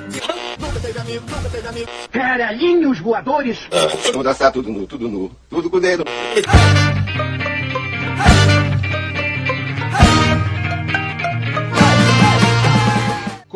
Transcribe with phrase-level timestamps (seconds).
[0.00, 1.88] Nunca teve amigo, nunca teve amigo.
[2.10, 3.58] Caralhinhos voadores.
[4.12, 6.04] Vamos dançar tudo nu, tudo nu, tudo com o dedo.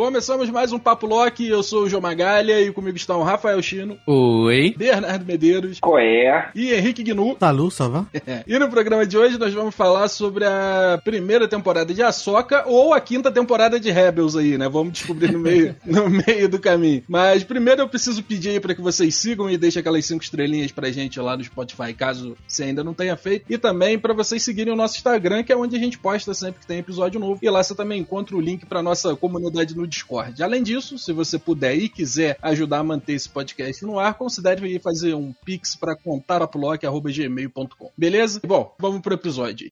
[0.02, 3.96] Começamos mais um Papo Loki, eu sou o João Magalha e comigo estão Rafael Chino,
[4.04, 4.74] Oi.
[4.76, 6.50] Bernardo Medeiros Qual é?
[6.56, 7.36] e Henrique Gnu.
[7.38, 8.06] Salu, ça va?
[8.44, 12.92] E no programa de hoje nós vamos falar sobre a primeira temporada de Ahsoka ou
[12.92, 14.68] a quinta temporada de Rebels aí, né?
[14.68, 17.04] Vamos descobrir no meio, no meio do caminho.
[17.06, 20.72] Mas primeiro eu preciso pedir aí pra que vocês sigam e deixem aquelas cinco estrelinhas
[20.72, 23.44] pra gente lá no Spotify, caso você ainda não tenha feito.
[23.48, 26.60] E também pra vocês seguirem o nosso Instagram, que é onde a gente posta sempre
[26.60, 27.38] que tem episódio novo.
[27.40, 30.42] E lá você também encontra o link pra nossa comunidade no Discord.
[30.42, 34.78] Além disso, se você puder e quiser ajudar a manter esse podcast no ar, considere
[34.78, 37.90] fazer um pix para contaraplock.gmail.com.
[37.96, 38.40] Beleza?
[38.44, 39.70] Bom, vamos pro episódio.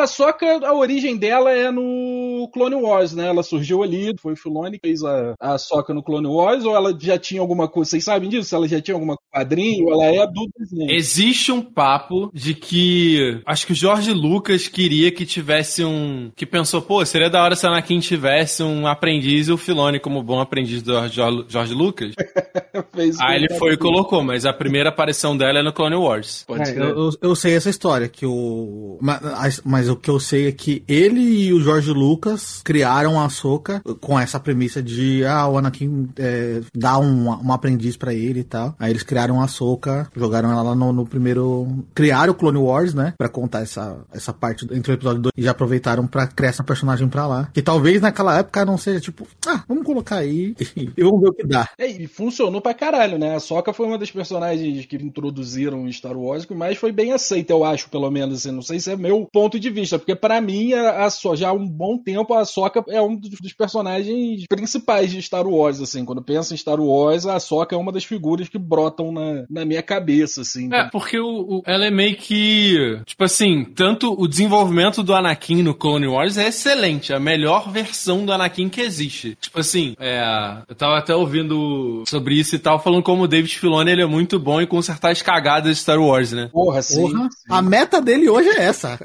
[0.00, 3.26] A Soca, a origem dela é no Clone Wars, né?
[3.28, 6.74] Ela surgiu ali, foi o Filoni que fez a, a Soca no Clone Wars, ou
[6.74, 8.54] ela já tinha alguma coisa, vocês sabem disso?
[8.54, 10.90] Ela já tinha alguma quadrinho, ela é do desenho.
[10.90, 16.30] Existe um papo de que acho que o Jorge Lucas queria que tivesse um.
[16.34, 19.98] Que pensou, pô, seria da hora se a Anakin tivesse um aprendiz e o Filone
[20.00, 22.12] como bom aprendiz do Jorge, Lucas.
[22.94, 24.22] Fez Aí ele foi e colocou.
[24.22, 26.44] mas a primeira aparição dela é no Clone Wars.
[26.46, 28.98] Pode É, eu- eu sei essa história, que o.
[29.00, 33.28] Mas, mas o que eu sei é que ele e o Jorge Lucas criaram a
[33.28, 38.40] Soca com essa premissa de ah, o Anakin é, dá um, um aprendiz pra ele
[38.40, 38.76] e tal.
[38.78, 41.84] Aí eles criaram a Soca, jogaram ela lá no, no primeiro.
[41.92, 43.12] Criaram o Clone Wars, né?
[43.18, 46.62] Pra contar essa, essa parte entre o episódio 2 e já aproveitaram pra criar essa
[46.62, 47.48] personagem pra lá.
[47.52, 50.54] Que talvez naquela época não seja tipo, ah, vamos colocar aí
[50.96, 51.68] e vamos ver o que dá.
[51.76, 53.34] É, e funcionou pra caralho, né?
[53.34, 57.64] A Soca foi uma das personagens que introduziram Star Wars mais foi bem aceita, eu
[57.64, 58.38] acho, pelo menos.
[58.38, 61.36] Assim, não sei se é meu ponto de vista, porque pra mim, a, a So-
[61.36, 65.46] já há um bom tempo, a Soca é um dos, dos personagens principais de Star
[65.46, 66.04] Wars, assim.
[66.04, 69.64] Quando pensa em Star Wars, a Soca é uma das figuras que brotam na, na
[69.64, 70.72] minha cabeça, assim.
[70.72, 73.00] É, porque o, o- ela é meio que.
[73.06, 77.12] Tipo assim, tanto o desenvolvimento do Anakin no Clone Wars é excelente.
[77.12, 79.36] É a melhor versão do Anakin que existe.
[79.40, 80.22] Tipo assim, é,
[80.68, 84.06] eu tava até ouvindo sobre isso e tal, falando como o David Filoni ele é
[84.06, 86.48] muito bom em consertar as cagadas de Star Wars, né?
[86.52, 87.02] Porra, sim.
[87.02, 87.46] Porra, sim.
[87.48, 88.98] a meta dele hoje é essa.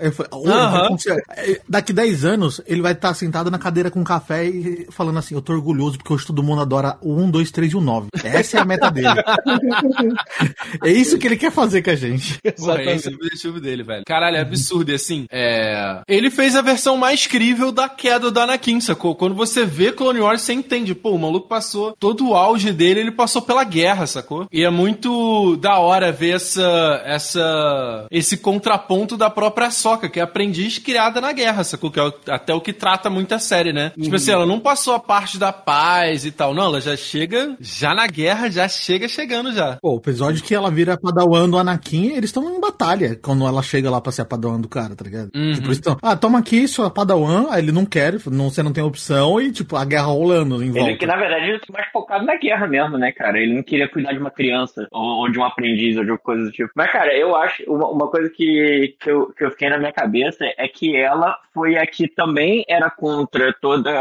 [1.29, 5.35] É, Daqui 10 anos, ele vai estar sentado na cadeira com café e falando assim:
[5.35, 8.09] Eu tô orgulhoso porque hoje todo mundo adora o 1, 2, 3 e o 9.
[8.23, 9.07] Essa é a meta dele.
[10.83, 12.39] é isso que ele quer fazer com a gente.
[12.57, 14.03] Porra, esse é o objetivo dele, velho.
[14.05, 14.91] Caralho, é absurdo.
[14.91, 16.01] E assim, é.
[16.07, 19.15] Ele fez a versão mais crível da queda do Anakin, sacou?
[19.15, 20.95] Quando você vê Clone Wars, você entende.
[20.95, 24.47] Pô, o maluco passou todo o auge dele, ele passou pela guerra, sacou?
[24.51, 27.01] E é muito da hora ver essa.
[27.05, 31.89] essa esse contraponto da própria Soca, que é aprendiz criada na guerra, sacou?
[31.89, 33.91] Que é até o que trata muito a série, né?
[33.99, 36.53] Tipo assim, ela não passou a parte da paz e tal.
[36.53, 37.55] Não, ela já chega.
[37.59, 39.77] Já na guerra, já chega chegando já.
[39.81, 43.63] Pô, o episódio que ela vira padawan do Anakin, eles estão em batalha quando ela
[43.63, 45.31] chega lá pra ser a padawan do cara, tá ligado?
[45.35, 45.53] Uhum.
[45.53, 48.71] Tipo, eles tão, ah, toma aqui sua padawan, aí ele não quer, não, você não
[48.71, 50.89] tem opção, e tipo, a guerra rolando em volta.
[50.89, 53.39] Ele que, na verdade, ele tá mais focado na guerra mesmo, né, cara?
[53.39, 56.43] Ele não queria cuidar de uma criança ou, ou de um aprendiz ou de coisa
[56.43, 56.69] do tipo.
[56.75, 59.91] Mas, cara, eu acho, uma, uma coisa que, que, eu, que eu fiquei na minha
[59.91, 60.26] cabeça
[60.57, 63.91] é que ela foi a que também era contra toda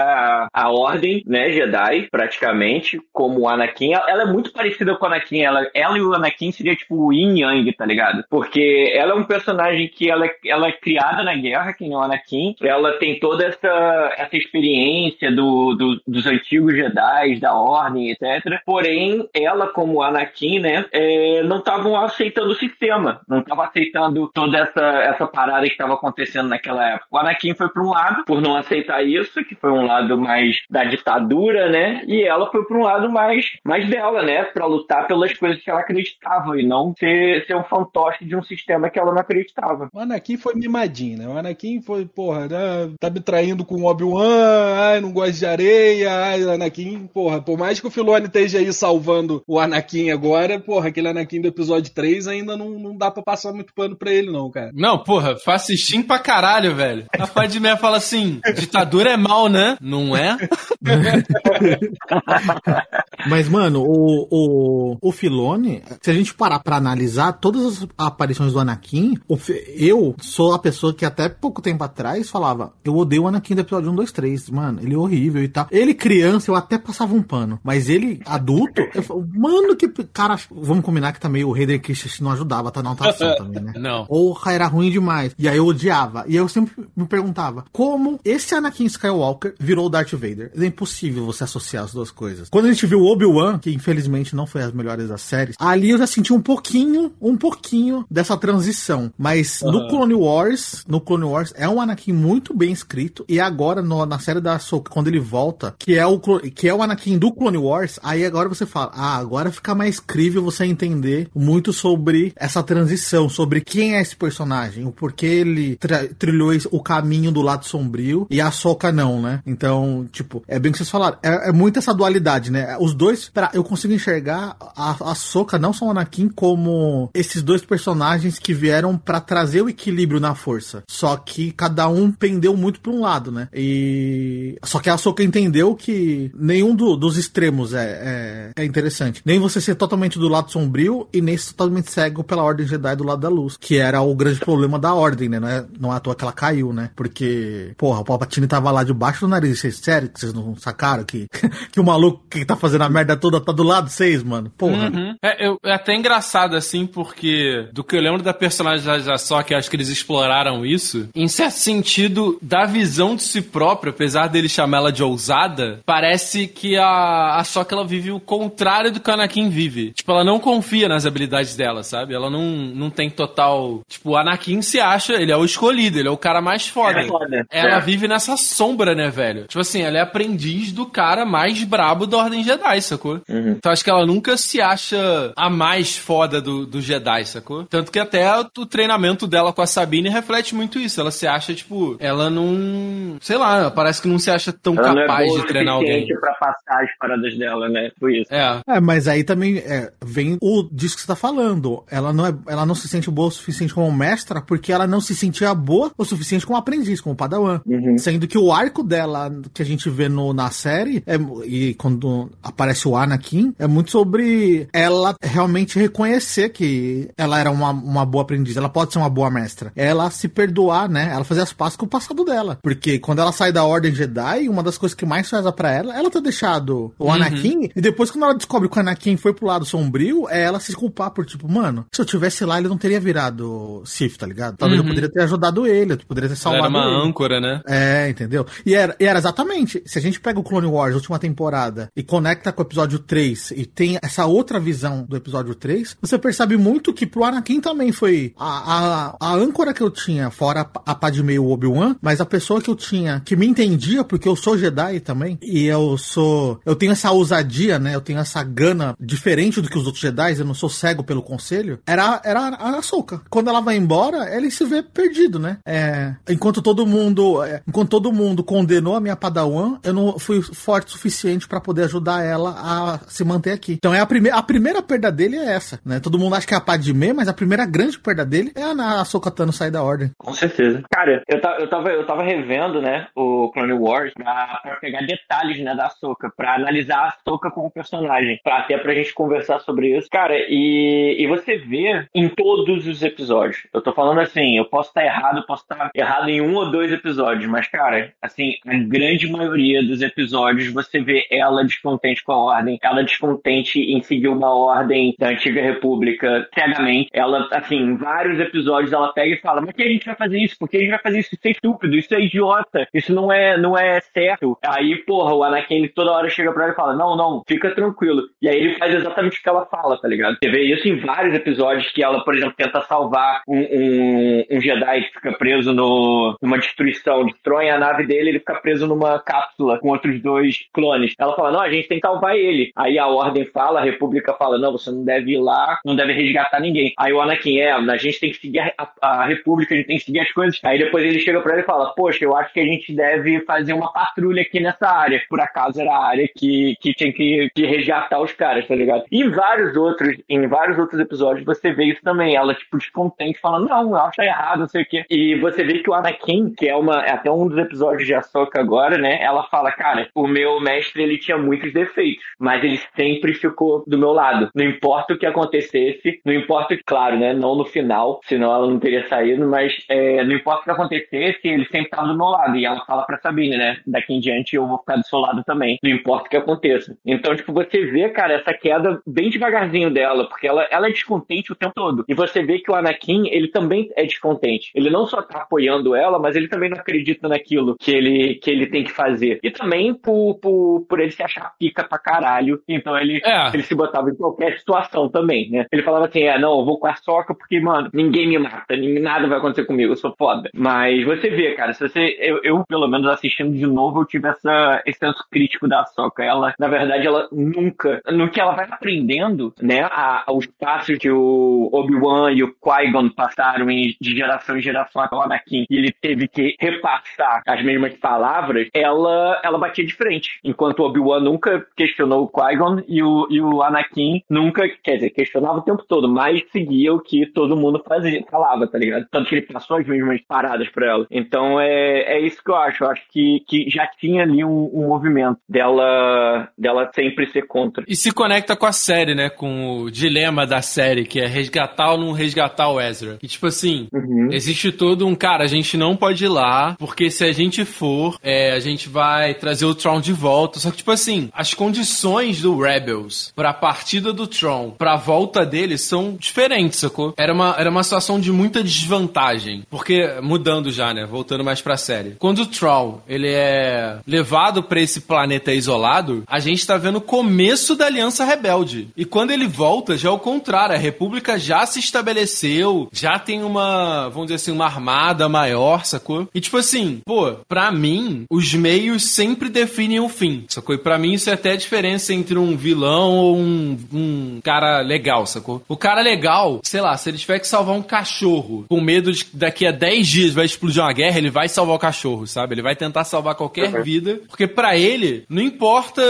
[0.53, 3.94] a, ordem, né, Jedi, praticamente, como o Anakin.
[3.94, 5.41] Ela, é muito parecida com o Anakin.
[5.42, 8.25] Ela, ela e o Anakin seria tipo o Yin Yang, tá ligado?
[8.28, 11.97] Porque ela é um personagem que ela, é- ela é criada na guerra, que nem
[11.97, 12.54] o Anakin.
[12.60, 18.60] Ela tem toda essa, essa experiência do, do- dos antigos Jedi, da Ordem, etc.
[18.66, 23.20] Porém, ela, como Anakin, né, é, não estavam aceitando o sistema.
[23.26, 26.16] Não estava aceitando toda essa, essa parada que estava acontecendo
[26.49, 27.06] naquela época.
[27.10, 30.56] O Anakin foi para um lado, por não aceitar isso, que foi um lado mais
[30.71, 32.03] da ditadura, né?
[32.06, 34.44] E ela foi para um lado mais, mais dela, né?
[34.44, 38.43] Para lutar pelas coisas que ela acreditava e não ser, ser um fantoche de um
[38.43, 39.88] sistema que ela não acreditava.
[39.93, 41.28] O Anakin foi mimadinho, né?
[41.28, 42.91] O Anakin foi, porra, né?
[42.99, 47.58] tá me traindo com o Obi-Wan, ai, não gosta de areia, ai, Anakin, porra, por
[47.58, 51.93] mais que o Filone esteja aí salvando o Anakin agora, porra, aquele Anakin do episódio
[51.93, 54.70] 3 ainda não, não dá pra passar muito pano pra ele, não, cara.
[54.75, 57.06] Não, porra, fascistim pra caralho, velho.
[57.19, 59.76] A Padmé fala assim: ditadura é mal, né?
[59.81, 60.37] Não é?
[63.29, 68.53] Mas, mano, o, o, o Filone, se a gente parar pra analisar todas as aparições
[68.53, 69.37] do Anakin, o
[69.76, 73.61] eu sou a pessoa que até pouco tempo atrás falava, eu odeio o Anakin do
[73.61, 75.67] episódio 1, 2, 3, mano, ele é horrível e tal.
[75.70, 80.37] Ele criança, eu até passava um pano, mas ele adulto, eu falo, mano, que cara,
[80.50, 83.73] vamos combinar que também o Hayden Christensen não ajudava, tá na anotação também, né?
[83.76, 84.06] Não.
[84.08, 85.35] Ou era ruim demais.
[85.38, 85.95] E aí eu odiava.
[86.26, 90.50] E eu sempre me perguntava, como esse Anakin Skywalker virou Darth Vader?
[90.56, 92.48] É impossível você associar as duas coisas.
[92.50, 95.90] Quando a gente viu o Obi-Wan, que infelizmente não foi as melhores das séries, ali
[95.90, 99.12] eu já senti um pouquinho, um pouquinho dessa transição.
[99.16, 103.25] Mas no Clone Wars, no Clone Wars, é um Anakin muito bem escrito.
[103.28, 106.75] E agora, no- na série da Ahsoka, quando ele volta, que é, o, que é
[106.75, 110.64] o Anakin do Clone Wars, aí agora você fala, ah, agora fica mais crível você
[110.64, 115.76] entender muito sobre essa transição, sobre quem é esse personagem, o porquê ele
[116.19, 119.41] trilhou o caminho do lado sombrio e a Soca não, né?
[119.47, 122.77] Então, tipo, é bem o que vocês falaram, é, é muito essa dualidade, né?
[122.81, 127.43] Os dois, pra, eu consigo enxergar a, a Soca, não só o Anakin, como esses
[127.43, 130.83] dois personagens que vieram pra trazer o equilíbrio na força.
[130.88, 133.49] Só que cada um pendeu muito pra um lado, né?
[133.53, 134.56] E.
[134.65, 139.23] Só que a Soca entendeu que nenhum do- dos extremos é, é, é interessante.
[139.25, 142.97] Nem você ser totalmente do lado sombrio e nem ser totalmente cego pela Ordem Jedi
[142.97, 143.56] do lado da luz.
[143.59, 145.65] Que era o grande problema da Ordem, né?
[145.78, 146.90] Não é, à toa que ela caiu, né?
[146.96, 149.61] Porque, porra, o Palpatine tava lá debaixo do nariz.
[149.76, 151.26] Sério que vocês não sacaram que,
[151.73, 154.50] que o maluco que tá fazendo a merda toda tá do lado de vocês, mano?
[154.56, 154.90] Porra.
[154.90, 155.14] Uhum.
[155.23, 159.55] É, eu- é até engraçado, assim, porque do que eu lembro da personalidade só que
[159.55, 164.49] acho que eles exploraram isso, em certo sentido, da visão de si própria, apesar dele
[164.49, 169.11] chamar ela de ousada, parece que a, a Sokka ela vive o contrário do que
[169.11, 169.93] a Anakin vive.
[169.93, 172.14] Tipo, ela não confia nas habilidades dela, sabe?
[172.14, 172.43] Ela não,
[172.75, 173.81] não tem total.
[173.88, 177.00] Tipo, o Anakin se acha, ele é o escolhido, ele é o cara mais foda.
[177.00, 177.47] É foda.
[177.50, 177.81] Ela É.
[177.81, 179.47] vive nessa sombra, né, velho?
[179.47, 183.20] Tipo assim, ela é aprendiz do cara mais brabo da Ordem Jedi, sacou?
[183.29, 187.64] Então acho que ela nunca se acha a mais foda do, do Jedi, sacou?
[187.64, 191.00] Tanto que até o, treinamento dela com a Sabine reflete muito isso.
[191.00, 193.17] Ela se acha, tipo, ela não.
[193.20, 195.75] Sei lá, parece que não se acha tão Ela não é capaz boa de treinar
[195.75, 196.06] o alguém.
[196.20, 197.91] pra passar as paradas dela, né?
[197.99, 198.32] Por isso.
[198.32, 198.61] É.
[198.69, 201.85] É, mas aí também é, vem o disso que você tá falando.
[201.91, 205.00] Ela não, é, ela não se sente boa o suficiente como mestra porque ela não
[205.00, 207.60] se sentia boa o suficiente como aprendiz, como padawan.
[207.98, 212.31] Sendo que o arco dela, que a gente vê no, na série, é, e quando
[212.43, 218.22] aparece o Anakin, é muito sobre ela realmente reconhecer que ela era uma, uma boa
[218.22, 218.56] aprendiz.
[218.56, 219.72] Ela pode ser uma boa mestra.
[219.75, 221.10] Ela se perdoar, né?
[221.12, 222.58] Ela fazer as pazes com o passado dela.
[222.62, 225.96] Porque quando ela sai da Ordem Jedi, uma das coisas que mais pesa pra ela,
[225.96, 229.46] ela ter deixado o Anakin, e depois quando ela descobre que o Anakin foi pro
[229.46, 232.78] lado sombrio, é ela se culpar por tipo, mano, se eu tivesse lá, ele não
[232.78, 234.56] teria virado Sith, tá ligado?
[234.56, 235.36] Talvez eu poderia ter ajudado
[235.67, 237.09] ele, eu poderia ter Ela era salvado uma ele.
[237.09, 237.61] âncora, né?
[237.67, 238.47] É, entendeu?
[238.65, 239.83] E era, e era exatamente.
[239.87, 243.53] Se a gente pega o Clone Wars, última temporada, e conecta com o episódio 3
[243.53, 247.93] e tem essa outra visão do episódio 3, você percebe muito que pro Anakin também
[247.93, 251.97] foi a, a, a âncora que eu tinha, fora a, a Padme e o Obi-Wan,
[252.00, 255.65] mas a pessoa que eu tinha, que me entendia, porque eu sou Jedi também, e
[255.67, 256.61] eu sou.
[256.65, 257.94] Eu tenho essa ousadia, né?
[257.94, 261.23] Eu tenho essa gana diferente do que os outros Jedi, eu não sou cego pelo
[261.23, 263.21] conselho, era, era a Ahsoka.
[263.29, 265.58] Quando ela vai embora, ele se vê perdido, né?
[265.67, 270.40] É, enquanto todo mundo, é, enquanto todo mundo condenou a minha Padawan, eu não fui
[270.43, 273.75] forte o suficiente pra poder ajudar ela a se manter aqui.
[273.75, 276.00] Então é a primeira, a primeira perda dele é essa, né?
[276.00, 279.00] Todo mundo acha que é a Padme, mas a primeira grande perda dele é a,
[279.00, 280.11] Ahsoka Tano sair da ordem.
[280.19, 280.82] Com certeza.
[280.93, 285.00] Cara, eu, ta- eu, tava, eu tava revendo, né, o Clone Wars pra, pra pegar
[285.06, 289.61] detalhes, né, da Soca, pra analisar a Soca como personagem, pra, até pra gente conversar
[289.61, 290.08] sobre isso.
[290.11, 293.67] Cara, e, e você vê em todos os episódios.
[293.72, 295.16] Eu tô falando assim, eu posso estar errado,
[295.47, 300.03] posso estar errado em um ou dois episódios, mas, cara, assim, a grande maioria dos
[300.03, 305.29] episódios você vê ela descontente com a ordem, ela descontente em seguir uma ordem da
[305.29, 307.08] antiga república cegamente.
[307.13, 310.39] Ela, assim, em vários episódios ela pega e fala, mas que a gente vai fazer
[310.39, 310.56] isso?
[310.58, 311.35] Por que a gente vai fazer isso?
[311.35, 314.58] Isso é estúpido, isso é idiota, isso não é, não é certo.
[314.65, 318.23] Aí, porra, o Anakin toda hora chega pra ela e fala, não, não, fica tranquilo.
[318.41, 320.37] E aí ele faz exatamente o que ela fala, tá ligado?
[320.43, 324.61] Você vê isso em vários episódios que ela, por exemplo, tenta salvar um, um, um
[324.61, 329.19] Jedi que fica preso no, numa destruição, destrói a nave dele, ele fica preso numa
[329.20, 331.15] cápsula com outros dois clones.
[331.19, 332.70] Ela fala, não, a gente tem que salvar ele.
[332.77, 336.13] Aí a Ordem fala, a República fala, não, você não deve ir lá, não deve
[336.13, 336.93] resgatar ninguém.
[336.98, 338.72] Aí o Anakin, é, a gente tem que seguir a,
[339.03, 340.60] a- República, a gente tem que seguir as coisas.
[340.65, 343.41] Aí depois ele chega pra ela e fala, poxa, eu acho que a gente deve
[343.44, 345.20] fazer uma patrulha aqui nessa área.
[345.29, 349.05] Por acaso era a área que, que tinha que, que resgatar os caras, tá ligado?
[349.10, 352.36] E vários outros, em vários outros episódios você vê isso também.
[352.36, 355.91] Ela, tipo, descontente, falando, não, eu acho errado, não sei o E você vê que
[355.91, 359.22] o Anakin, que é uma, é até um dos episódios de Ahsoka agora, né?
[359.22, 363.98] Ela fala, cara, o meu mestre, ele tinha muitos defeitos, mas ele sempre ficou do
[363.98, 364.50] meu lado.
[364.55, 367.32] Não importa o que acontecesse, não importa, claro, né?
[367.32, 371.41] Não no final, senão ela não teria saído, mas é, não importa o que acontecesse,
[371.44, 372.56] ele sempre tava do meu lado.
[372.56, 373.79] E ela fala pra Sabine, né?
[373.86, 375.79] Daqui em diante eu vou ficar do seu lado também.
[375.82, 376.96] Não importa o que aconteça.
[377.05, 381.53] Então, tipo, você vê, cara, essa queda bem devagarzinho dela, porque ela, ela é descontente
[381.53, 382.05] o tempo todo.
[382.08, 384.70] E você vê que o Anakin, ele também é descontente.
[384.74, 388.50] Ele não só tá apoiando ela, mas ele também não acredita naquilo que ele, que
[388.50, 389.38] ele tem que fazer.
[389.43, 392.60] E também por, por, por ele se achar pica pra caralho.
[392.69, 393.48] Então ele, É.
[393.52, 395.66] ele se botava em qualquer situação também, né?
[395.72, 398.76] Ele falava assim: é, não, eu vou com a soca porque, mano, ninguém me mata,
[399.00, 400.50] nada vai acontecer comigo, eu sou foda.
[400.55, 402.16] Mas você vê, cara, se você.
[402.20, 406.24] Eu, eu, pelo menos assistindo de novo, eu tive essa, esse senso crítico da soca.
[406.24, 408.00] Ela, na verdade, ela nunca.
[408.10, 409.82] No que ela vai aprendendo, né?
[409.90, 415.03] A, os passos que o Obi-Wan e o Qui-Gon passaram em, de geração em geração
[415.03, 419.94] até o Anakin, e ele teve que repassar as mesmas palavras, ela, ela batia de
[419.94, 420.39] frente.
[420.44, 425.11] Enquanto o Obi-Wan nunca questionou o Qui-Gon e o, e o Anakin nunca, quer dizer,
[425.11, 429.06] questionava o tempo todo, mas seguia o que todo mundo fazia, falava, tá ligado?
[429.11, 431.06] Tanto que ele passou as mesmas paradas pra ela.
[431.11, 432.85] Então é, é isso que eu acho.
[432.85, 437.85] Eu acho que, que já tinha ali um, um movimento dela, dela sempre ser contra.
[437.87, 439.29] E se conecta com a série, né?
[439.31, 443.19] Com o dilema da série, que é resgatar ou não resgatar o Ezra.
[443.23, 444.29] E tipo assim, Uhum.
[444.32, 448.19] existe todo um cara, a gente não pode ir lá, porque se a gente for,
[448.22, 450.58] é, a gente vai trazer o Tron de volta.
[450.58, 455.79] Só que, tipo assim, as condições do Rebels pra partida do Tron, pra volta dele,
[455.79, 457.15] são diferentes, sacou?
[457.17, 459.65] Era uma, era uma situação de muita desvantagem.
[459.70, 461.06] Porque, mudando já, né?
[461.06, 462.17] Voltando mais pra série.
[462.19, 467.01] Quando o Tron, ele é levado pra esse planeta isolado, a gente tá vendo o
[467.01, 468.89] começo da Aliança Rebelde.
[468.96, 470.75] E quando ele volta, já é o contrário.
[470.75, 476.29] A República já se estabeleceu, já tem uma, vamos dizer assim, uma armada maior, sacou?
[476.34, 480.74] E tipo assim, pô, pra mim, os meios sempre definem o fim, sacou?
[480.74, 484.81] E pra mim isso é até a diferença entre um vilão ou um, um cara
[484.81, 485.62] legal, sacou?
[485.69, 489.24] O cara legal, sei lá, se ele tiver que salvar um cachorro com medo de
[489.24, 492.55] que daqui a 10 dias vai explodir uma guerra, ele vai salvar o cachorro, sabe?
[492.55, 496.03] Ele vai tentar salvar qualquer vida, porque pra ele não importa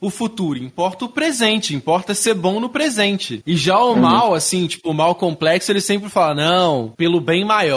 [0.00, 3.42] o futuro, importa o presente, importa ser bom no presente.
[3.46, 7.44] E já o mal, assim, tipo, o mal complexo, ele sempre fala: não, pelo bem
[7.44, 7.71] maior,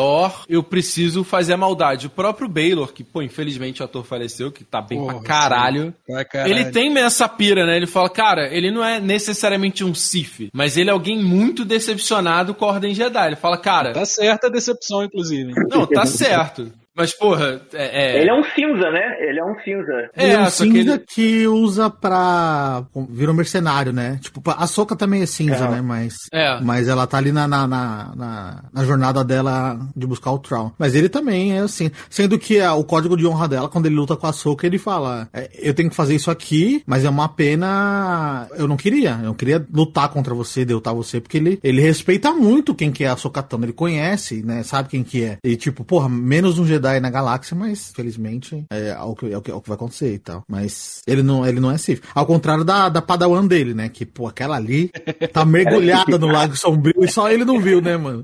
[0.47, 2.07] eu preciso fazer a maldade.
[2.07, 5.93] O próprio Baylor, que, pô, infelizmente o ator faleceu, que tá bem Porra, pra caralho.
[6.05, 6.51] Pra caralho.
[6.53, 7.75] Ele tem essa pira, né?
[7.77, 12.53] Ele fala, cara, ele não é necessariamente um Sith, mas ele é alguém muito decepcionado
[12.53, 13.27] com a Ordem Jedi.
[13.27, 15.53] Ele fala, cara, Tá certa a decepção, inclusive.
[15.69, 16.71] não, tá certo.
[16.95, 18.17] Mas, porra, é.
[18.17, 19.17] é- Ele é um cinza, né?
[19.19, 20.09] Ele é um cinza.
[20.15, 22.83] Ele é um cinza ele- que usa pra.
[23.09, 24.17] Vira um mercenário, né?
[24.21, 25.81] Tipo, a Soca também é cinza, né?
[25.81, 26.15] Mas.
[26.33, 26.59] É.
[26.61, 30.71] Mas ela tá ali na, na, na, na- na jornada dela de buscar o Tron.
[30.79, 31.91] Mas ele também é assim.
[32.09, 35.27] Sendo que o código de honra dela, quando ele luta com a Soca, ele fala:
[35.33, 38.47] é, Eu tenho que fazer isso aqui, mas é uma pena.
[38.57, 39.11] Eu não queria.
[39.21, 43.03] Eu não queria lutar contra você, derrotar você, porque ele, ele respeita muito quem que
[43.03, 43.65] é a Sokatano.
[43.65, 44.63] Ele conhece, né?
[44.63, 45.37] Sabe quem que é.
[45.43, 49.42] E tipo, porra, menos um Jedi na galáxia, mas felizmente é o que, é o
[49.42, 50.44] que, é o que vai acontecer e tal.
[50.48, 52.04] Mas ele não, ele não é Sith.
[52.13, 53.89] Ao contrário da, da Padawan dele, né?
[53.89, 54.89] Que, pô, aquela ali
[55.34, 58.24] tá mergulhada no Lago Sombrio e só ele não viu, né, mano?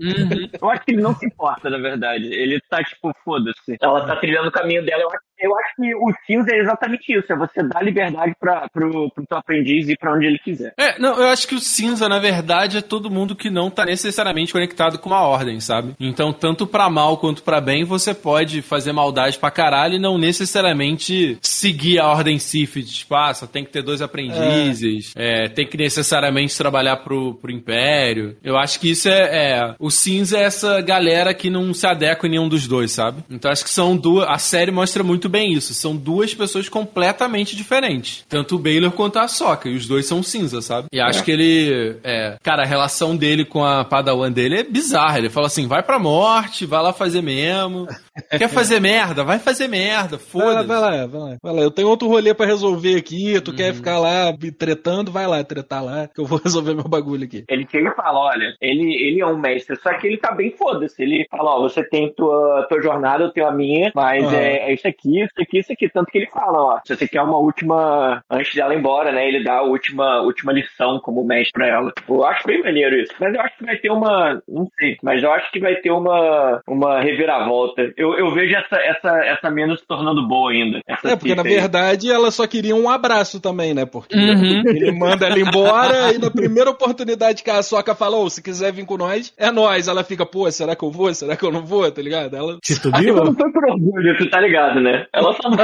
[0.62, 2.26] Eu acho que ele não se importa, na verdade.
[2.26, 3.78] Ele tá, tipo, foda-se.
[3.82, 5.04] Ela tá trilhando o caminho dela.
[5.04, 7.32] Eu acho, eu acho que o cinza é exatamente isso.
[7.32, 10.74] É você dar liberdade pra, pro, pro teu aprendiz ir pra onde ele quiser.
[10.78, 13.86] É, não, eu acho que o cinza, na verdade, é todo mundo que não tá
[13.86, 15.94] necessariamente conectado com uma ordem, sabe?
[16.00, 20.18] Então, tanto pra mal quanto pra bem, você pode fazer maldade pra caralho e não
[20.18, 25.66] necessariamente seguir a ordem Sith, de, tipo, ah, tem que ter dois aprendizes, é, tem
[25.68, 28.36] que necessariamente trabalhar pro, pro Império.
[28.44, 32.28] Eu acho que isso é, é- O cinza é essa galera que não se adequa
[32.28, 33.24] em nenhum dos dois, sabe?
[33.30, 34.28] Então, acho que são duas.
[34.28, 35.74] A série mostra muito bem isso.
[35.74, 38.26] São duas pessoas completamente diferentes.
[38.30, 39.70] Tanto o Baylor quanto a Soca.
[39.70, 40.88] E os dois são cinza, sabe?
[40.92, 41.98] E acho que ele.
[42.04, 45.18] É, cara, a relação dele com a Padawan dele é bizarra.
[45.18, 47.88] Ele fala assim: vai pra morte, vai lá fazer mesmo.
[48.38, 49.24] Quer fazer merda?
[49.24, 50.18] Vai fazer merda.
[50.18, 50.68] Vai lá, Foda-se.
[50.68, 51.62] vai lá, vai lá, vai lá.
[51.62, 53.40] Eu tenho outro rolê pra resolver aqui.
[53.42, 53.58] Tu Uhum.
[53.58, 55.12] quer ficar lá me tretando?
[55.12, 57.44] Vai lá, tretar lá, que eu vou resolver meu bagulho aqui.
[57.50, 60.52] Ele chega e fala, olha, ele, ele é um mestre, só que ele tá bem
[60.58, 61.02] foda-se.
[61.02, 64.36] Ele fala, ó, você tem tua, tua jornada, eu tenho a minha, mas Aham.
[64.36, 65.90] é, é isso aqui, isso aqui, isso aqui.
[65.90, 69.28] Tanto que ele fala, ó, se você quer uma última, antes dela ir embora, né,
[69.28, 71.92] ele dá a última, última lição como mestre pra ela.
[72.08, 73.14] Eu acho bem maneiro isso.
[73.20, 75.92] Mas eu acho que vai ter uma, não sei, mas eu acho que vai ter
[75.92, 77.92] uma, uma reviravolta.
[77.98, 80.80] Eu, eu vejo essa, essa, essa mina se tornando boa ainda.
[80.88, 81.50] Essa É, porque na aí.
[81.50, 83.86] verdade ela só queria um abraço também, né?
[83.86, 84.62] Porque Uhum.
[84.66, 88.86] ele manda ela embora e na primeira oportunidade que a Soca falou, se quiser vir
[88.86, 89.88] com nós, é nós.
[89.88, 91.14] Ela fica, pô, será que eu vou?
[91.14, 91.90] Será que eu não vou?
[91.92, 92.36] Tá ligado?
[92.36, 92.58] Ela.
[92.64, 95.06] Tito Aquilo não foi por orgulho, tu tá ligado, né?
[95.14, 95.58] Ela só não.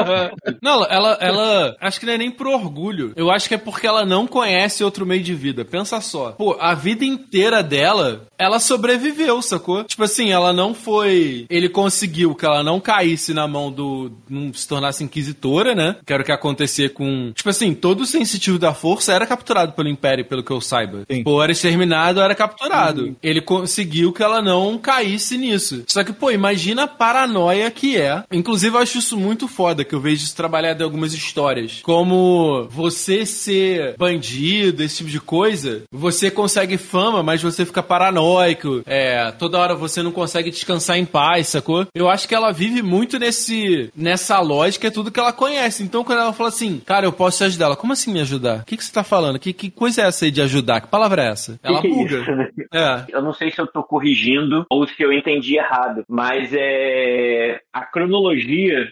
[0.61, 1.75] Não, ela, ela.
[1.79, 3.13] Acho que não é nem por orgulho.
[3.15, 5.63] Eu acho que é porque ela não conhece outro meio de vida.
[5.63, 6.31] Pensa só.
[6.31, 9.83] Pô, a vida inteira dela, ela sobreviveu, sacou?
[9.85, 11.45] Tipo assim, ela não foi.
[11.49, 14.11] Ele conseguiu que ela não caísse na mão do.
[14.29, 15.95] não se tornasse inquisitora, né?
[16.05, 17.31] Que era o que acontecer com.
[17.33, 21.03] Tipo assim, todo o sensitivo da força era capturado pelo Império, pelo que eu saiba.
[21.09, 21.23] Sim.
[21.23, 23.15] Pô, era exterminado, era capturado.
[23.23, 25.83] Ele conseguiu que ela não caísse nisso.
[25.87, 28.23] Só que, pô, imagina a paranoia que é.
[28.31, 31.81] Inclusive, eu acho isso muito foda, que eu vejo isso trabalhado em algumas histórias.
[31.81, 38.83] Como você ser bandido, esse tipo de coisa, você consegue fama, mas você fica paranoico.
[38.85, 41.87] É, toda hora você não consegue descansar em paz, sacou?
[41.95, 45.83] Eu acho que ela vive muito nesse nessa lógica, é tudo que ela conhece.
[45.83, 48.61] Então, quando ela fala assim, cara, eu posso te ajudar, ela, como assim me ajudar?
[48.61, 49.39] O que, que você tá falando?
[49.39, 50.81] Que, que coisa é essa aí de ajudar?
[50.81, 51.59] Que palavra é essa?
[51.63, 52.35] Ela que é buga.
[52.35, 52.49] né?
[52.73, 53.05] É.
[53.09, 57.85] Eu não sei se eu tô corrigindo ou se eu entendi errado, mas é a
[57.85, 58.91] cronologia,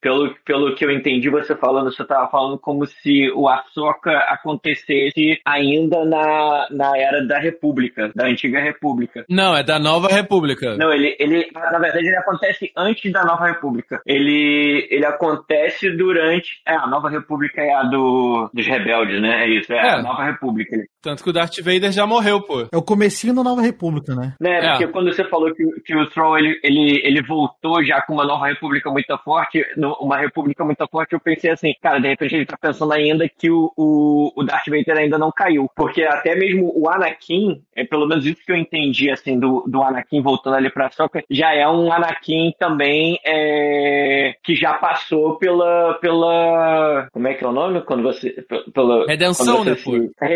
[0.00, 5.40] Pelo, pelo que eu entendi você falando, você tava falando como se o Ahsoka acontecesse
[5.44, 9.24] ainda na, na era da República, da antiga República.
[9.28, 10.76] Não, é da Nova República.
[10.76, 14.00] Não, ele, ele, na verdade, ele acontece antes da Nova República.
[14.06, 16.60] Ele, ele acontece durante.
[16.66, 19.44] É, a Nova República é a do, dos rebeldes, né?
[19.44, 19.90] É isso, é, É.
[19.90, 20.74] a Nova República.
[20.74, 22.62] Ele- Tanto que o Darth Vader já morreu, pô.
[22.72, 24.34] É o comecinho da Nova República, né?
[24.40, 24.70] Né, É.
[24.70, 28.24] porque quando você falou que, que o Troll ele, ele, ele voltou já com uma
[28.24, 32.34] nova república muito forte, no- uma república muito forte, eu pensei assim, cara, de repente
[32.34, 35.68] ele tá pensando ainda que o, o, o Darth Vader ainda não caiu.
[35.76, 39.82] Porque até mesmo o Anakin, é pelo menos isso que eu entendi, assim, do, do
[39.82, 45.94] Anakin voltando ali pra Soca, já é um Anakin também é, que já passou pela,
[46.00, 47.08] pela.
[47.12, 47.82] Como é que é o nome?
[47.82, 48.30] Quando você.
[48.30, 50.10] pe- Pela, Redenção, quando né, você pô?
[50.20, 50.26] a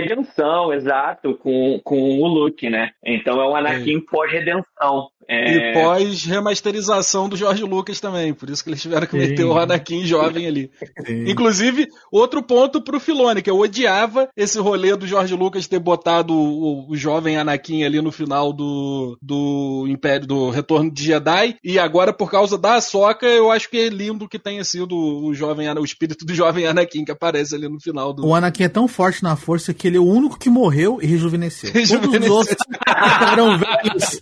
[0.59, 2.91] redenção, exato, com, com o Luke, né?
[3.05, 5.11] Então é um Anakin pós-redenção.
[5.29, 8.33] É, E pós-remasterização do Jorge Lucas também.
[8.33, 9.29] Por isso que eles tiveram que Sim.
[9.29, 10.71] meter o Anakin jovem ali.
[11.07, 11.29] Sim.
[11.29, 16.33] Inclusive, outro ponto pro Filone, que eu odiava esse rolê do Jorge Lucas ter botado
[16.33, 21.57] o, o jovem Anakin ali no final do, do Império, do Retorno de Jedi.
[21.63, 25.35] E agora, por causa da Ahsoka, eu acho que é lindo que tenha sido o
[25.35, 28.27] jovem o espírito do jovem Anakin que aparece ali no final do.
[28.27, 31.07] O Anakin é tão forte na força que ele é o único que morreu e
[31.07, 31.71] rejuvenesceu.
[31.73, 32.33] Todos Rejuvenesceu.
[32.33, 34.21] os outros ficaram velhos.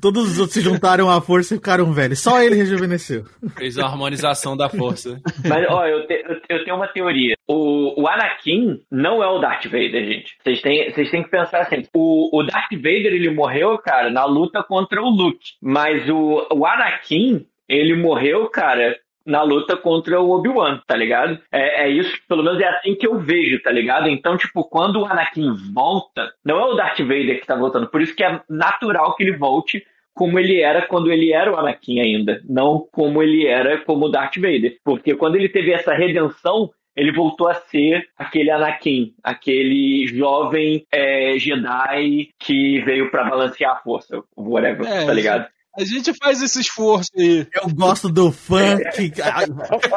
[0.00, 2.18] Todos os outros se juntaram à força e ficaram velhos.
[2.20, 3.24] Só ele rejuvenesceu.
[3.56, 5.20] Fez a harmonização da força.
[5.48, 7.36] Mas, ó, eu, te- eu- eu tenho uma teoria.
[7.46, 10.36] O, o Anakin não é o Darth Vader, gente.
[10.42, 11.82] Vocês têm, vocês têm que pensar assim.
[11.94, 15.38] O, o Darth Vader, ele morreu, cara, na luta contra o Luke.
[15.60, 18.96] Mas o, o Anakin, ele morreu, cara,
[19.26, 21.38] na luta contra o Obi-Wan, tá ligado?
[21.52, 24.08] É, é isso, pelo menos é assim que eu vejo, tá ligado?
[24.08, 27.86] Então, tipo, quando o Anakin volta, não é o Darth Vader que tá voltando.
[27.88, 29.84] Por isso que é natural que ele volte
[30.20, 34.08] como ele era quando ele era o Anakin ainda, não como ele era como o
[34.10, 34.76] Darth Vader.
[34.84, 41.38] Porque quando ele teve essa redenção, ele voltou a ser aquele Anakin, aquele jovem é,
[41.38, 45.46] Jedi que veio pra balancear a força, whatever, É, tá ligado?
[45.74, 47.46] A gente faz esse esforço aí.
[47.54, 49.46] Eu gosto do fã que ah,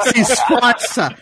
[0.03, 1.13] se esforça.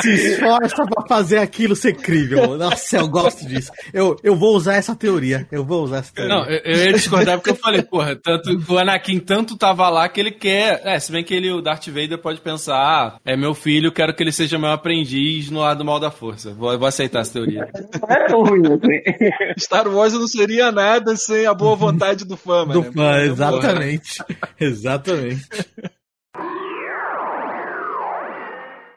[0.00, 2.58] Se esforça pra fazer aquilo ser crível.
[2.58, 3.70] Nossa, eu gosto disso.
[3.92, 5.46] Eu, eu vou usar essa teoria.
[5.52, 6.34] Eu vou usar essa teoria.
[6.34, 10.08] Não, eu, eu ia discordar porque eu falei, porra, tanto, o Anakin tanto tava lá
[10.08, 10.80] que ele quer.
[10.84, 14.14] É, se bem que ele, o Darth Vader pode pensar, ah, é meu filho, quero
[14.14, 16.52] que ele seja meu aprendiz no lado mal da força.
[16.52, 17.68] Vou, vou aceitar essa teoria.
[17.74, 19.30] Não é tão ruim assim.
[19.58, 22.92] Star Wars não seria nada sem a boa vontade do fã, do mano.
[22.92, 24.22] fã, exatamente.
[24.60, 25.46] Exatamente.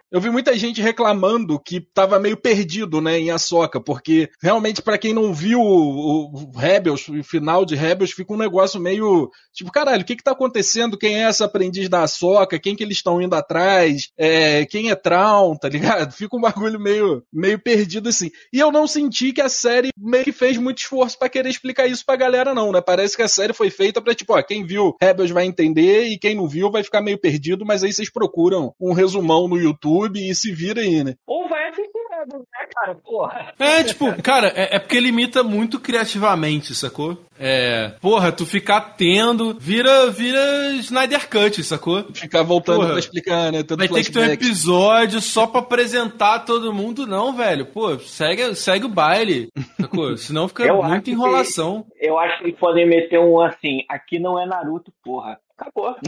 [0.09, 4.97] Eu vi muita gente reclamando que tava meio perdido, né, em Ahsoka, porque realmente pra
[4.97, 9.69] quem não viu o, o Rebels, o final de Rebels, fica um negócio meio tipo,
[9.69, 10.97] caralho, o que que tá acontecendo?
[10.97, 12.57] Quem é essa aprendiz da Ahsoka?
[12.57, 14.09] Quem que eles estão indo atrás?
[14.17, 16.13] É, quem é Traum, tá ligado?
[16.13, 18.31] Fica um bagulho meio, meio perdido assim.
[18.53, 21.85] E eu não senti que a série meio que fez muito esforço pra querer explicar
[21.85, 22.79] isso pra galera não, né?
[22.79, 26.17] Parece que a série foi feita pra tipo, ó, quem viu Rebels vai entender e
[26.17, 29.96] quem não viu vai ficar meio perdido, mas aí vocês procuram um resumão no YouTube
[30.05, 31.15] e se vira aí, né?
[31.25, 31.91] Ou vai assistir
[32.25, 32.95] né, cara?
[32.95, 33.53] Porra.
[33.59, 37.17] É, tipo, cara, é, é porque ele imita muito criativamente, sacou?
[37.39, 40.39] É, porra, tu ficar tendo, vira, vira
[40.79, 42.05] Snyder Cut, sacou?
[42.13, 42.89] Ficar voltando Porra.
[42.91, 43.63] pra explicar, né?
[43.63, 47.65] Tendo Vai ter que ter um episódio só pra apresentar todo mundo, não, velho.
[47.67, 50.15] Pô, segue, segue o baile, sacou?
[50.17, 51.85] Senão fica Eu muita que- enrolação.
[51.99, 55.37] Eu acho que eles podem meter um assim, aqui não é Naruto, porra.
[55.57, 55.95] Acabou.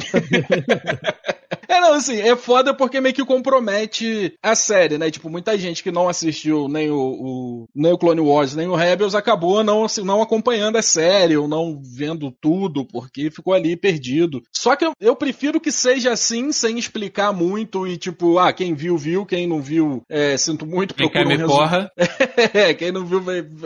[1.68, 5.10] É, não, Não, assim, é foda porque meio que compromete a série, né?
[5.12, 8.76] Tipo, muita gente que não assistiu nem o, o- nem o Clone Wars, nem o
[8.76, 13.76] Rebels acabou não, assim, não acompanhando a série ou não vendo tudo porque ficou ali
[13.76, 14.42] perdido.
[14.56, 18.74] Só que eu, eu prefiro que seja assim, sem explicar muito e tipo, ah, quem
[18.74, 21.60] viu, viu, quem não viu, é, sinto muito, Quem procura um me resumo.
[21.60, 21.92] porra.
[22.54, 23.22] É, quem não viu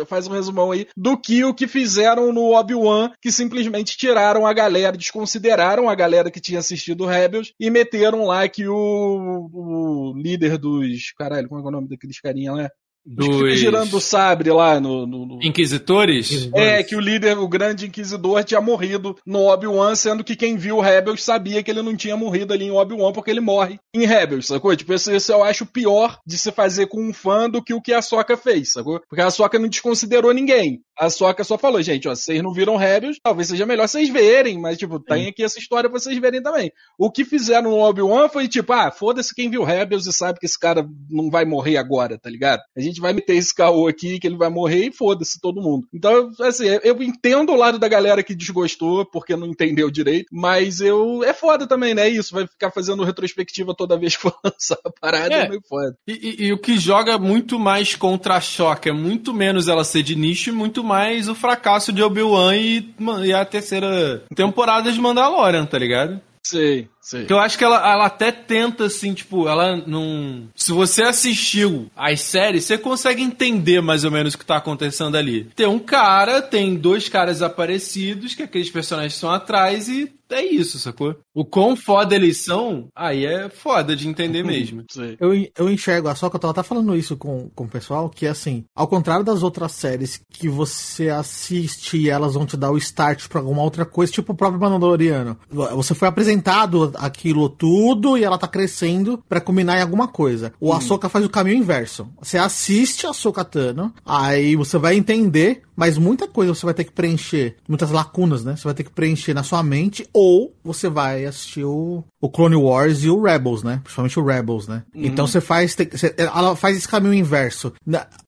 [0.05, 4.53] faz um resumão aí do que o que fizeram no Obi-Wan, que simplesmente tiraram a
[4.53, 10.57] galera, desconsideraram a galera que tinha assistido Rebels e meteram lá que o, o líder
[10.57, 11.11] dos.
[11.17, 12.69] Caralho, como é é o nome daqueles carinha lá?
[13.05, 15.05] Os que ficam Dos girando o sabre lá no.
[15.05, 16.49] no- no- Inquisitores?
[16.55, 20.79] É, que o líder, o grande inquisidor, tinha morrido no Obi-Wan, sendo que quem viu
[20.79, 24.47] Rebels sabia que ele não tinha morrido ali em Obi-Wan, porque ele morre em Rebels,
[24.47, 24.75] sacou?
[24.75, 27.81] Tipo, isso, isso eu acho pior de se fazer com um fã do que o
[27.81, 29.01] que a Soca fez, sacou?
[29.09, 30.79] Porque a Soca não desconsiderou ninguém.
[30.97, 34.59] A Soca só falou, gente, ó, vocês não viram Rebels, talvez seja melhor vocês verem,
[34.59, 36.71] mas, tipo, tem aqui essa história pra vocês verem também.
[36.97, 40.45] O que fizeram no Obi-Wan foi, tipo, ah, foda-se quem viu Rebels e sabe que
[40.45, 42.61] esse cara não vai morrer agora, tá ligado?
[42.77, 45.87] A gente vai meter esse caô aqui que ele vai morrer e foda-se todo mundo.
[45.93, 50.79] Então, assim, eu entendo o lado da galera que desgostou porque não entendeu direito, mas
[50.79, 52.07] eu é foda também, né?
[52.07, 55.49] Isso, vai ficar fazendo retrospectiva toda vez que for lançar a parada, é, É.
[55.49, 55.95] meio foda.
[56.07, 59.83] E, e- e o que joga muito mais contra a Choque é muito menos ela
[59.83, 62.93] ser de nicho e muito mais o fracasso de Obi-Wan e,
[63.25, 66.21] e a terceira temporada de Mandalorian, tá ligado?
[66.43, 67.21] Sei, sei.
[67.21, 70.47] Porque eu acho que ela, ela até tenta, assim, tipo, ela não.
[70.55, 75.15] Se você assistiu as séries, você consegue entender mais ou menos o que tá acontecendo
[75.17, 75.45] ali.
[75.55, 80.79] Tem um cara, tem dois caras aparecidos, que aqueles personagens estão atrás, e é isso,
[80.79, 81.15] sacou?
[81.33, 84.83] O quão foda eles são, aí é foda de entender mesmo.
[85.19, 88.25] Eu, eu enxergo, a Soca, eu tava até falando isso com, com o pessoal, que
[88.25, 92.77] assim, ao contrário das outras séries que você assiste e elas vão te dar o
[92.77, 95.37] start pra alguma outra coisa, tipo o próprio Mandaloriano.
[95.49, 100.53] Você foi apresentado aquilo tudo e ela tá crescendo pra culminar em alguma coisa.
[100.59, 102.07] O Ahsoka faz o caminho inverso.
[102.21, 106.83] Você assiste a Ahsoka Tano, aí você vai entender, mas muita coisa você vai ter
[106.83, 108.55] que preencher, muitas lacunas, né?
[108.55, 112.55] Você vai ter que preencher na sua mente, ou você vai assistir o, o Clone
[112.55, 113.79] Wars e o Rebels, né?
[113.83, 114.83] Principalmente o Rebels, né?
[114.93, 115.75] Então você faz.
[115.75, 117.73] você- ela faz esse caminho inverso.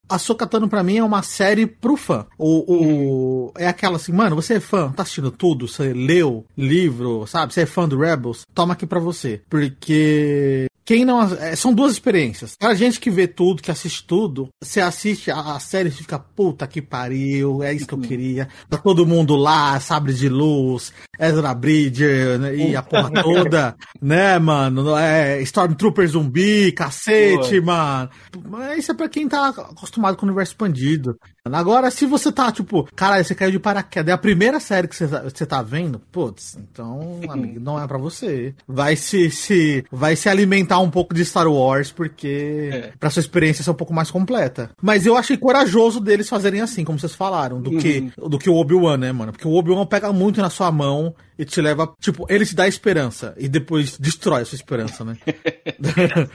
[0.07, 2.25] A Sokatano pra mim é uma série pro fã.
[2.37, 2.73] O,
[3.47, 7.53] o, É aquela assim, mano, você é fã, tá assistindo tudo, você leu livro, sabe?
[7.53, 8.45] Você é fã do Rebels?
[8.53, 9.41] Toma aqui pra você.
[9.49, 11.23] Porque quem não.
[11.23, 12.55] é, são duas experiências.
[12.55, 16.19] Pra gente que vê tudo, que assiste tudo, você assiste a, a série e fica,
[16.19, 18.47] puta que pariu, é isso que eu queria.
[18.69, 24.37] Tá todo mundo lá, sabre de luz, Ezra Bridger né, e a porra toda, né,
[24.37, 24.95] mano?
[24.95, 28.09] É, Stormtrooper zumbi, cacete, mano.
[28.47, 31.17] Mas isso é pra quem tá acostumado com o universo expandido.
[31.51, 34.95] Agora, se você tá, tipo, caralho, você caiu de paraquedas, é a primeira série que
[34.95, 38.55] você tá, você tá vendo, putz, então, amigo, não é pra você.
[38.67, 43.63] Vai se, se, vai se alimentar um pouco de Star Wars, porque pra sua experiência
[43.63, 44.71] ser um pouco mais completa.
[44.81, 48.55] Mas eu achei corajoso deles fazerem assim, como vocês falaram, do que, do que o
[48.55, 49.31] Obi-Wan, né, mano?
[49.31, 52.67] Porque o Obi-Wan pega muito na sua mão e te leva, tipo, ele te dá
[52.67, 55.17] esperança e depois destrói a sua esperança, né?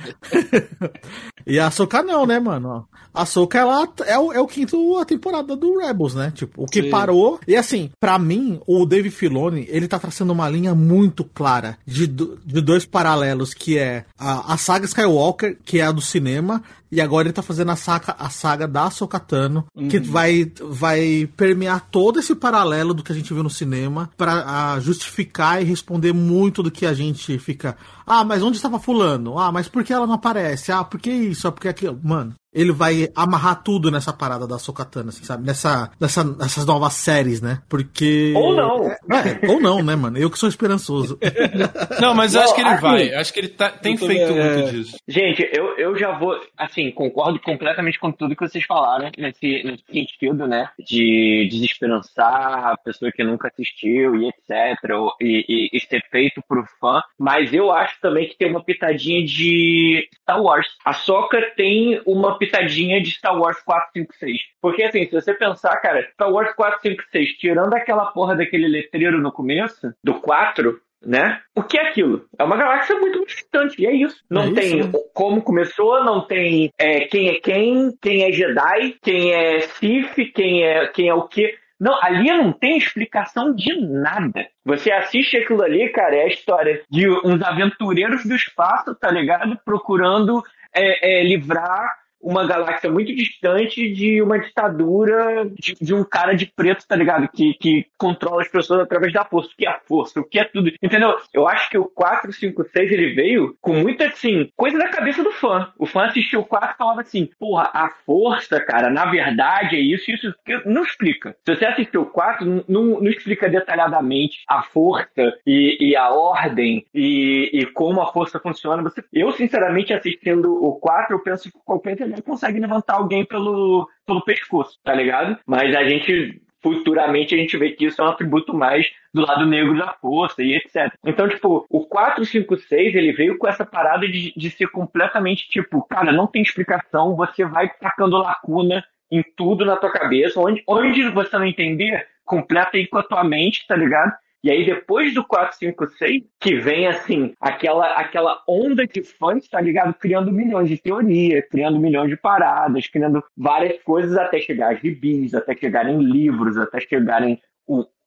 [1.47, 2.87] e a Ahsoka não, né, mano?
[3.13, 6.33] A Ahsoka, ela é o, é o quinto a temporada do Rebels, né?
[6.35, 6.91] Tipo, o que Sim.
[6.91, 7.41] parou.
[7.47, 12.07] E assim, pra mim, o Dave Filoni, ele tá traçando uma linha muito clara de,
[12.07, 16.63] do- de dois paralelos, que é a, a saga Skywalker, que é a do cinema,
[16.91, 21.29] e agora ele tá fazendo a saga, a saga da Ahsoka Tano, que vai, vai
[21.37, 25.65] permear todo esse paralelo do que a gente viu no cinema pra ah, justificar e
[25.65, 27.77] responder muito do que a gente fica.
[28.07, 29.39] Ah, mas onde estava fulano?
[29.39, 30.73] Ah, mas por que ela não aparece?
[30.73, 31.47] Ah, por que isso?
[31.47, 31.99] Ah, por que aquilo?
[32.03, 35.47] Mano, ele vai amarrar tudo nessa parada da Sokatana, assim, sabe?
[35.47, 37.63] Nessa, nessa, nessas novas séries, né?
[37.69, 38.33] Porque.
[38.37, 38.91] Ou não.
[38.91, 40.19] É, ou não, né, mano?
[40.19, 41.19] Eu que sou esperançoso.
[42.01, 43.15] Não, mas eu Não, acho que ele assim, vai.
[43.15, 44.55] Acho que ele tá- tem feito é.
[44.57, 44.97] muito disso.
[45.07, 49.85] Gente, eu, eu já vou, assim, concordo completamente com tudo que vocês falaram nesse, nesse
[49.93, 50.71] sentido, né?
[50.79, 54.91] De desesperançar a pessoa que nunca assistiu e etc.
[54.95, 57.01] ou- E, e, e ser feito pro fã.
[57.19, 60.67] Mas eu acho também que tem uma pitadinha de Star Wars.
[60.85, 64.37] A Soca tem uma pitadinha de Star Wars 456.
[64.61, 69.31] Porque, assim, se você pensar, cara, Star Wars 456, tirando aquela porra daquele letreiro no
[69.31, 71.41] começo, do 4, né?
[71.55, 72.25] O que é aquilo?
[72.39, 74.23] É uma galáxia muito distante, e é isso.
[74.31, 74.93] Não É isso, tem né?
[75.15, 80.65] como começou, não tem é, quem é quem, quem é Jedi, quem é Sith, quem
[80.65, 81.55] é, quem é o quê.
[81.79, 84.47] Não, ali não tem explicação de nada.
[84.67, 89.59] Você assiste aquilo ali, cara, é a história de uns aventureiros do espaço, tá ligado?
[89.65, 90.43] Procurando
[90.75, 96.47] é, é, livrar uma galáxia muito distante de uma ditadura de, de um cara de
[96.47, 97.29] preto, tá ligado?
[97.29, 99.51] Que, que controla as pessoas através da força.
[99.53, 100.21] O que é a força?
[100.21, 100.71] O que é tudo?
[100.83, 101.17] Entendeu?
[101.33, 105.23] Eu acho que o 4, 5, 6 ele veio com muita, assim, coisa da cabeça
[105.23, 105.73] do fã.
[105.79, 109.81] O fã assistiu o 4 e falava assim, porra, a força, cara, na verdade é
[109.81, 110.35] isso, isso.
[110.67, 111.37] Não explica.
[111.45, 116.11] Se você assistiu o 4, não, não, não explica detalhadamente a força e, e a
[116.11, 118.83] ordem e, e, como a força funciona.
[118.83, 123.89] Você, eu, sinceramente, assistindo o 4, eu penso que qualquer entendimento consegue levantar alguém pelo,
[124.07, 125.39] pelo pescoço, tá ligado?
[125.47, 129.47] Mas a gente futuramente a gente vê que isso é um atributo mais do lado
[129.47, 130.93] negro da força e etc.
[131.07, 136.13] Então, tipo, o 456 ele veio com essa parada de, de ser completamente tipo, cara,
[136.13, 141.39] não tem explicação, você vai tacando lacuna em tudo na tua cabeça, onde, onde você
[141.39, 144.13] não entender, completa aí com a tua mente, tá ligado?
[144.43, 149.93] E aí, depois do 456, que vem, assim, aquela, aquela onda de fãs, tá ligado?
[149.95, 155.35] Criando milhões de teorias, criando milhões de paradas, criando várias coisas até chegar a gibis,
[155.35, 157.39] até chegarem livros, até chegarem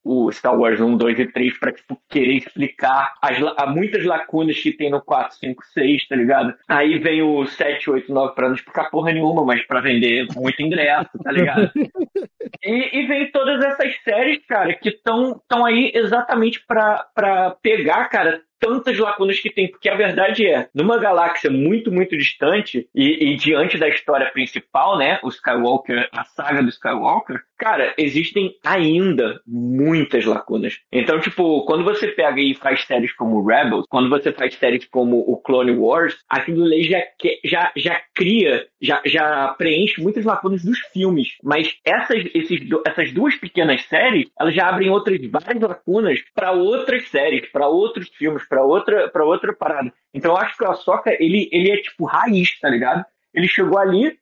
[0.03, 3.37] o, Star Wars 1, 2 e 3 pra, tipo, querer explicar as,
[3.67, 6.53] muitas lacunas que tem no 4, 5, 6, tá ligado?
[6.67, 10.61] Aí vem o 7, 8, 9 pra não explicar porra nenhuma, mas pra vender muito
[10.61, 11.71] ingresso, tá ligado?
[12.63, 18.97] e, e vem todas essas séries, cara, que estão aí exatamente pra pegar, cara, tantas
[18.97, 23.77] lacunas que tem, porque a verdade é, numa galáxia muito, muito distante e, e, diante
[23.77, 30.79] da história principal, né, o Skywalker, a saga do Skywalker, cara, existem ainda muitas lacunas.
[30.91, 35.17] Então, tipo, quando você pega e faz séries como Rebels, quando você faz séries como
[35.19, 37.01] o Clone Wars, aquilo ali já,
[37.43, 41.29] já, já cria, já, já preenche muitas lacunas dos filmes.
[41.43, 47.09] Mas essas, esses, essas duas pequenas séries, elas já abrem outras várias lacunas para outras
[47.09, 49.91] séries, para outros filmes, para outra, pra outra parada.
[50.13, 53.03] Então eu acho que o Ahsoka, ele, ele é tipo raiz, tá ligado?
[53.33, 54.15] Ele chegou ali,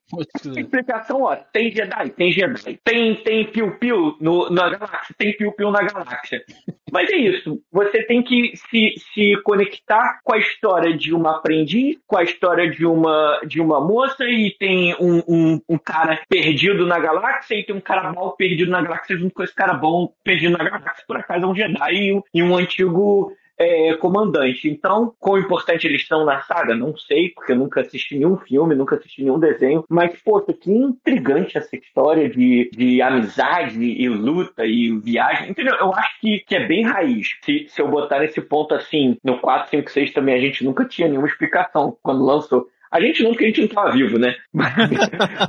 [0.58, 4.16] explicação, ó, tem Jedi, tem Jedi, tem, tem piu-piu
[4.50, 6.42] na galáxia, tem piu-piu na galáxia.
[6.90, 11.98] Mas é isso, você tem que se, se conectar com a história de uma aprendiz,
[12.08, 16.86] com a história de uma, de uma moça, e tem um, um, um cara perdido
[16.86, 20.14] na galáxia, e tem um cara mal perdido na galáxia, junto com esse cara bom
[20.24, 24.68] perdido na galáxia, por acaso é um Jedi e um, e um antigo é, comandante.
[24.70, 26.76] Então, quão importante eles são na saga?
[26.76, 29.86] Não sei, porque eu nunca assisti nenhum filme, nunca assisti nenhum desenho.
[29.90, 35.52] Mas, poxa, que intrigante essa história de, de amizade e luta e viagem.
[35.52, 35.76] Entendeu?
[35.76, 37.38] Eu acho que, que é bem raiz.
[37.44, 40.86] Se, se eu botar nesse ponto assim, no 4, 5, 6 também, a gente nunca
[40.86, 42.68] tinha nenhuma explicação quando lançou.
[42.92, 44.36] A gente não, porque a gente não estava vivo, né?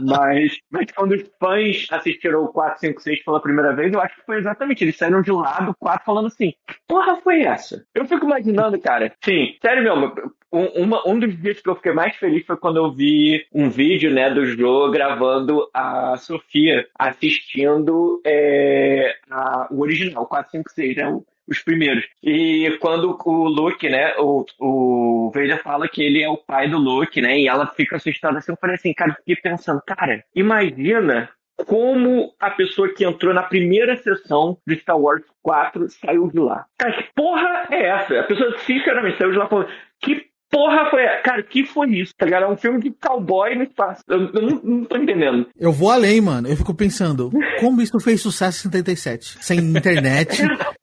[0.01, 4.15] Mas, mas, quando os fãs assistiram o 4, 5, 6 pela primeira vez, eu acho
[4.17, 4.85] que foi exatamente.
[4.85, 6.55] Eles saíram de lá do 4 falando assim:
[6.87, 7.85] porra foi essa?
[7.95, 9.13] Eu fico imaginando, cara.
[9.25, 10.13] Sim, sério mesmo.
[10.53, 13.71] Um, uma, um dos dias que eu fiquei mais feliz foi quando eu vi um
[13.71, 20.97] vídeo, né, do Joe gravando a Sofia assistindo é, a, o original, 4, 5, 6,
[20.97, 21.21] né?
[21.49, 22.05] Os primeiros.
[22.23, 26.79] E quando o Luke, né, o, o Vader fala que ele é o pai do
[26.79, 31.29] Luke, né, e ela fica assustada assim, eu falei assim, cara, fiquei pensando, cara, imagina
[31.67, 36.67] como a pessoa que entrou na primeira sessão de Star Wars 4 saiu de lá.
[36.79, 38.21] Cara, que porra é essa?
[38.21, 39.69] A pessoa, sinceramente, saiu de lá falando,
[40.01, 41.03] que porra foi.
[41.25, 42.45] Cara, que foi isso, tá ligado?
[42.45, 44.03] É um filme de cowboy no espaço.
[44.07, 45.47] Eu, eu não, não, tô entendendo.
[45.59, 46.47] Eu vou além, mano.
[46.47, 49.39] Eu fico pensando, como isso fez sucesso em 77?
[49.41, 50.43] Sem internet,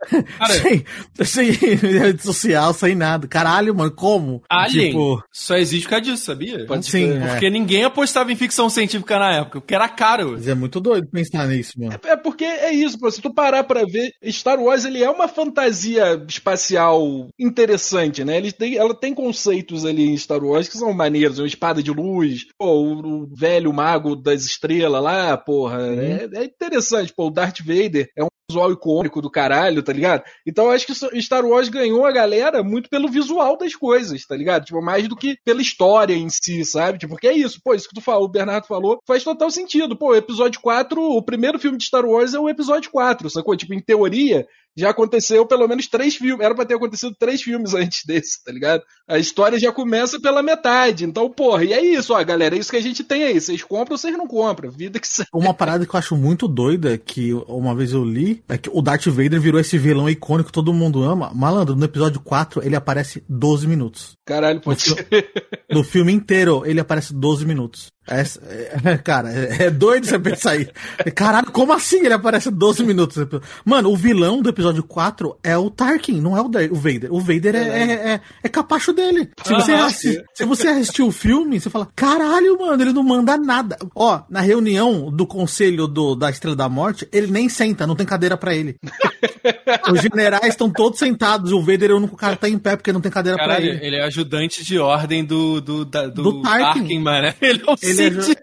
[0.49, 0.84] sem,
[1.23, 3.27] sem rede social, sem nada.
[3.27, 4.41] Caralho, mano, como?
[4.49, 5.23] Alien tipo...
[5.32, 6.65] só existe por causa disso, sabia?
[6.65, 7.27] Pode Sim, é.
[7.27, 10.32] Porque ninguém apostava em ficção científica na época, porque era caro.
[10.32, 11.99] Mas é muito doido pensar nisso, mano.
[12.03, 13.12] É, é porque é isso, pô.
[13.12, 18.38] Se tu parar pra ver, Star Wars, ele é uma fantasia espacial interessante, né?
[18.38, 21.39] Ele tem, ela tem conceito conceitos ali em Star Wars que são maneiros.
[21.39, 25.80] Uma espada de luz, pô, o, o velho mago das estrelas lá, porra.
[25.80, 26.02] Uhum.
[26.02, 27.28] É, é, interessante, pô.
[27.28, 30.24] O Darth Vader é um visual icônico do caralho, tá ligado?
[30.45, 34.36] Então eu acho que Star Wars ganhou a galera muito pelo visual das coisas, tá
[34.36, 34.65] ligado?
[34.65, 36.98] Tipo, mais do que pela história em si, sabe?
[36.98, 39.95] Tipo, porque é isso, pô, isso que tu falou, o Bernardo falou, faz total sentido.
[39.95, 43.56] Pô, o episódio 4, o primeiro filme de Star Wars é o episódio 4, sacou?
[43.56, 44.48] Tipo, em teoria,
[44.80, 46.44] já aconteceu pelo menos três filmes.
[46.44, 48.84] Era pra ter acontecido três filmes antes desse, tá ligado?
[49.08, 51.06] A história já começa pela metade.
[51.06, 52.56] Então, porra, e é isso, ó, galera.
[52.56, 53.39] É isso que a gente tem aí.
[53.39, 54.72] Vocês compram ou vocês não compram.
[54.72, 58.58] Vida que Uma parada que eu acho muito doida, que uma vez eu li, é
[58.58, 61.32] que o Darth Vader virou esse vilão icônico que todo mundo ama.
[61.34, 64.18] Malandro, no episódio 4, ele aparece 12 minutos.
[64.30, 65.32] Caralho, pode No ser.
[65.72, 67.88] No filme inteiro, ele aparece 12 minutos.
[68.08, 68.22] É,
[68.94, 70.68] é- cara, é, doido você pensar aí.
[71.13, 73.18] Caralho, como assim ele aparece 12 minutos?
[73.65, 77.13] Mano, o vilão do episódio 4 é o Tarkin, não é o, Da- o Vader.
[77.13, 79.30] O Vader é, é, é, é capacho dele.
[79.44, 83.04] Se você, Aham, assi- se você assistiu o filme, você fala, caralho, mano, ele não
[83.04, 83.78] manda nada.
[83.96, 88.06] Ó, na reunião do conselho do, da Estrela da Morte, ele nem senta, não tem
[88.08, 88.76] cadeira pra ele.
[89.92, 92.76] Os generais estão todos sentados, o Vader é o único cara que tá em pé
[92.76, 93.86] porque não tem cadeira pra Caralho, ele.
[93.86, 96.79] ele é ajudante de ordem do, do, da- do, Do Tarkin.
[96.79, 97.34] Tarkin, mano.
[97.41, 98.21] Ele é o Ele é, Sith.
[98.27, 98.36] ju-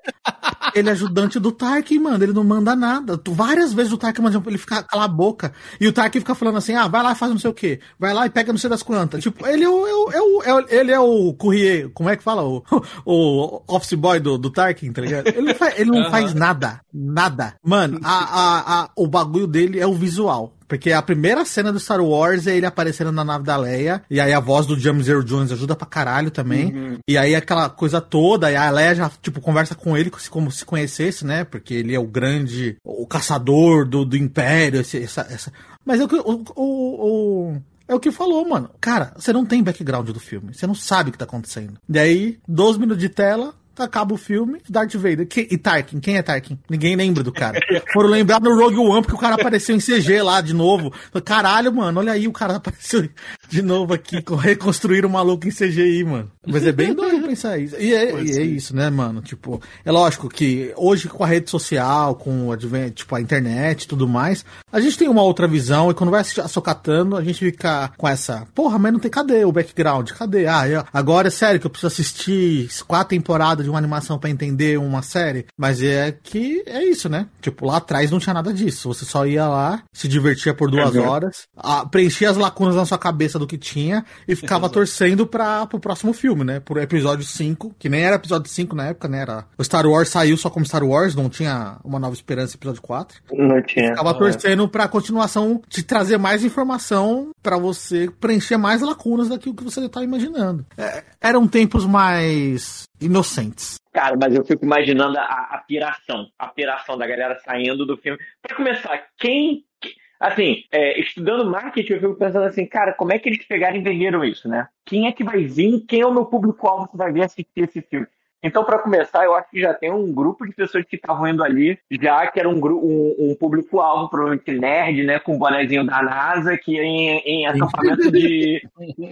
[0.75, 2.23] ele é ajudante do Tarkin, mano.
[2.23, 3.17] Ele não manda nada.
[3.17, 5.53] Tu- Várias vezes o Tarkin manda ele ficar cala a boca.
[5.81, 7.81] E o Tarkin fica falando assim: ah, vai lá e faz não sei o quê.
[7.99, 9.23] Vai lá e pega não sei das quantas.
[9.23, 9.87] Tipo, ele é o.
[9.87, 11.91] É o, é o- é ele é o courrier.
[11.95, 12.43] Como é que fala?
[12.43, 12.63] O,
[13.05, 15.29] o office boy do, do Tarkin, tá ligado?
[15.29, 16.11] Ele não, faz, ele não Aham.
[16.11, 16.81] faz nada.
[16.93, 17.55] Nada.
[17.65, 20.53] Mano, a, a, a- o bagulho dele é o visual.
[20.69, 24.03] Porque a primeira cena do Star Wars é ele aparecendo na nave da Leia.
[24.11, 26.99] E aí a voz do James Earl Jones ajuda pra caralho também.
[27.09, 28.51] E aí aquela coisa toda.
[28.51, 31.45] E a Leia já, tipo, conversa com ele como se conhecesse, né?
[31.45, 32.77] Porque ele é o grande.
[32.85, 34.81] O caçador do, do Império.
[34.81, 35.53] esse- essa, essa...
[35.85, 36.17] Mas é o que.
[36.17, 38.69] O, o, o- é o que falou, mano.
[38.81, 40.53] Cara, você não tem background do filme.
[40.53, 41.75] Você não sabe o que tá acontecendo.
[41.89, 43.55] E aí, 12 minutos de tela.
[43.79, 45.27] Acaba o filme, Darth Vader.
[45.27, 46.01] Que- e Tarkin?
[46.01, 46.59] Quem é Tarkin?
[46.69, 47.59] Ninguém lembra do cara.
[47.93, 50.93] Foram lembrar no Rogue One porque o cara apareceu em CG lá de novo.
[51.25, 53.09] Caralho, mano, olha aí, o cara apareceu
[53.49, 56.31] de novo aqui, reconstruíram o maluco em CGI, mano.
[56.47, 57.77] Mas é bem doido pensar isso.
[57.79, 59.21] E é, e é isso, né, mano?
[59.21, 63.83] Tipo, é lógico que hoje com a rede social, com o advent, tipo, a internet
[63.83, 67.39] e tudo mais, a gente tem uma outra visão e quando vai assocatando, a gente
[67.39, 70.11] fica com essa, porra, mas não tem, cadê o background?
[70.13, 70.47] Cadê?
[70.47, 74.31] Ah, eu- agora é sério que eu preciso assistir quatro temporadas de uma animação pra
[74.31, 75.47] entender uma série?
[75.59, 77.27] Mas é que é isso, né?
[77.41, 78.89] Tipo, lá atrás não tinha nada disso.
[78.89, 82.99] Você só ia lá, se divertia por duas horas, ah, preenchia as lacunas na sua
[82.99, 86.61] cabeça do que tinha e ficava torcendo pra, pro próximo filme, né?
[86.61, 89.21] Pro episódio 5, que nem era episódio 5 na época, né?
[89.21, 92.83] Era, o Star Wars saiu só como Star Wars, não tinha uma nova esperança episódio
[92.83, 93.21] 4.
[93.33, 93.91] Não tinha.
[93.91, 99.65] Ficava torcendo pra continuação te trazer mais informação pra você preencher mais lacunas daquilo que
[99.65, 100.65] você tá imaginando.
[100.79, 103.77] É, eram tempos mais inocentes.
[103.93, 106.27] Cara, mas eu fico imaginando a, a piração.
[106.39, 108.19] A piração da galera saindo do filme.
[108.43, 109.65] Pra começar, quem.
[109.81, 113.77] que- Assim, é, estudando marketing, eu fico pensando assim, cara, como é que eles pegaram
[113.77, 114.67] e venderam isso, né?
[114.85, 115.85] Quem é que vai vir?
[115.87, 118.07] Quem é o meu público-alvo que vai vir assistir esse filme?
[118.43, 121.43] Então, pra começar, eu acho que já tem um grupo de pessoas que estavam indo
[121.43, 126.03] ali, já que era um, um, um público-alvo, provavelmente nerd, né, com o bonezinho da
[126.03, 128.63] NASA, que em, em acampamento de,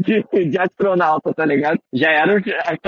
[0.00, 1.78] de, de astronauta, tá ligado?
[1.92, 2.42] Já era um-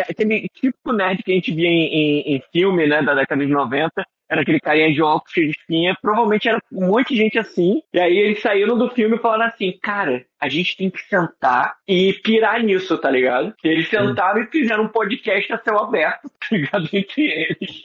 [0.09, 3.53] aquele típico nerd que a gente via em, em, em filme, né, da década de
[3.53, 3.91] 90.
[4.31, 5.97] Era aquele carinha de óculos cheio de espinha.
[6.03, 7.81] Provavelmente era um monte de gente assim.
[7.95, 12.13] E aí eles saíram do filme falando assim, cara, a gente tem que sentar e
[12.23, 13.55] pirar nisso, tá ligado?
[13.63, 16.89] Eles sentaram e fizeram um podcast a céu aberto, tá ligado?
[16.93, 17.83] Entre eles.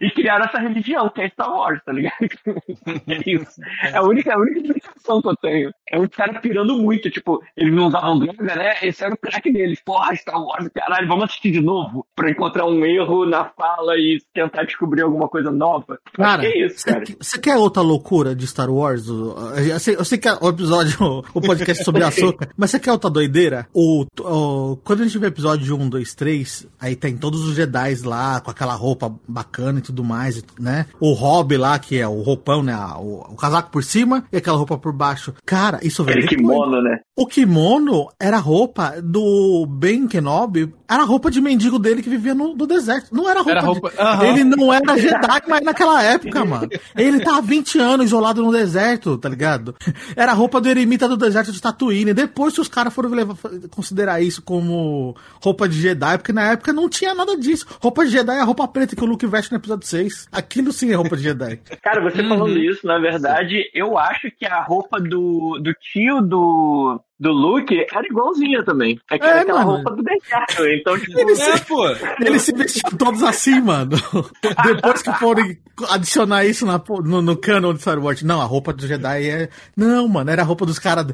[0.00, 2.16] E criaram essa religião, que é Star Wars, tá ligado?
[3.08, 3.60] É isso.
[3.82, 5.70] É a única, a única explicação que eu tenho.
[5.90, 8.76] É um cara pirando muito, tipo, eles não usavam droga, né?
[8.82, 9.80] Esse era o crack deles.
[9.84, 14.18] Porra, Star Wars, caralho, vamos assistir de novo pra encontrar um erro na fala e
[14.34, 15.98] tentar descobrir alguma coisa nova.
[16.12, 17.04] Cara, é isso, cara.
[17.18, 19.08] você quer outra loucura de Star Wars?
[19.08, 20.96] Eu sei, eu sei que é o episódio,
[21.34, 23.66] o podcast sobre a Soca, mas você quer outra doideira?
[23.72, 27.54] O, o- quando a gente vê o episódio 1, 2, 3, aí tem todos os
[27.54, 30.86] Jedi lá, com aquela roupa bacana e tudo mais, né?
[31.00, 32.76] O Hobby lá, que é o roupão, né?
[32.98, 35.32] O, o casaco por cima e aquela roupa por baixo.
[35.46, 36.98] Cara, isso veio Aquele kimono, né?
[37.16, 42.08] O kimono era a roupa do Ben Kenobi, era a roupa de mendigo dele que
[42.10, 43.14] vivia no, no deserto.
[43.14, 44.24] Não era roupa, Era de- roupa- aham.
[44.26, 46.68] Ele não era Jedi, mas naquela época, mano.
[46.96, 49.74] Ele tá há 20 anos isolado no deserto, tá ligado?
[50.14, 51.77] Era a roupa do eremita do deserto de Tatooine.
[52.14, 53.36] Depois que os caras foram levar-
[53.70, 57.66] considerar isso como roupa de Jedi, porque na época não tinha nada disso.
[57.80, 60.28] Roupa de Jedi é a roupa preta que o Luke veste no episódio 6.
[60.32, 61.60] Aquilo sim é roupa de Jedi.
[61.82, 67.00] Cara, você falando isso, na verdade, eu acho que a roupa do, do tio do,
[67.20, 68.98] do Luke era igualzinha também.
[69.10, 69.72] É que É, era aquela mano.
[69.76, 70.66] roupa do deserto.
[70.66, 72.24] Então, tipo, É, pô.
[72.24, 73.90] Eles se vestiam todos assim, mano.
[74.64, 75.58] Depois que forem
[75.90, 78.22] adicionar isso na, no, no canon de Star Wars.
[78.22, 79.48] Não, a roupa do Jedi é.
[79.76, 81.06] Não, mano, era a roupa dos caras.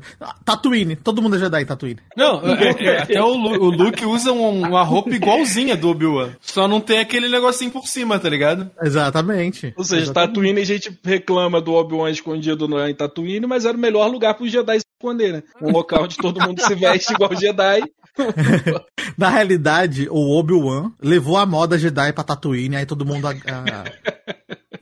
[0.45, 0.97] Tatooine.
[0.97, 2.01] Todo mundo é Jedi em Tatooine.
[2.17, 6.31] Não, é- é- até o, Lu- o Luke usa um- uma roupa igualzinha do Obi-Wan.
[6.40, 8.71] Só não tem aquele negocinho por cima, tá ligado?
[8.83, 9.73] Exatamente.
[9.77, 10.29] Ou seja, Exatamente.
[10.35, 14.35] Tatooine a gente reclama do Obi-Wan escondido no, em Tatooine, mas era o melhor lugar
[14.35, 15.43] para os Jedi se esconder, né?
[15.61, 17.83] Um local onde todo mundo se veste igual Jedi.
[19.18, 23.26] Na realidade, o Obi-Wan levou a moda Jedi pra Tatooine, aí todo mundo.
[23.26, 23.85] a- a-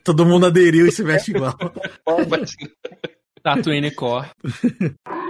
[0.03, 1.55] todo mundo aderiu e se veste igual.
[3.43, 4.27] Tatooine Core.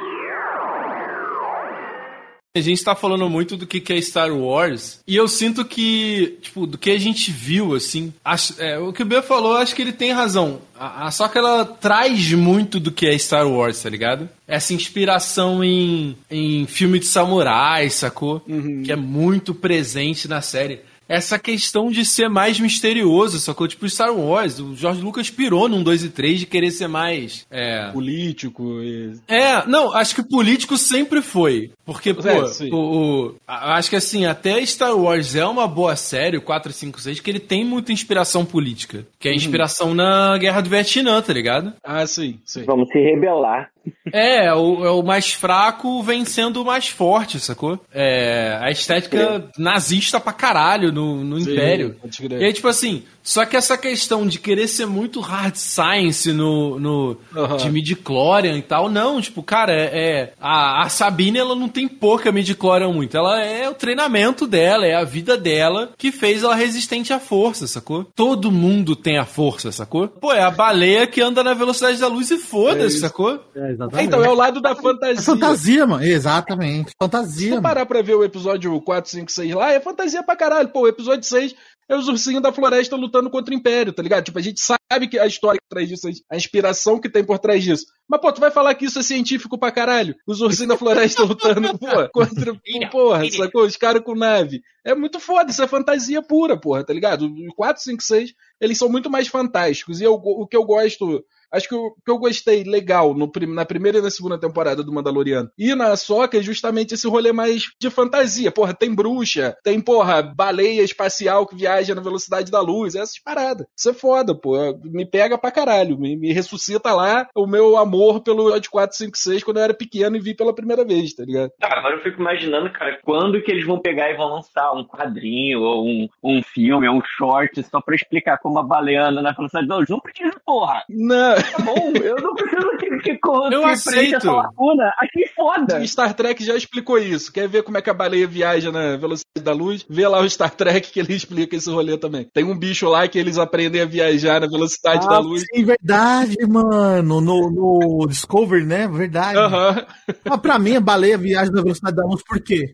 [2.55, 6.37] A gente tá falando muito do que que é Star Wars, e eu sinto que,
[6.39, 9.73] tipo, do que a gente viu, assim, acho- é, o que o B falou, acho
[9.75, 10.61] que ele tem razão.
[10.77, 14.29] A, a- só que ela traz muito do que é Star Wars, tá ligado?
[14.47, 18.43] Essa inspiração em, em filme de samurai, sacou?
[18.85, 20.81] Que é muito presente na série.
[21.07, 23.67] Essa questão de ser mais misterioso, sacou?
[23.67, 27.45] Tipo Star Wars, o George Lucas pirou num 2 e 3 de querer ser mais.
[27.51, 29.13] É, Político e...
[29.27, 31.71] é, não, acho que político sempre foi.
[31.85, 32.69] Porque, pô, É, sim.
[32.71, 36.71] o, o- a- acho que assim, até Star Wars é uma boa série, o 4,
[36.71, 39.05] 5, 6, que ele tem muita inspiração política.
[39.19, 39.35] Que é Uhum.
[39.35, 41.73] a inspiração na Guerra do Vietnã, tá ligado?
[41.83, 42.63] Ah, sim, sim.
[42.63, 43.69] Vamos se rebelar.
[44.11, 47.79] É, o, é o mais fraco vencendo o mais forte, sacou?
[47.93, 51.95] É, a estética nazista pra caralho no, no Sim, Império.
[52.31, 56.79] E aí, tipo assim, só que essa questão de querer ser muito hard science no,
[56.79, 57.57] no Aham.
[57.57, 61.87] de midichlorian e tal, não, tipo, cara, é, é- a, a Sabine, ela não tem
[61.87, 66.55] pouca midichlorian muito, ela é o treinamento dela, é a vida dela que fez ela
[66.55, 68.03] resistente à força, sacou?
[68.15, 70.07] Todo mundo tem a força, sacou?
[70.07, 73.39] Pô, é a baleia que anda na velocidade da luz e É foda-se, sacou?
[73.55, 74.07] É, exatamente.
[74.07, 75.21] Então, é o lado da É fantasia.
[75.23, 76.03] fantasia, mano.
[76.03, 76.89] Exatamente.
[76.89, 77.61] Se Fantasia, mano.
[77.61, 80.69] parar pra ver o episódio 4, 5, 6 lá, é fantasia pra caralho.
[80.69, 81.55] Pô, o episódio 6
[81.89, 84.25] é os ursinhos da floresta lutando contra o Império, tá ligado?
[84.25, 87.39] Tipo, a gente sabe que a história que traz disso, a inspiração que tem por
[87.39, 87.85] trás disso.
[88.07, 90.15] Mas, pô, tu vai falar que isso é científico pra caralho?
[90.27, 92.53] Os ursinhos da floresta lutando, pô, contra,
[92.91, 93.65] porra, sacou?
[93.65, 94.61] Os caras com nave.
[94.85, 97.25] É muito foda, isso é fantasia pura, porra, tá ligado?
[97.25, 100.01] Os 4, 5, 6, eles são muito mais fantásticos.
[100.01, 101.23] E eu, o que eu gosto
[101.53, 104.93] Acho que o que eu gostei legal no na primeira e na segunda temporada do
[104.93, 108.51] Mandaloriano e na Soca é justamente esse rolê mais de fantasia.
[108.51, 113.67] Porra, tem bruxa, tem, porra, baleia espacial que viaja na velocidade da luz, essas paradas.
[113.77, 114.57] Isso é foda, pô.
[114.83, 115.97] Me pega pra caralho.
[115.97, 119.73] Me, me ressuscita lá o meu amor pelo episódio 4, 5, 6 quando eu era
[119.73, 121.51] pequeno e vi pela primeira vez, tá ligado?
[121.59, 124.85] Tá, agora eu fico imaginando, cara, quando que eles vão pegar e vão lançar um
[124.85, 129.21] quadrinho, ou um, um filme, ou um short, só pra explicar como a baleia anda
[129.21, 129.89] na velocidade da luz.
[129.89, 130.83] Não precisa, porra.
[130.89, 131.35] Não.
[131.51, 134.15] Tá bom, eu não preciso que, que, que, Eu que aceito.
[134.17, 134.91] essa lacuna.
[134.97, 135.85] Achei foda.
[135.85, 137.31] Star Trek já explicou isso.
[137.31, 139.85] Quer ver como é que a baleia viaja na velocidade da luz?
[139.89, 142.27] Vê lá o Star Trek que ele explica esse rolê também.
[142.33, 145.43] Tem um bicho lá que eles aprendem a viajar na velocidade da luz.
[145.53, 147.21] sim, verdade, mano.
[147.21, 148.87] No, no Discovery, né?
[148.87, 149.37] Verdade.
[149.37, 149.85] Aham.
[150.25, 152.73] Mas pra mim, a baleia viaja na velocidade da luz, por quê?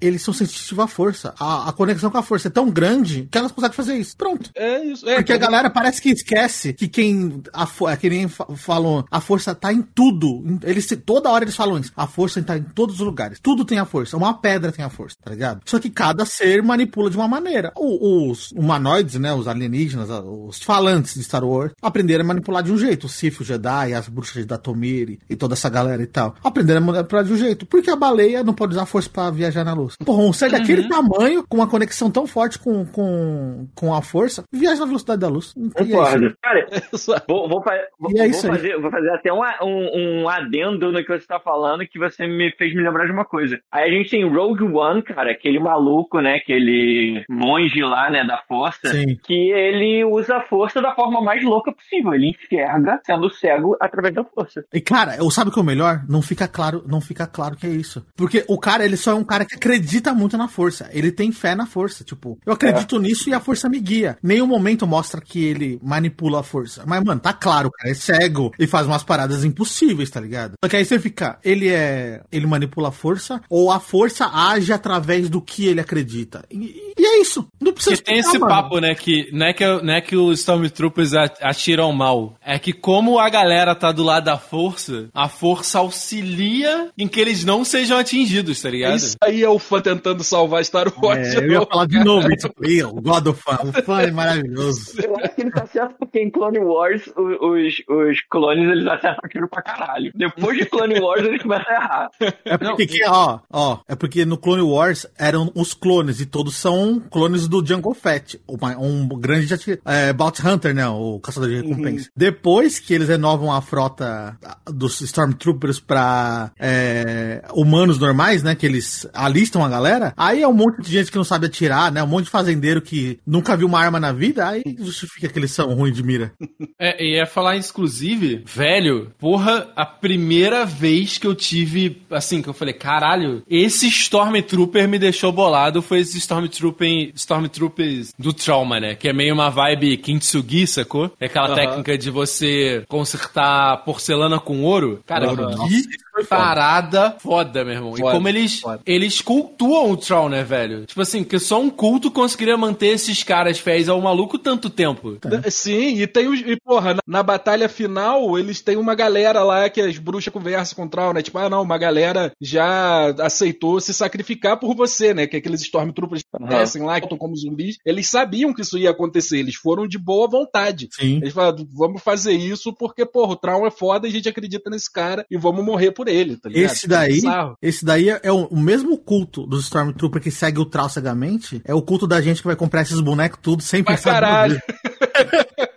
[0.00, 1.34] Eles são sensitivos à força.
[1.38, 4.16] A, a conexão com a força é tão grande que elas conseguem fazer isso.
[4.16, 4.50] Pronto.
[4.54, 5.08] É isso.
[5.08, 7.42] É, Porque a cara, galera parece que esquece que quem.
[7.52, 10.42] A, é que nem fa- falam, a força tá em tudo.
[10.62, 11.92] Eles, toda hora eles falam isso.
[11.96, 13.38] A força tá em todos os lugares.
[13.40, 14.16] Tudo tem a força.
[14.16, 15.60] Uma pedra tem a força, tá ligado?
[15.64, 17.72] Só que cada ser manipula de uma maneira.
[17.76, 19.32] O- os humanoides, né?
[19.32, 23.04] Os alienígenas, os falantes de Star Wars, aprenderam a manipular de um jeito.
[23.04, 26.34] O Sith, o Jedi, as bruxas da Tomiri e toda essa galera e tal.
[26.42, 27.66] Aprenderam a manipular de um jeito.
[27.66, 29.94] Porque a baleia não pode usar a força pra viajar na luz.
[30.04, 34.42] Porra, um ser daquele tamanho, com uma conexão tão forte com, com, com a força,
[34.52, 35.54] viaja na velocidade da luz.
[35.76, 35.92] É isso.
[35.92, 36.34] Concordo.
[36.42, 37.62] Cara, isso- vou, vou-
[38.00, 38.52] E é vou isso aí.
[38.52, 42.26] fazer, vou fazer até um, um, um adendo no que você tá falando que você
[42.26, 43.60] me fez me lembrar de uma coisa.
[43.72, 46.36] Aí a gente tem Rogue One, cara, aquele maluco, né?
[46.36, 48.88] Aquele monge lá, né, da força.
[48.88, 49.16] Sim.
[49.24, 52.14] Que ele usa a força da forma mais louca possível.
[52.14, 54.64] Ele enxerga sendo cego através da força.
[54.72, 56.04] E cara, eu sabe o que é o melhor?
[56.08, 58.06] Não fica claro, não fica claro que é isso.
[58.16, 60.88] Porque o cara, ele só é um cara que acredita muito na força.
[60.92, 64.16] Ele tem fé na força, tipo, eu acredito nisso e a força me guia.
[64.22, 66.84] Nenhum momento mostra que ele manipula a força.
[66.86, 70.52] Mas mano, tá claro, cara é cego e faz umas paradas impossíveis, tá ligado?
[70.62, 74.72] Só que aí você fica, ele é, ele manipula a força ou a força age
[74.72, 76.44] através do que ele acredita.
[76.50, 77.46] E, e é isso.
[77.60, 78.52] Não precisa Porque tem explicar, esse mano.
[78.62, 82.36] papo, né, que não é que, não é que os Stormtroopers atiram mal.
[82.44, 87.20] É que como a galera tá do lado da força, a força auxilia em que
[87.20, 88.96] eles não sejam atingidos, tá ligado?
[88.96, 91.34] Isso aí é o fã tentando salvar Star Wars.
[91.34, 92.48] É, eu ia falar de novo isso.
[92.60, 93.58] Eu, God of Fã.
[93.64, 94.94] O fã é maravilhoso.
[95.02, 98.86] Eu acho que ele tá certo porque em Clone Wars o- os, os clones eles
[98.86, 100.12] acertam tiro pra caralho.
[100.14, 102.10] Depois de Clone Wars eles começam a errar.
[102.44, 106.56] É porque, que, ó, ó, é porque no Clone Wars eram os clones, e todos
[106.56, 109.48] são clones do Jungle Fett, um grande
[109.84, 112.10] é, Bounty Hunter, né, o caçador de recompensa.
[112.16, 119.08] Depois que eles renovam a frota dos Stormtroopers pra é, humanos normais, né, que eles
[119.12, 122.06] alistam a galera, aí é um monte de gente que não sabe atirar, né, um
[122.06, 125.74] monte de fazendeiro que nunca viu uma arma na vida, aí justifica que eles são
[125.74, 126.32] ruins de mira.
[126.78, 132.42] É, e é falar em exclusive, velho, porra, a primeira vez que eu tive, assim,
[132.42, 138.32] que eu falei, caralho, esse Stormtrooper me deixou bolado foi esse Stormtrooper Stormtrooper, Stormtroopers do
[138.32, 138.94] Trauma, né?
[138.94, 141.10] Que é meio uma vibe Kintsugi, sacou?
[141.20, 145.02] É aquela técnica de você consertar porcelana com ouro.
[145.06, 145.68] Cara, Aham.
[145.68, 145.84] que
[146.28, 147.90] parada foda, meu irmão.
[147.94, 148.80] Foda, e como eles, foda.
[148.86, 150.86] eles cultuam o Tron, né, velho?
[150.86, 155.18] Tipo assim, que só um culto conseguiria manter esses caras fiéis ao maluco tanto tempo.
[155.50, 156.40] Sim, e tem os.
[156.40, 160.76] E, porra, na, na batalha final, eles têm uma galera lá que as bruxas conversam
[160.76, 161.22] com o Troll, né?
[161.22, 165.26] Tipo, ah, não, uma galera já aceitou se sacrificar por você, né?
[165.26, 166.48] Que aqueles Stormtroopers Aham.
[166.48, 167.76] descem lá, que estão como zumbis.
[167.86, 170.88] Eles sabiam que isso ia acontecer, eles foram de boa vontade.
[170.92, 171.16] Sim.
[171.22, 174.68] Eles falaram, vamos fazer isso porque, porra, o Traum é foda e a gente acredita
[174.68, 176.72] nesse cara e vamos morrer por ele, tá ligado?
[176.72, 177.56] Esse daí, Bizarro.
[177.62, 181.62] esse daí é o, o mesmo culto dos Stormtrooper que segue o Trau cegamente.
[181.64, 184.60] É o culto da gente que vai comprar esses bonecos tudo sem Pra pensar caralho.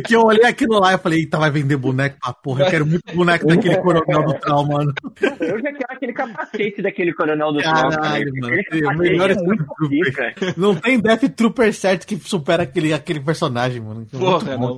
[0.00, 2.64] Porque eu olhei aquilo lá e falei, eita, vai vender boneco pra porra.
[2.64, 4.92] Eu quero muito boneco daquele coronel do Trau, mano.
[5.40, 8.24] Eu já quero aquele capacete daquele coronel do Caralho, Trump, cara.
[8.40, 8.60] mano.
[8.60, 10.34] Aquele É melhor é muito pica.
[10.56, 14.06] Não tem Death Trooper certo que supera aquele, aquele personagem, mano.
[14.12, 14.76] É muito Porra, bom.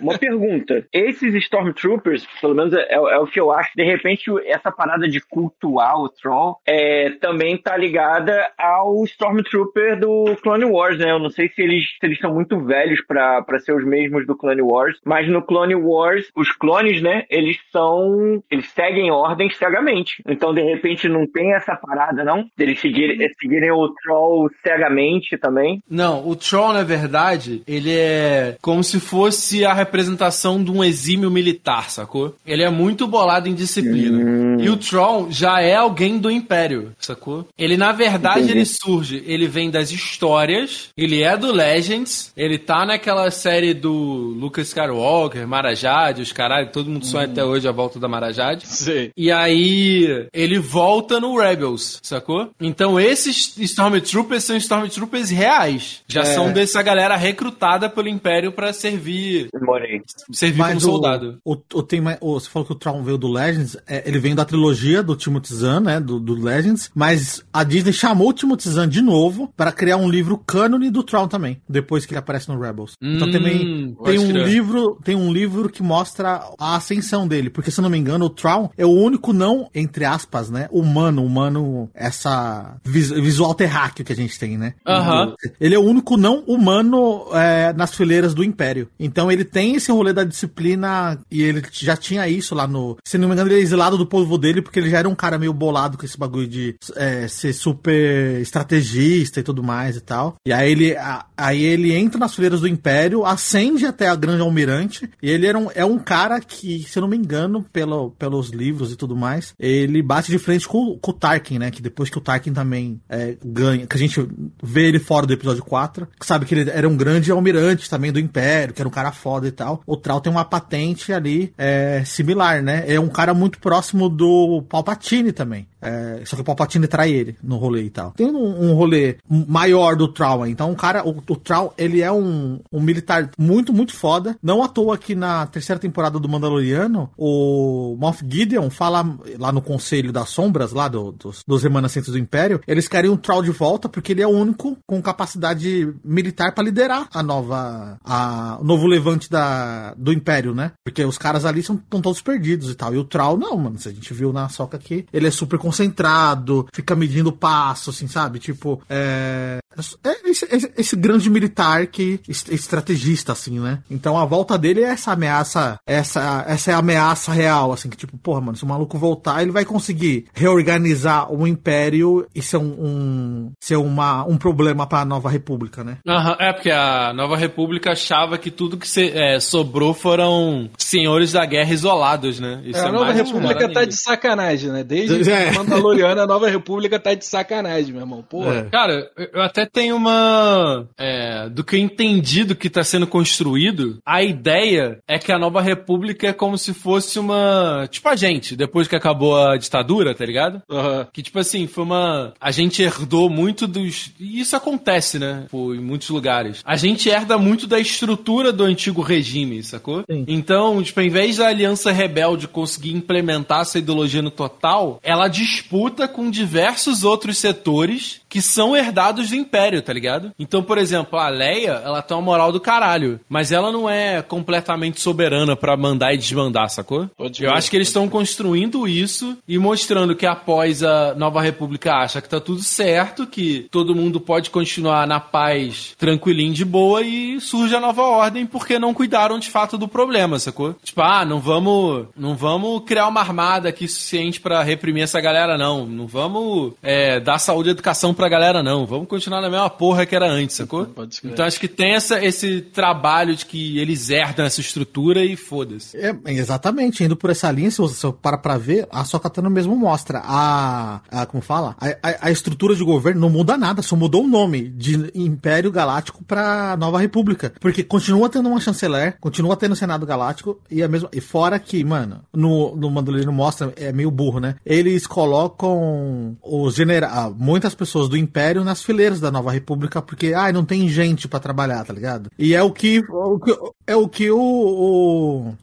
[0.00, 0.86] Uma pergunta.
[0.92, 5.20] Esses Stormtroopers, pelo menos é, é o que eu acho, de repente essa parada de
[5.20, 11.10] cultuar o Troll é, também tá ligada ao Stormtrooper do Clone Wars, né?
[11.10, 14.26] Eu não sei se eles, se eles são muito velhos pra pra ser os mesmos
[14.26, 17.24] do Clone Wars, mas no Clone Wars, os clones, né?
[17.30, 18.42] Eles são.
[18.50, 20.22] Eles seguem ordens cegamente.
[20.26, 22.46] Então, de repente, não tem essa parada, não?
[22.58, 25.82] Eles seguirem, seguirem o Troll cegamente também.
[25.90, 31.30] Não, o Troll, na verdade, ele é como se fosse a representação de um exímio
[31.30, 32.34] militar, sacou?
[32.46, 34.62] Ele é muito bolado em disciplina.
[34.62, 37.46] E o Troll já é alguém do Império, sacou?
[37.58, 38.58] Ele, na verdade, Entendi.
[38.58, 44.34] ele surge, ele vem das histórias, ele é do Legends, ele tá naquela série do
[44.38, 48.66] Lucas Skywalker, Marajade, os caralho, todo mundo sonha até hoje a volta da Marajade.
[48.66, 49.10] Sei.
[49.16, 52.50] E aí, ele volta no Rebels, sacou?
[52.60, 56.02] Então, esses Stormtroopers são Stormtroopers reais.
[56.06, 56.24] Já É.
[56.24, 60.00] são dessa galera recrutada pelo Império pra servir, Demorei.
[60.32, 61.38] servir como Mas soldado.
[61.44, 64.34] O, o, tem, o- você falou que o Tron veio do Legends, é, ele vem
[64.34, 68.68] da trilogia do Timothy Zahn, né, do, do Legends, mas a Disney chamou o Timothy
[68.70, 72.48] Zahn de novo para criar um livro cânone do Tron também, depois que ele aparece
[72.48, 72.92] no Rebels.
[73.02, 74.46] então Hum, também pode tem um crer.
[74.46, 78.26] livro, tem um livro que mostra a ascensão dele, porque se eu não me engano,
[78.26, 84.04] o Tron é o único não, entre aspas, né, humano, humano, essa vis- visual terráqueo
[84.04, 84.74] que a gente tem, né?
[84.86, 85.34] Aham.
[85.60, 88.88] Ele é o único não humano é, nas fileiras do Império.
[88.98, 92.96] Então ele tem esse rolê da disciplina e ele já tinha isso lá no.
[93.04, 95.14] Se não me engano, ele é exilado do povo dele porque ele já era um
[95.14, 100.00] cara meio bolado com esse bagulho de é, ser super estrategista e tudo mais e
[100.00, 100.36] tal.
[100.46, 104.42] E aí ele, a- aí ele entra nas fileiras do Império, ascende até a Grande
[104.42, 108.10] Almirante e ele era um, é um cara que, se eu não me engano, pelo,
[108.12, 111.70] pelos livros e tudo mais, ele bate de frente com, com o Tarkin, né?
[111.70, 114.26] Que depois que o Tarkin também é, ganha, que a gente
[114.62, 118.12] vê ele fora do episódio 4, que sabe que ele era um grande almirante também
[118.12, 119.82] do Império, que era um cara foda e tal.
[119.86, 122.84] O Trau tem uma patente ali é, similar, né?
[122.86, 125.66] É um cara muito próximo do Palpatine também.
[125.80, 128.10] É, só que o Palpatine trai ele no rolê e tal.
[128.12, 130.08] Tem um, um rolê maior do
[130.42, 130.50] aí.
[130.50, 131.36] então o cara, o, o
[131.78, 134.36] ele é um, um militar muito, muito foda.
[134.42, 139.04] Não à toa que na terceira temporada do Mandaloriano, o Moff Gideon fala
[139.38, 143.16] lá no Conselho das Sombras, lá do- dos, dos remanescentes do Império, eles querem o
[143.16, 147.98] Troll de volta porque ele é o único com capacidade militar pra liderar a nova,
[148.04, 150.72] a, o novo levante da, do Império, né?
[150.84, 152.94] Porque os caras ali são todos perdidos e tal.
[152.94, 155.58] E o Troll, não, mano, se a gente viu na soca aqui, ele é super
[155.68, 158.38] concentrado, fica medindo passo, assim, sabe?
[158.38, 159.58] Tipo, é.
[160.04, 162.20] É esse, esse- esse grande militar que.
[162.28, 163.80] est- estrategista, assim, né?
[163.90, 165.78] Então a volta dele é essa ameaça.
[165.86, 169.42] Essa, essa é a ameaça real, assim, que tipo, porra, mano, se o maluco voltar,
[169.42, 172.74] ele vai conseguir reorganizar o império e ser um.
[172.78, 175.98] um- ser uma, um problema pra nova república, né?
[176.06, 181.32] Aham, é porque a Nova República achava que tudo que se- é, sobrou foram senhores
[181.32, 182.60] da guerra isolados, né?
[182.64, 183.86] Isso É, a Nova mais República tá ainda.
[183.86, 184.82] de sacanagem, né?
[184.84, 185.52] Desde É.
[185.52, 188.22] Mandaloriano, a Nova República tá de sacanagem, meu irmão.
[188.22, 188.54] Porra.
[188.58, 188.62] É.
[188.64, 190.86] Cara, eu até tenho uma.
[190.96, 195.38] é, do que eu entendi do que tá sendo construído, a ideia é que a
[195.38, 197.86] Nova República é como se fosse uma.
[197.90, 200.62] Tipo a gente, depois que acabou a ditadura, tá ligado?
[200.70, 201.06] Aham.
[201.12, 202.32] Que, tipo assim, foi uma.
[202.40, 204.12] A gente herdou muito dos.
[204.18, 205.46] E isso acontece, né?
[205.50, 206.62] Pô, em muitos lugares.
[206.64, 210.04] A gente herda muito da estrutura do antigo regime, sacou?
[210.10, 210.24] Sim.
[210.26, 216.06] Então, tipo, em vez da Aliança Rebelde conseguir implementar essa ideologia no total, ela disputa
[216.08, 219.82] com diversos outros setores que são herdados do Império.
[219.82, 220.32] Tá ligado?
[220.38, 224.20] Então, por exemplo, a Leia, ela tem uma moral do caralho, mas ela não é
[224.22, 227.08] completamente soberana pra mandar e desmandar, sacou?
[227.16, 227.56] Pode Eu ver.
[227.56, 232.28] acho que eles estão construindo isso e mostrando que após a Nova República acha que
[232.28, 237.74] tá tudo certo, que todo mundo pode continuar na paz, tranquilinho, de boa, e surge
[237.74, 240.74] a nova ordem porque não cuidaram de fato do problema, sacou?
[240.82, 245.56] Tipo, ah, não vamos, não vamos criar uma armada aqui suficiente pra reprimir essa galera,
[245.56, 245.86] não.
[245.86, 248.84] Não vamos é, dar saúde e educação pra galera, não.
[248.86, 250.86] Vamos continuar na mesma porra que era antes, sacou?
[251.32, 255.96] Então acho que tem essa, esse trabalho de que eles herdam essa estrutura e foda-se.
[255.96, 260.20] É, exatamente, indo por essa linha, se você para pra ver, a Sokatano mesmo mostra
[260.24, 264.24] a, a como fala, a, a- a estrutura de governo não muda nada, só mudou
[264.24, 269.72] o nome de Império Galáctico pra Nova República, porque continua tendo uma chanceler, continua tendo
[269.72, 273.92] o Senado Galáctico e a mesma, e fora que, mano, no, no Mandaloriano mostra, é
[273.92, 274.56] meio burro, né?
[274.64, 280.52] Eles colocam os generais, muitas pessoas do Império nas fileiras da Nova República porque, ai,
[280.52, 282.30] não tem gente pra trabalhar, tá ligado?
[282.38, 285.54] E é o que, o que- é o que o- o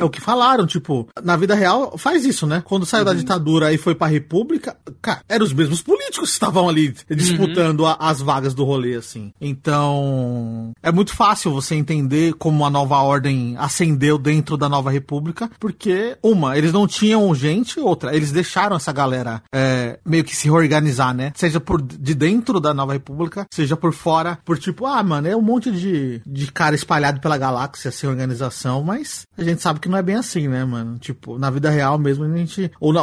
[0.00, 2.62] é o que falaram, tipo, na vida real faz isso, né?
[2.64, 6.68] Quando saiu da ditadura e foi pra república, cara, eram os mesmos políticos que estavam
[6.68, 9.32] ali disputando a- as vagas do rolê, assim.
[9.40, 15.50] Então, é muito fácil você entender como a nova ordem ascendeu dentro da nova república,
[15.58, 20.48] porque, uma, eles não tinham gente, outra, eles deixaram essa galera é, meio que se
[20.48, 21.32] reorganizar, né?
[21.34, 25.36] Seja por de dentro da nova república, seja por fora, por tipo, ah, mano, é
[25.36, 29.88] um monte de, de cara espalhado pela galáxia sem organização, mas a gente sabe que
[29.90, 30.98] não é bem assim, né, mano?
[30.98, 32.70] Tipo, na vida real mesmo, a gente.
[32.80, 33.02] O, o,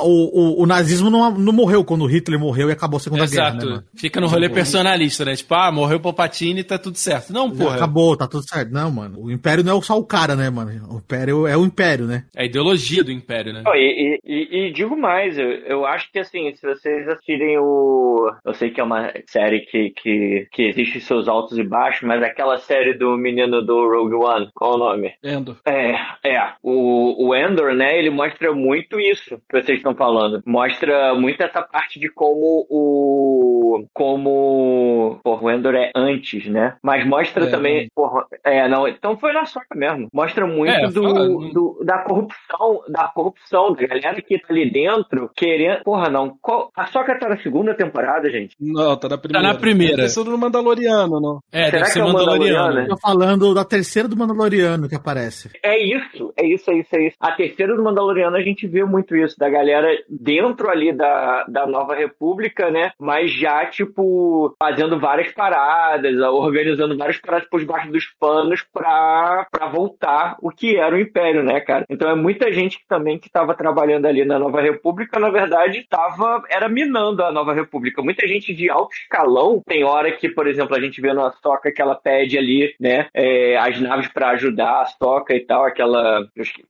[0.59, 3.57] o, o nazismo não, não morreu quando o Hitler morreu e acabou a Segunda Guerra,
[3.57, 3.65] Exato.
[3.69, 3.83] né?
[3.95, 5.35] Fica no rolê personalista, né?
[5.35, 7.31] Tipo, ah, morreu o Palpatine e tá tudo certo.
[7.33, 7.75] Não, porra.
[7.75, 8.71] Acabou, tá tudo certo.
[8.71, 9.19] Não, mano.
[9.21, 10.71] O Império não é só o cara, né, mano?
[10.89, 12.25] O Império é o Império, né?
[12.35, 13.63] É a ideologia do Império, né?
[13.75, 18.31] E, e- e- e digo mais, eu, eu acho que assim, se vocês assistirem o.
[18.45, 22.21] Eu sei que é uma série que, que, que existe seus altos e baixos, mas
[22.23, 25.13] aquela série do menino do Rogue One, qual o nome?
[25.23, 25.57] Endo.
[25.65, 26.53] É, é.
[26.69, 30.41] O, o Endor, né, ele mostra muito isso que vocês estão falando.
[30.45, 33.85] Mostra muito essa parte de como o.
[33.93, 35.19] Como.
[35.23, 36.75] Porra, o Endor é antes, né?
[36.83, 37.87] Mas mostra É, também.
[37.95, 38.87] Porra, é, não.
[38.87, 40.07] Então foi na soca mesmo.
[40.13, 44.69] Mostra muito É, do, fala- do- da corrupção, da corrupção, da galera que tá ali
[44.69, 45.83] dentro querendo.
[45.83, 46.37] Porra, não.
[46.41, 48.55] Qual- A soca tá na segunda temporada, gente.
[48.59, 49.47] Não, tá na primeira.
[49.47, 50.09] na primeira.
[50.09, 51.39] Sido no Mandaloriano, não.
[51.51, 52.57] É, Será deve que ser é o Mandaloriano.
[52.57, 52.89] Mandaloriano?
[52.89, 55.49] Tô falando da terceira do Mandaloriano que aparece.
[55.63, 57.17] É isso, é isso, é isso, é isso.
[57.19, 61.65] A terceira do Mandaloriano a gente vê muito isso, da galera dentro ali da, da
[61.65, 62.91] Nova República, né?
[62.99, 69.67] Mas já, tipo, fazendo várias paradas, organizando várias paradas por debaixo dos panos pra, pra
[69.67, 71.85] voltar o que era o Império, né, cara?
[71.89, 75.85] Então é muita gente que também que tava trabalhando ali na Nova República, na verdade,
[75.89, 78.01] tava, era minando a Nova República.
[78.01, 81.71] Muita gente de alto escalão, tem hora que, por exemplo, a gente vê na Soca
[81.71, 86.25] que ela pede ali, né, é, as naves pra ajudar a Soca e tal, aquela,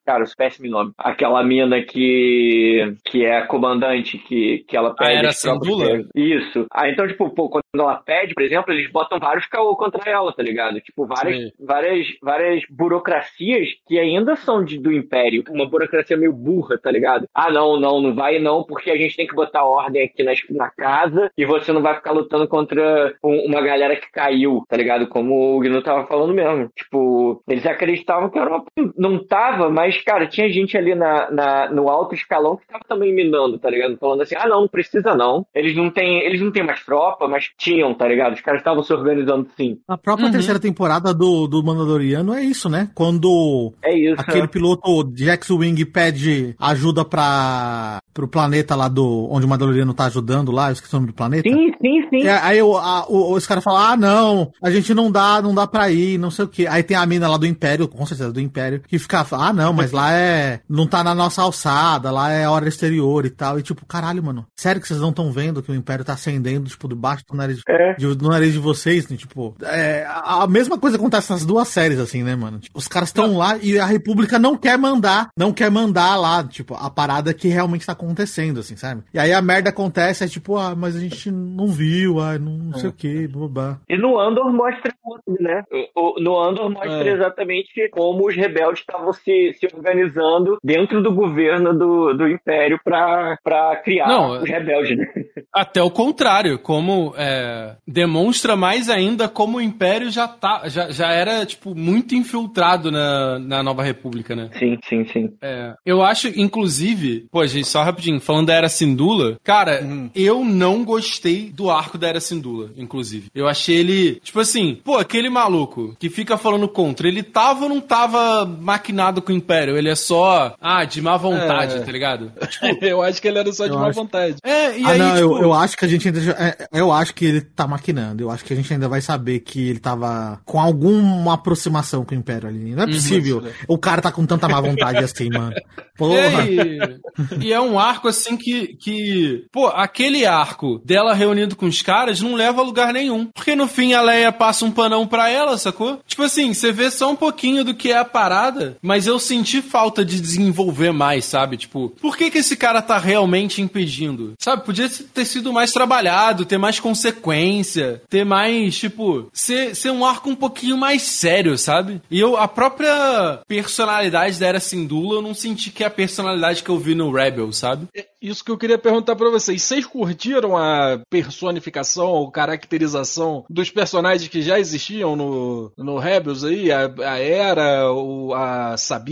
[0.05, 5.11] cara, o péssimo nome, aquela mina que, que é a comandante, que, que ela pede...
[5.13, 5.88] era os próprios Syndulla?
[5.89, 6.09] termos.
[6.15, 6.65] Isso.
[6.71, 10.32] Ah, então, tipo, pô, quando ela pede, por exemplo, eles botam vários caô contra ela,
[10.34, 10.80] tá ligado?
[10.82, 11.51] Tipo, várias, Sim.
[11.59, 15.43] várias, várias burocracias que ainda são de, do Império.
[15.49, 17.28] Uma burocracia meio burra, tá ligado?
[17.34, 20.34] Ah, não, não, não vai não, porque a gente tem que botar ordem aqui na,
[20.51, 24.75] na casa e você não vai ficar lutando contra um- uma galera que caiu, tá
[24.78, 25.07] ligado?
[25.07, 26.69] Como o Gnu tava falando mesmo.
[26.75, 28.65] Tipo, eles acreditavam que era uma...
[28.97, 29.23] Não
[29.68, 33.57] tava, mas, cara, tinha gente ali na, na, no alto escalão que tava também minando,
[33.57, 33.97] tá ligado?
[33.97, 35.45] Falando assim, ah, não, não precisa não.
[35.53, 38.34] Eles não têm, eles não têm mais tropa, mas tinham, tá ligado?
[38.34, 39.78] Os caras estavam se organizando sim.
[39.88, 42.89] A própria terceira temporada do, do Mandaloriano é isso, né?
[42.95, 44.20] Quando É isso.
[44.20, 49.28] aquele piloto de X-Wing pede ajuda pra, pro planeta lá do.
[49.32, 51.47] onde o Mandaloriano tá ajudando lá, eu esqueci o nome do planeta.
[51.49, 52.24] Sim, sim, sim.
[52.24, 55.53] E aí o, a, o, os caras falam, ah, não, a gente não dá, não
[55.53, 56.68] dá pra ir, não sei o quê.
[56.70, 59.74] Aí tem a mina lá do Império, com certeza do Império, que fica, ah, não,
[59.74, 63.60] mas lá é, não tá na nossa alçada, lá é hora exterior e tal.
[63.60, 66.70] E tipo, caralho, mano, sério que vocês não estão vendo que o Império tá ascendendo,
[66.70, 67.93] tipo, debaixo do nariz, É.
[67.95, 69.18] de- do nariz de vocês, né?
[69.18, 72.60] tipo, é, a, mesma coisa acontece nas duas séries, assim, né, mano?
[72.60, 76.43] Tipo, os caras estão lá e a República não quer mandar, não quer mandar lá,
[76.43, 79.01] tipo, a parada que realmente tá acontecendo, assim, sabe?
[79.14, 82.51] E aí a merda acontece, é tipo, ah, mas a gente não viu, ah, não,
[82.58, 83.80] não sei o que, babá.
[83.89, 84.93] E no Andor mostra
[85.39, 85.64] né?
[85.95, 87.14] O- o- no Andor mostra É.
[87.14, 92.79] exatamente como os rebeldes estavam se se, se organizando dentro do governo do, do Império
[92.83, 95.07] pra, pra criar Não, os rebeldes, né?
[95.53, 101.11] Até o contrário, como é, demonstra mais ainda como o Império já, tá, já, já
[101.11, 104.49] era, tipo, muito infiltrado na, na Nova República, né?
[104.57, 105.33] Sim, sim, sim.
[105.41, 109.81] É, eu acho, inclusive, pô, gente, só rapidinho, falando da Era Sindula, cara,
[110.15, 113.29] eu não gostei do arco da Era Sindula, inclusive.
[113.33, 117.69] Eu achei ele, tipo assim, pô, aquele maluco que fica falando contra, ele tava ou
[117.69, 119.77] não tava maquinado com Império?
[119.77, 121.79] Ele é só, ah, de má vontade, É.
[121.79, 122.31] tá ligado?
[122.81, 124.35] eu acho que ele era só de má acho- vontade.
[124.43, 125.38] É, e ah, aí, não, tipo...
[125.38, 128.23] eu, eu acho que a gente ainda já, é, eu acho que ele tá maquinando.
[128.23, 132.13] Eu acho que a gente ainda vai saber que ele tava com alguma aproximação com
[132.13, 132.75] o Império ali.
[132.75, 133.43] Não é possível.
[133.67, 135.53] O cara tá com tanta má vontade assim, mano.
[135.97, 136.45] Porra.
[136.47, 139.45] E, e é um arco assim que, que.
[139.51, 143.27] Pô, aquele arco dela reunindo com os caras não leva a lugar nenhum.
[143.33, 145.99] Porque no fim a Leia passa um panão pra ela, sacou?
[146.05, 149.61] Tipo assim, você vê só um pouquinho do que é a parada, mas eu senti
[149.61, 151.57] falta de desenvolver mais, sabe?
[151.57, 154.34] Tipo, por que que esse cara tá realmente impedindo?
[154.39, 154.65] Sabe?
[154.65, 160.30] Podia ter sido mais trabalhado, ter mais consequência, ter mais, tipo, ser, ser um arco
[160.30, 162.01] um pouquinho mais sério, sabe?
[162.09, 166.63] E eu, a própria personalidade da Era Sindula, eu não senti que é a personalidade
[166.63, 167.88] que eu vi no Rebel, sabe?
[168.21, 169.61] Isso que eu queria perguntar pra vocês.
[169.61, 176.71] Vocês curtiram a personificação ou caracterização dos personagens que já existiam no, no Rebels aí?
[176.71, 179.07] A, a Era, o, a Sabine,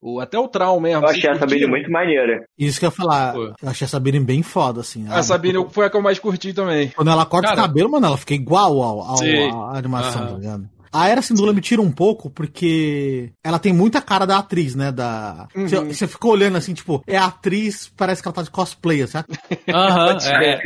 [0.00, 1.04] o, até o Traum mesmo.
[1.04, 2.44] Eu achei essa Sabine muito maneira.
[2.58, 3.32] Isso que eu ia falar.
[3.34, 3.42] Pô.
[3.62, 5.06] Eu achei a Sabine bem foda, assim.
[5.08, 6.88] A Sabine foi a que eu mais curti também.
[6.96, 10.34] Quando ela corta Cara- o cabelo, mano, ela fica igual ao, ao, à animação, tá
[10.34, 10.68] ligado?
[10.92, 14.90] A Era Sindula me tira um pouco porque ela tem muita cara da atriz, né?
[14.92, 15.48] Da.
[15.54, 19.08] Você você ficou olhando assim, tipo, é a atriz, parece que ela tá de cosplayer,
[19.08, 19.28] sabe?
[19.72, 20.60] Aham, é.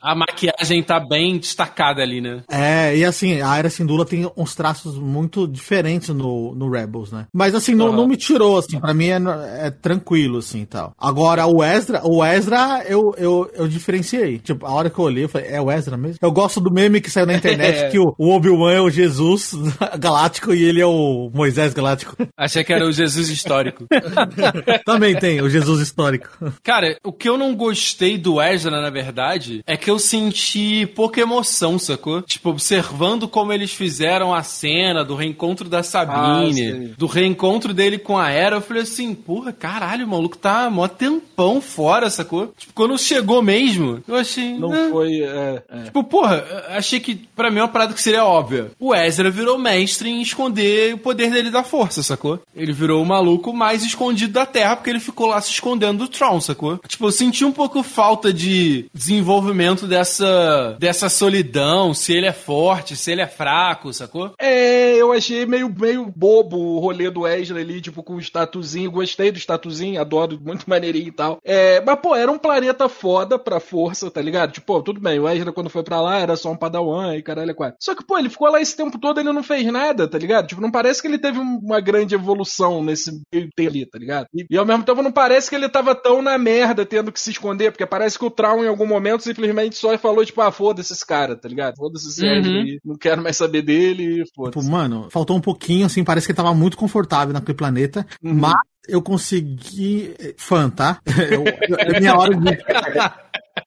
[0.00, 2.42] A maquiagem tá bem destacada ali, né?
[2.50, 7.26] É, e assim, a Era Sindula tem uns traços muito diferentes no, no Rebels, né?
[7.32, 7.96] Mas assim, não, Aham.
[7.96, 9.18] não me tirou, assim, pra mim é,
[9.66, 10.92] é tranquilo, assim e tal.
[10.98, 14.38] Agora, o Ezra, o Ezra eu, eu, eu diferenciei.
[14.38, 16.18] Tipo, a hora que eu olhei, eu falei, é o Ezra mesmo?
[16.20, 19.53] Eu gosto do meme que saiu na internet que o, o Obi-Wan é o Jesus
[19.98, 22.16] galáctico e ele é o Moisés galáctico.
[22.36, 23.86] Achei que era o Jesus histórico.
[24.84, 26.28] Também tem, o Jesus histórico.
[26.62, 31.20] Cara, o que eu não gostei do Ezra, na verdade, é que eu senti pouca
[31.20, 32.22] emoção, sacou?
[32.22, 36.94] Tipo, observando como eles fizeram a cena do reencontro da Ah, Sabine, sim.
[36.96, 40.88] do reencontro dele com a Era, eu falei assim, porra, caralho, o maluco tá mó
[40.88, 42.52] tempão fora, sacou?
[42.56, 44.56] Tipo, quando chegou mesmo, eu achei...
[44.58, 44.88] Não "Ah".
[44.90, 45.22] foi.
[45.22, 45.82] é, é.
[45.84, 48.70] Tipo, porra, achei que pra mim é uma parada que seria óbvia.
[48.78, 52.40] O Ezra virou mestre em esconder o poder dele da força, sacou?
[52.54, 56.08] Ele virou o maluco mais escondido da Terra porque ele ficou lá se escondendo do
[56.08, 56.78] Tron, sacou?
[56.86, 62.96] Tipo, eu senti um pouco falta de desenvolvimento dessa dessa solidão, se ele é forte,
[62.96, 64.32] se ele é fraco, sacou?
[64.38, 68.90] É, eu achei meio, meio bobo o rolê do Ezra ali, tipo, com o statuzinho.
[68.90, 71.38] Gostei do statuzinho, adoro, muito maneirinho e tal.
[71.44, 74.52] É, mas, pô, era um planeta foda pra força, tá ligado?
[74.52, 77.54] Tipo, tudo bem, o Ezra quando foi pra lá era só um padawan e caralho
[77.62, 77.74] é.
[77.78, 80.46] Só que, pô, ele ficou lá esse tempo todo ele não fez nada, tá ligado?
[80.46, 83.98] Tipo, não parece que ele teve um- uma grande evolução nesse meio tempo ali, tá
[83.98, 84.26] ligado?
[84.34, 87.20] E, e ao mesmo tempo não parece que ele tava tão na merda tendo que
[87.20, 90.50] se esconder, porque parece que o Traum em algum momento simplesmente só falou, tipo, ah,
[90.52, 91.74] foda-se esse cara, tá ligado?
[91.76, 92.76] Foda-se esse Uhum.
[92.84, 94.58] Não quero mais saber dele, e foda-se.
[94.58, 98.54] Tipo, mano, faltou um pouquinho, assim, parece que ele tava muito confortável naquele planeta, mas
[98.88, 100.14] eu consegui.
[100.36, 100.98] Fã, tá?
[101.06, 102.58] Eu- eu- é minha hora de.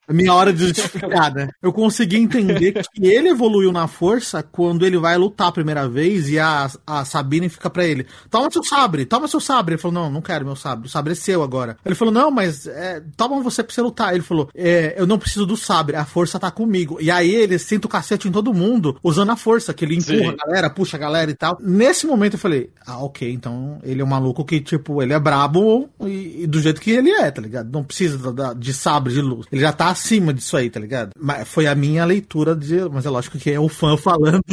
[0.10, 1.50] É minha hora de justificar, né?
[1.62, 6.30] Eu consegui entender que ele evoluiu na força quando ele vai lutar a primeira vez
[6.30, 9.76] e a, a Sabine fica pra ele: Toma seu sabre, toma seu sabre.
[9.76, 11.78] Ele falou: Não, não quero meu sabre, o sabre é seu agora.
[11.86, 14.14] Ele falou: Não, mas é, toma você pra você lutar.
[14.14, 16.98] Ele falou: é, Eu não preciso do sabre, a força tá comigo.
[17.02, 20.18] E aí ele senta o cacete em todo mundo usando a força, que ele empurra
[20.32, 20.38] Sim.
[20.42, 21.58] a galera, puxa a galera e tal.
[21.62, 25.20] Nesse momento eu falei: Ah, ok, então ele é um maluco que, tipo, ele é
[25.20, 27.72] brabo e, e do jeito que ele é, tá ligado?
[27.72, 29.48] Não precisa da- de sabre de luz.
[29.52, 31.12] Ele já tá acima disso aí, tá ligado?
[31.20, 32.78] Mas foi a minha leitura de.
[32.92, 34.44] Mas é lógico que é o fã falando.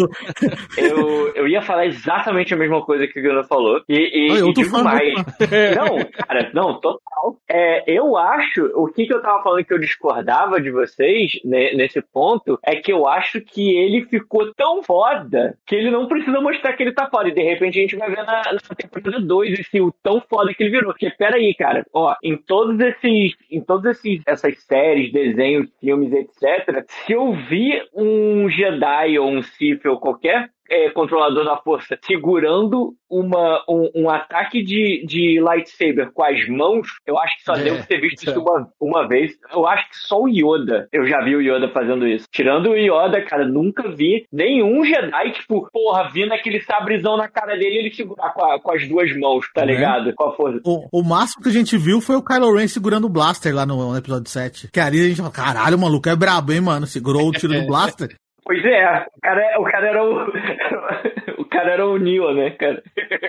[0.77, 3.83] Eu, eu ia falar exatamente a mesma coisa que o Guilherme falou.
[3.89, 5.13] E, e, Oi, eu e digo mais.
[5.13, 5.25] muito
[5.77, 7.37] Não, cara, não, total.
[7.49, 11.73] É, eu acho, o que, que eu tava falando que eu discordava de vocês né,
[11.75, 16.41] nesse ponto, é que eu acho que ele ficou tão foda que ele não precisa
[16.41, 17.29] mostrar que ele tá foda.
[17.29, 20.53] E de repente a gente vai ver na, na temporada 2 esse o tão foda
[20.55, 20.93] que ele virou.
[20.93, 26.85] Porque peraí, cara, ó, em todos esses, em todas esses, essas séries, desenhos, filmes, etc.,
[26.87, 32.95] se eu vi um Jedi ou um Sith ou qualquer, é, controlador da força segurando
[33.11, 37.63] uma, um, um ataque de, de lightsaber com as mãos, eu acho que só É,
[37.63, 38.43] devo ter visto isso isso é.
[38.43, 39.33] uma, uma vez.
[39.53, 42.27] Eu acho que só o Yoda, eu já vi o Yoda fazendo isso.
[42.33, 47.57] Tirando o Yoda, cara, nunca vi nenhum Jedi, tipo, porra, vindo aquele sabrezão na cara
[47.57, 49.75] dele e ele segurar com, a- com as duas mãos, tá Né?
[49.75, 50.13] ligado?
[50.15, 50.61] Com a força.
[50.65, 53.65] O, o máximo que a gente viu foi o Kylo Ren segurando o blaster lá
[53.67, 54.69] no, no episódio 7.
[54.73, 56.87] Que ali a gente fala, caralho, o maluco é brabo, hein, mano?
[56.87, 58.17] Segurou o tiro do blaster.
[58.45, 60.29] Pois é, o cara, o cara era o.
[61.41, 62.83] o cara era o Neo, né, cara?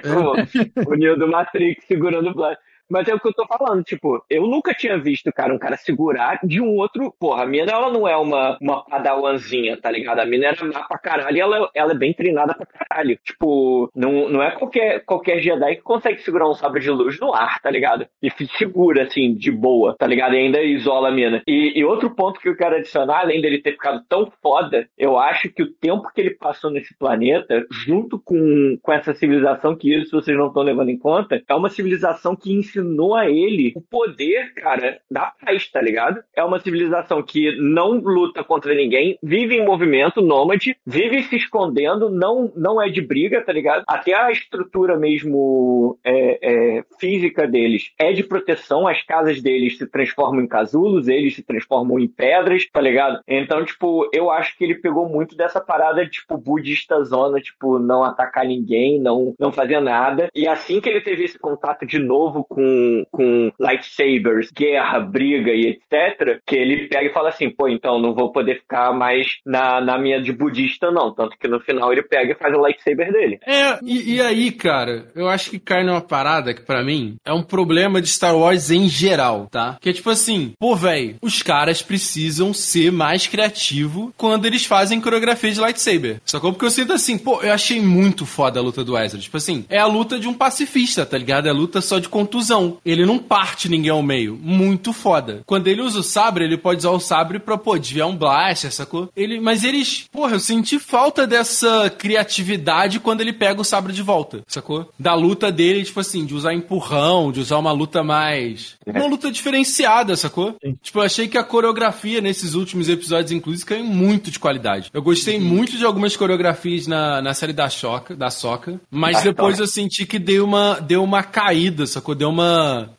[0.06, 2.60] O, o Neo do Matrix segurando o Blast.
[2.90, 5.78] Mas é o que eu tô falando, tipo, eu nunca tinha visto, cara, um cara
[5.78, 7.14] segurar de um outro.
[7.20, 10.20] Porra, a mina, ela não é uma, uma padawanzinha, tá ligado?
[10.20, 13.18] A mina era má pra caralho e ela, ela é bem treinada pra caralho.
[13.24, 17.34] Tipo, não, não é qualquer, qualquer Jedi que consegue segurar um sabre de luz no
[17.34, 18.08] ar, tá ligado?
[18.22, 20.36] E se segura, assim, de boa, tá ligado?
[20.36, 21.42] E ainda isola a mina.
[21.48, 25.18] E, e outro ponto que eu quero adicionar, além dele ter ficado tão foda, eu
[25.18, 29.94] acho que o tempo que ele passou nesse planeta, junto com, com essa civilização, que
[29.94, 33.82] isso vocês não estão levando em conta, é uma civilização que ensinou a ele o
[33.82, 36.22] poder, cara, da paz, tá ligado?
[36.36, 42.10] É uma civilização que não luta contra ninguém, vive em movimento, nômade, vive se escondendo,
[42.10, 43.84] não, não é de briga, tá ligado?
[43.88, 49.88] Até a estrutura mesmo é, é, física deles é de proteção, as casas deles se
[49.88, 53.22] transformam em casulos, eles se transformam em pedras, tá ligado?
[53.28, 58.04] Então, tipo, eu acho que ele pegou muito dessa parada, tipo, budista zona, tipo, não
[58.04, 60.30] atacar ninguém, não, não fazer nada.
[60.34, 62.65] E assim que ele teve esse contato de novo com,
[63.12, 68.14] com lightsabers, guerra, briga e etc., que ele pega e fala assim, pô, então não
[68.14, 71.14] vou poder ficar mais na, na minha de budista, não.
[71.14, 73.40] Tanto que no final ele pega e faz o lightsaber dele.
[73.46, 77.34] É, e, e aí, cara, eu acho que cai numa parada que pra mim é
[77.34, 79.78] um problema de Star Wars em geral, tá?
[79.80, 85.02] Que é tipo assim, pô, velho, os caras precisam ser mais criativos quando eles fazem
[85.02, 86.22] coreografia de lightsaber.
[86.26, 86.52] Sacou?
[86.52, 89.20] Porque eu sinto assim, pô, eu achei muito foda a luta do Ezra.
[89.20, 91.48] Tipo assim, é a luta de um pacifista, tá ligado?
[91.48, 92.55] É a luta só de contusão.
[92.86, 94.38] Ele não parte ninguém ao meio.
[94.42, 95.42] Muito foda.
[95.46, 98.72] Quando ele usa o sabre, ele pode usar o sabre pra, pô, desviar um blaster,
[98.72, 99.10] sacou?
[99.16, 104.02] Ele, mas eles, porra, eu senti falta dessa criatividade quando ele pega o sabre de
[104.02, 104.90] volta, sacou?
[105.00, 108.76] Da luta dele, tipo assim, de usar empurrão, de usar uma luta mais.
[108.86, 110.56] Uma luta diferenciada, sacou?
[110.82, 114.90] Tipo, eu achei que a coreografia nesses últimos episódios, inclusive, caiu muito de qualidade.
[114.94, 119.60] Eu gostei muito de algumas coreografias na, na série da Choca, da Soca, mas depois
[119.60, 122.16] eu senti que deu uma, deu uma caída, sacou?
[122.16, 122.45] Deu uma.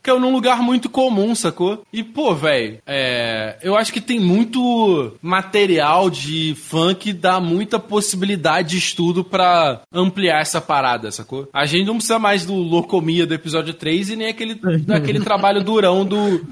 [0.02, 1.82] Caiu num lugar muito comum, sacou?
[1.92, 3.58] E, pô, velho, é.
[3.62, 9.82] Eu acho que tem muito material de fã que dá muita possibilidade de estudo pra
[9.92, 11.48] ampliar essa parada, sacou?
[11.52, 15.62] A gente não precisa mais do Locomia do episódio 3 e nem aquele, daquele trabalho
[15.62, 16.44] durão do,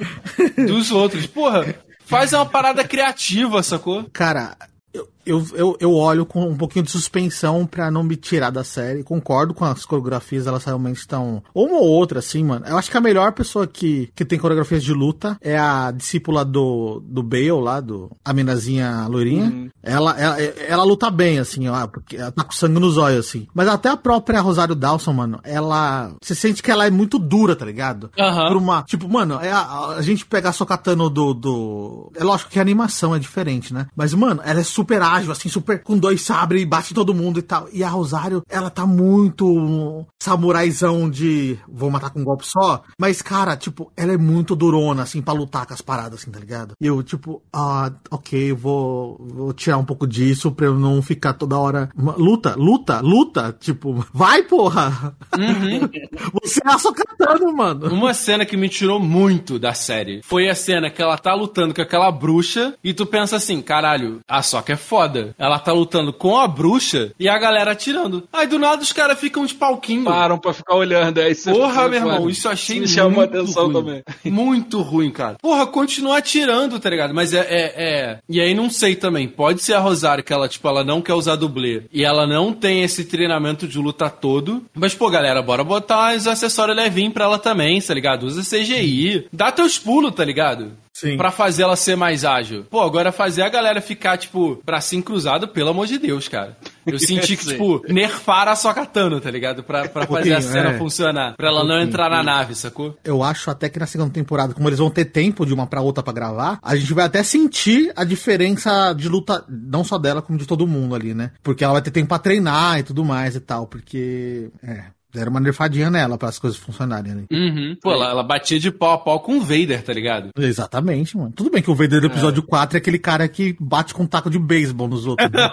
[0.67, 1.27] dos outros.
[1.27, 1.75] Porra,
[2.05, 4.05] faz uma parada criativa, sacou?
[4.13, 4.57] Cara,
[4.93, 8.65] eu, eu, eu, eu olho com um pouquinho de suspensão pra não me tirar da
[8.65, 9.03] série.
[9.03, 11.43] Concordo com as coreografias, elas realmente estão.
[11.55, 12.67] Uma ou outra, assim, mano.
[12.67, 16.45] Eu acho que a melhor pessoa que, que tem coreografias de luta é a discípula
[16.45, 19.71] do, do Bale lá, do a minazinha loirinha.
[19.83, 23.47] Ela, ela, ela luta bem, assim, ó, porque ela tá com sangue nos olhos, assim.
[23.55, 26.15] Mas até a própria Rosário Dawson, mano, ela.
[26.23, 28.11] Você sente que ela é muito dura, tá ligado?
[28.19, 28.49] Aham.
[28.49, 28.83] Por uma.
[28.83, 32.13] Tipo, mano, é a, a gente pegar a Sokatano do, do.
[32.15, 33.87] É lógico que a animação é diferente, né?
[33.95, 37.39] Mas, mano, ela é super ágil, assim, super com dois sabres e bate todo mundo
[37.39, 37.69] e tal.
[37.73, 42.83] E a Rosário, ela tá muito samuraizão de vou matar com um golpe só.
[42.99, 46.39] Mas, cara, tipo, ela é muito durona, assim, pra lutar com as paradas, assim, tá
[46.39, 46.75] ligado?
[46.81, 51.35] E eu, tipo, ah, ok, vou, vou tirar um pouco disso pra eu não ficar
[51.35, 51.89] toda hora.
[51.97, 53.57] Luta, luta, luta.
[53.59, 55.15] Tipo, vai, porra!
[56.43, 57.93] Você é a Sokatano, mano.
[57.93, 61.75] Uma cena que me tirou muito da série foi a cena que ela tá lutando
[61.75, 65.04] com aquela bruxa e tu pensa assim, caralho, a Soca é foda.
[65.39, 68.25] Ela tá lutando com a bruxa e a galera atirando.
[68.33, 70.05] Aí do nada os caras ficam de palquinho.
[70.05, 71.19] Param pra ficar olhando.
[71.19, 72.31] Aí você Porra, meu irmão, foda.
[72.31, 73.73] isso achei me chamou muito atenção ruim.
[73.75, 74.03] também.
[74.25, 75.37] Muito ruim, cara.
[75.41, 77.15] Porra, continua atirando, tá ligado?
[77.15, 79.29] Mas é, é, é- E aí não sei também.
[79.29, 81.83] Pode ser a Rosário que ela, tipo, ela não quer usar dublê.
[81.93, 84.65] E ela não tem esse treinamento de luta todo.
[84.75, 88.25] Mas, pô, galera, bora botar os acessórios levinhos pra ela também, tá ligado?
[88.25, 89.27] Usa CGI.
[89.33, 90.73] Dá teus pulos, tá ligado?
[90.95, 91.17] Sim.
[91.17, 92.65] Pra fazer ela ser mais ágil.
[92.71, 96.57] Pô, agora fazer a galera ficar, tipo, bracinho cruzado, pelo amor de Deus, cara.
[96.87, 99.65] Eu senti que, tipo, nerfaram a sua katana, tá ligado?
[99.65, 100.79] Pra, pra fazer a cena é.
[100.79, 101.35] funcionar.
[101.37, 102.97] Pra ela não entrar na nave, sacou?
[103.05, 105.83] Eu acho até que na segunda temporada, como eles vão ter tempo de uma pra
[105.83, 110.23] outra pra gravar, a gente vai até sentir a diferença de luta, não só dela,
[110.23, 111.33] como de todo mundo ali, né?
[111.43, 114.49] Porque ela vai ter tempo pra treinar e tudo mais e tal, porque.
[114.63, 114.85] É.
[115.15, 117.27] Deram uma nerfadinha nela para as coisas funcionarem ali.
[117.31, 117.77] Uhum.
[117.81, 120.31] Pô, ela, ela batia de pau a pau com o Vader, tá ligado?
[120.37, 121.33] Exatamente, mano.
[121.35, 124.07] Tudo bem que o Vader do episódio 4 é aquele cara que bate com um
[124.07, 125.31] taco de beisebol nos outros.
[125.31, 125.51] né?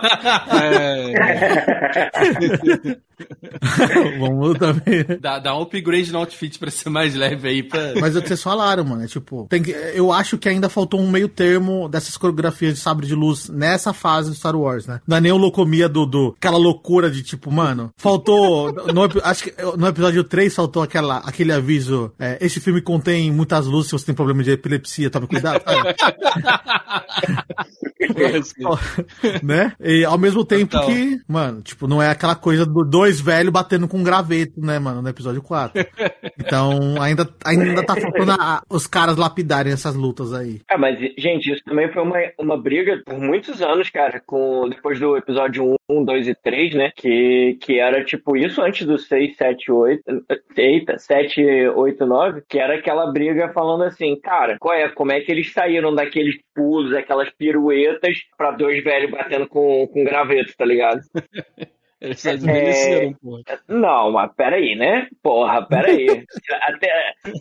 [0.52, 1.14] É,
[4.20, 5.06] Vamos também.
[5.20, 7.64] Dá, dá um upgrade no outfit pra ser mais leve aí.
[7.64, 7.94] Pra...
[8.00, 9.04] Mas é o que vocês falaram, mano.
[9.04, 12.80] É tipo, tem que- eu acho que ainda faltou um meio termo dessas coreografias de
[12.80, 15.00] sabre de luz nessa fase do Star Wars, né?
[15.08, 18.72] Não é nem o locomia do, do aquela loucura de tipo, mano, faltou.
[18.74, 23.66] No, acho que no episódio 3 faltou aquela, aquele aviso: é, esse filme contém muitas
[23.66, 25.64] luzes, se você tem problema de epilepsia, tome cuidado,
[29.44, 29.74] né?
[29.80, 30.88] E ao mesmo tempo Total.
[30.88, 34.80] que, mano, tipo, não é aquela coisa do dois velhos batendo com um graveto, né,
[34.80, 35.86] mano, no episódio 4.
[36.40, 40.62] Então, ainda, ainda tá faltando a- os caras lapidarem essas lutas aí.
[40.70, 45.00] Ah, mas, gente, isso também foi uma, uma briga por muitos anos, cara, com depois
[45.00, 46.92] do episódio 1, 2 e 3, né?
[46.96, 50.04] Que, que era tipo isso antes do 6, 7, 8.
[50.56, 55.20] Eita, 7, 8, 9, que era aquela briga falando assim, cara, qual é, como é
[55.22, 60.64] que eles saíram daqueles pulos, aquelas piruetas, pra dois velhos batendo com, com graveto, tá
[60.64, 61.02] ligado?
[62.02, 63.42] eles só desmereceram, porra.
[63.68, 65.08] Não, mas peraí, né?
[65.22, 66.08] Porra, peraí.
[66.68, 66.90] Até,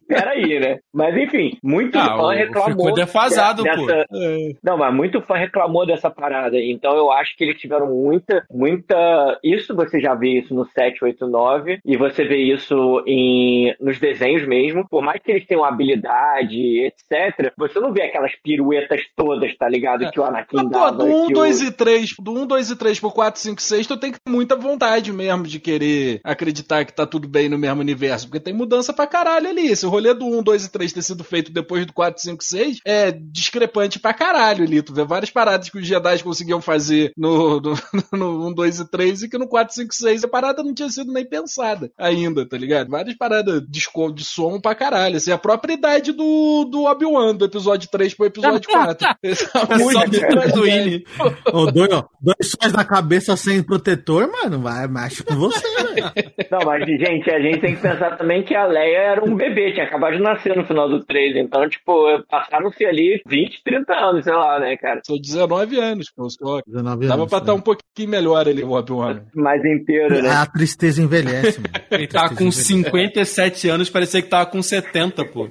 [0.06, 0.78] peraí, né?
[0.92, 2.70] Mas enfim, muito Ah, fã reclamou.
[2.70, 3.86] ficou defasado, de- pô.
[3.86, 4.48] dessa- É.
[4.62, 6.58] Não, mas muito fã reclamou dessa parada.
[6.60, 9.38] Então eu acho que eles tiveram muita, muita.
[9.42, 11.78] Isso você já vê isso no 7, 8, 9.
[11.84, 13.74] E você vê isso em...
[13.80, 14.86] nos desenhos mesmo.
[14.88, 20.10] Por mais que eles tenham habilidade, etc., você não vê aquelas piruetas todas, tá ligado?
[20.10, 20.92] Que o Anakin Mas, pô, dava.
[20.92, 23.58] do 1, que o- 2 e 3, do 1, 2 e 3 pro 4, 5
[23.60, 27.28] e 6, tu tem que ter muita vontade mesmo de querer acreditar que tá tudo
[27.28, 29.68] bem no mesmo universo, porque tem mudança pra caralho ali.
[29.68, 32.46] Esse rolê do 1, 2 e 3 ter sido feito depois do 4, 5 e
[32.46, 34.82] 6 é discrepante pra caralho ali.
[34.82, 37.74] Tu vê várias paradas que os Jedi conseguiam fazer no, no,
[38.12, 40.74] no 1, 2 e 3 e que no 4, 5 e 6 a parada não
[40.74, 42.90] tinha sido nem pensada ainda, tá ligado?
[42.90, 43.80] Várias paradas de,
[44.14, 45.16] de som pra caralho.
[45.16, 49.08] Assim, a própria idade do, do Obi-Wan, do episódio 3 pro episódio 4.
[49.22, 51.04] Essa É só de Tatooine.
[51.52, 56.10] Ô, dois, ó, dois sóis na cabeça sem protetor, mano, vai, mexe com você, velho.
[56.50, 59.72] Não, mas, gente, a gente tem que pensar também que a Leia era um bebê,
[59.72, 61.36] tinha acabado de nascer no final do 3.
[61.36, 61.92] Então, tipo,
[62.28, 65.00] passaram-se ali 20, 30 anos, sei lá, né, cara?
[65.04, 66.60] Sou 19 anos, pô, só.
[66.66, 67.58] 19 Dava anos, pra estar né?
[67.58, 69.22] um pouquinho melhor ali, o Obi-Wan.
[69.34, 70.30] Mais inteiro, né?
[70.30, 71.70] A tristeza envelhece, mano.
[71.90, 75.48] Ele tava com 57 anos, parecia que tava com 70, pô.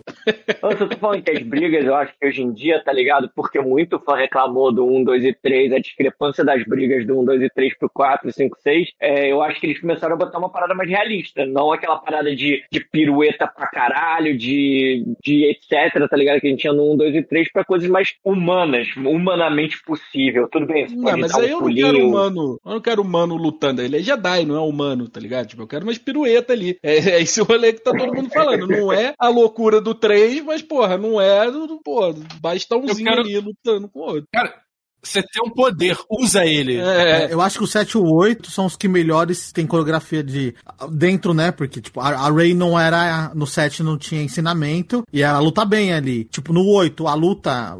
[0.62, 3.30] Eu só tô falando que as brigas, eu acho que hoje em dia, tá ligado?
[3.36, 7.26] Porque muito fã reclamou do 1, 2 e 3, a discrepância das brigas do 1,
[7.26, 8.79] 2 e 3 pro 4, 5, 6.
[9.02, 11.46] É, eu acho que eles começaram a botar uma parada mais realista.
[11.46, 16.40] Não aquela parada de, de pirueta pra caralho, de, de etc, tá ligado?
[16.40, 20.48] Que a gente tinha no 1, 2 e 3 pra coisas mais humanas, humanamente possível.
[20.52, 21.86] Tudo bem, você Não, pode mas dar aí um eu não pulinho.
[21.94, 22.60] quero humano.
[22.66, 23.82] Eu não quero humano lutando.
[23.82, 25.48] Ele é Jedi, não é humano, tá ligado?
[25.48, 26.78] Tipo, eu quero umas piruetas ali.
[26.84, 28.68] É, é esse rolê que tá todo mundo falando.
[28.68, 33.16] Não é a loucura do 3, mas, porra, não é do, do pô, bastãozinho Eu
[33.16, 34.24] quero- ali lutando com o outro.
[34.34, 34.54] Cara,
[35.02, 36.78] você tem um poder, usa ele.
[36.78, 39.66] É, É, eu acho que o 7 e o 8 são os que melhores têm
[39.66, 40.54] coreografia de.
[40.91, 41.52] Dentro, né?
[41.52, 43.32] Porque, tipo, a, a Ray não era.
[43.34, 45.04] No 7 não tinha ensinamento.
[45.12, 46.26] E ela luta bem ali.
[46.26, 47.78] Tipo, no 8, a luta.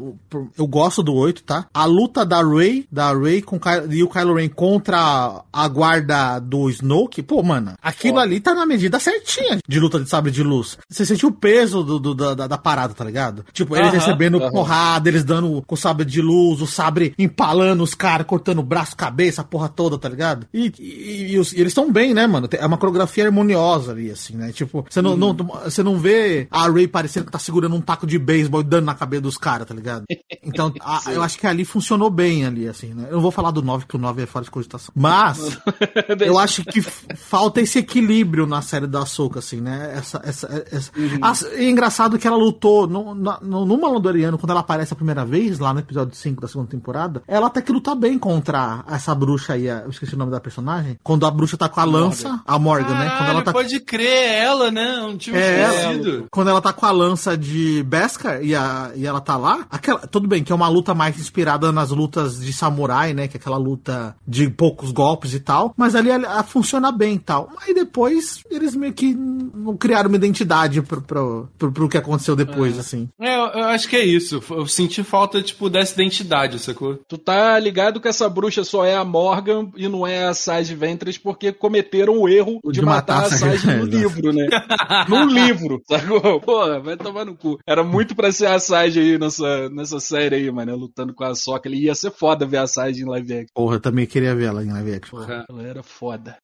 [0.58, 1.66] Eu gosto do 8, tá?
[1.74, 3.60] A luta da Ray, da Ray com
[3.90, 7.22] e o Kylo Ren contra a guarda do Snoke.
[7.22, 10.78] Pô, mano, aquilo ali tá na medida certinha de luta de sabre de luz.
[10.90, 13.46] Você sentiu o peso do, do- da, da- da parada, tá ligado?
[13.54, 14.52] Tipo, eles Aham, recebendo aham.
[14.52, 18.64] porrada, eles dando com o sabre de luz, o sabre empalando os caras, cortando o
[18.64, 20.46] braço, cabeça, a porra toda, tá ligado?
[20.54, 22.48] E, e- e os- e eles estão bem, né, mano?
[22.52, 24.52] É uma coreografia harmoniosa ali, assim, né?
[24.52, 28.06] Tipo, você não, não, você não vê a Ray parecendo que tá segurando um taco
[28.08, 30.06] de beisebol e dando na cabeça dos caras, tá ligado?
[30.44, 33.08] Então, a- eu acho que ali funcionou bem ali, assim, né?
[33.10, 34.92] Eu não vou falar do 9, porque o 9 é fora de cogitação.
[34.96, 35.58] Mas,
[36.26, 39.94] eu acho que falta esse equilíbrio na série da Soca, assim, né?
[39.96, 40.92] Essa, essa, essa-
[41.22, 45.26] As- é engraçado que ela lutou no, no, no Mandaloriano, quando ela aparece a primeira
[45.26, 49.14] vez, lá no episódio 5 da segunda temporada, ela até que luta bem contra essa
[49.14, 50.98] bruxa aí, eu esqueci o nome da personagem.
[51.04, 53.10] Quando a bruxa tá com a lança, a Morgan, né?
[53.18, 54.98] Quando ela Caralho, tá pode crer, é ela, né?
[54.98, 56.10] Não tinha é, esquecido.
[56.10, 59.66] ela, quando ela tá com a lança de Beskar e, a, e ela tá lá,
[59.70, 63.28] aquela, tudo bem que é uma luta mais inspirada nas lutas de samurai, né?
[63.28, 67.20] Que é aquela luta de poucos golpes e tal, mas ali ela, funciona bem e
[67.20, 67.50] tal.
[67.66, 72.36] Aí depois eles meio que não criaram uma identidade pro, pro, pro, pro que aconteceu
[72.36, 73.10] depois, assim.
[73.20, 74.42] É, eu, eu acho que é isso.
[74.50, 76.89] Eu senti falta, tipo, dessa identidade, sacou?
[77.08, 80.76] Tu tá ligado que essa bruxa só é a Morgan e não é a Sage
[80.76, 84.48] Ventress porque cometeram o erro de, De matar, matar a Sage no livro, né?
[85.08, 86.40] no livro, sacou?
[86.42, 87.58] Porra, vai tomar no cu.
[87.68, 91.36] Era muito pra ser a Sage aí nessa, nessa série aí, mano, lutando com a
[91.36, 91.68] Soca.
[91.68, 93.54] Ele ia ser foda ver a Sage em live action.
[93.54, 95.20] Porra, eu também queria ver ela em live action.
[95.20, 96.38] Porra, ela era foda.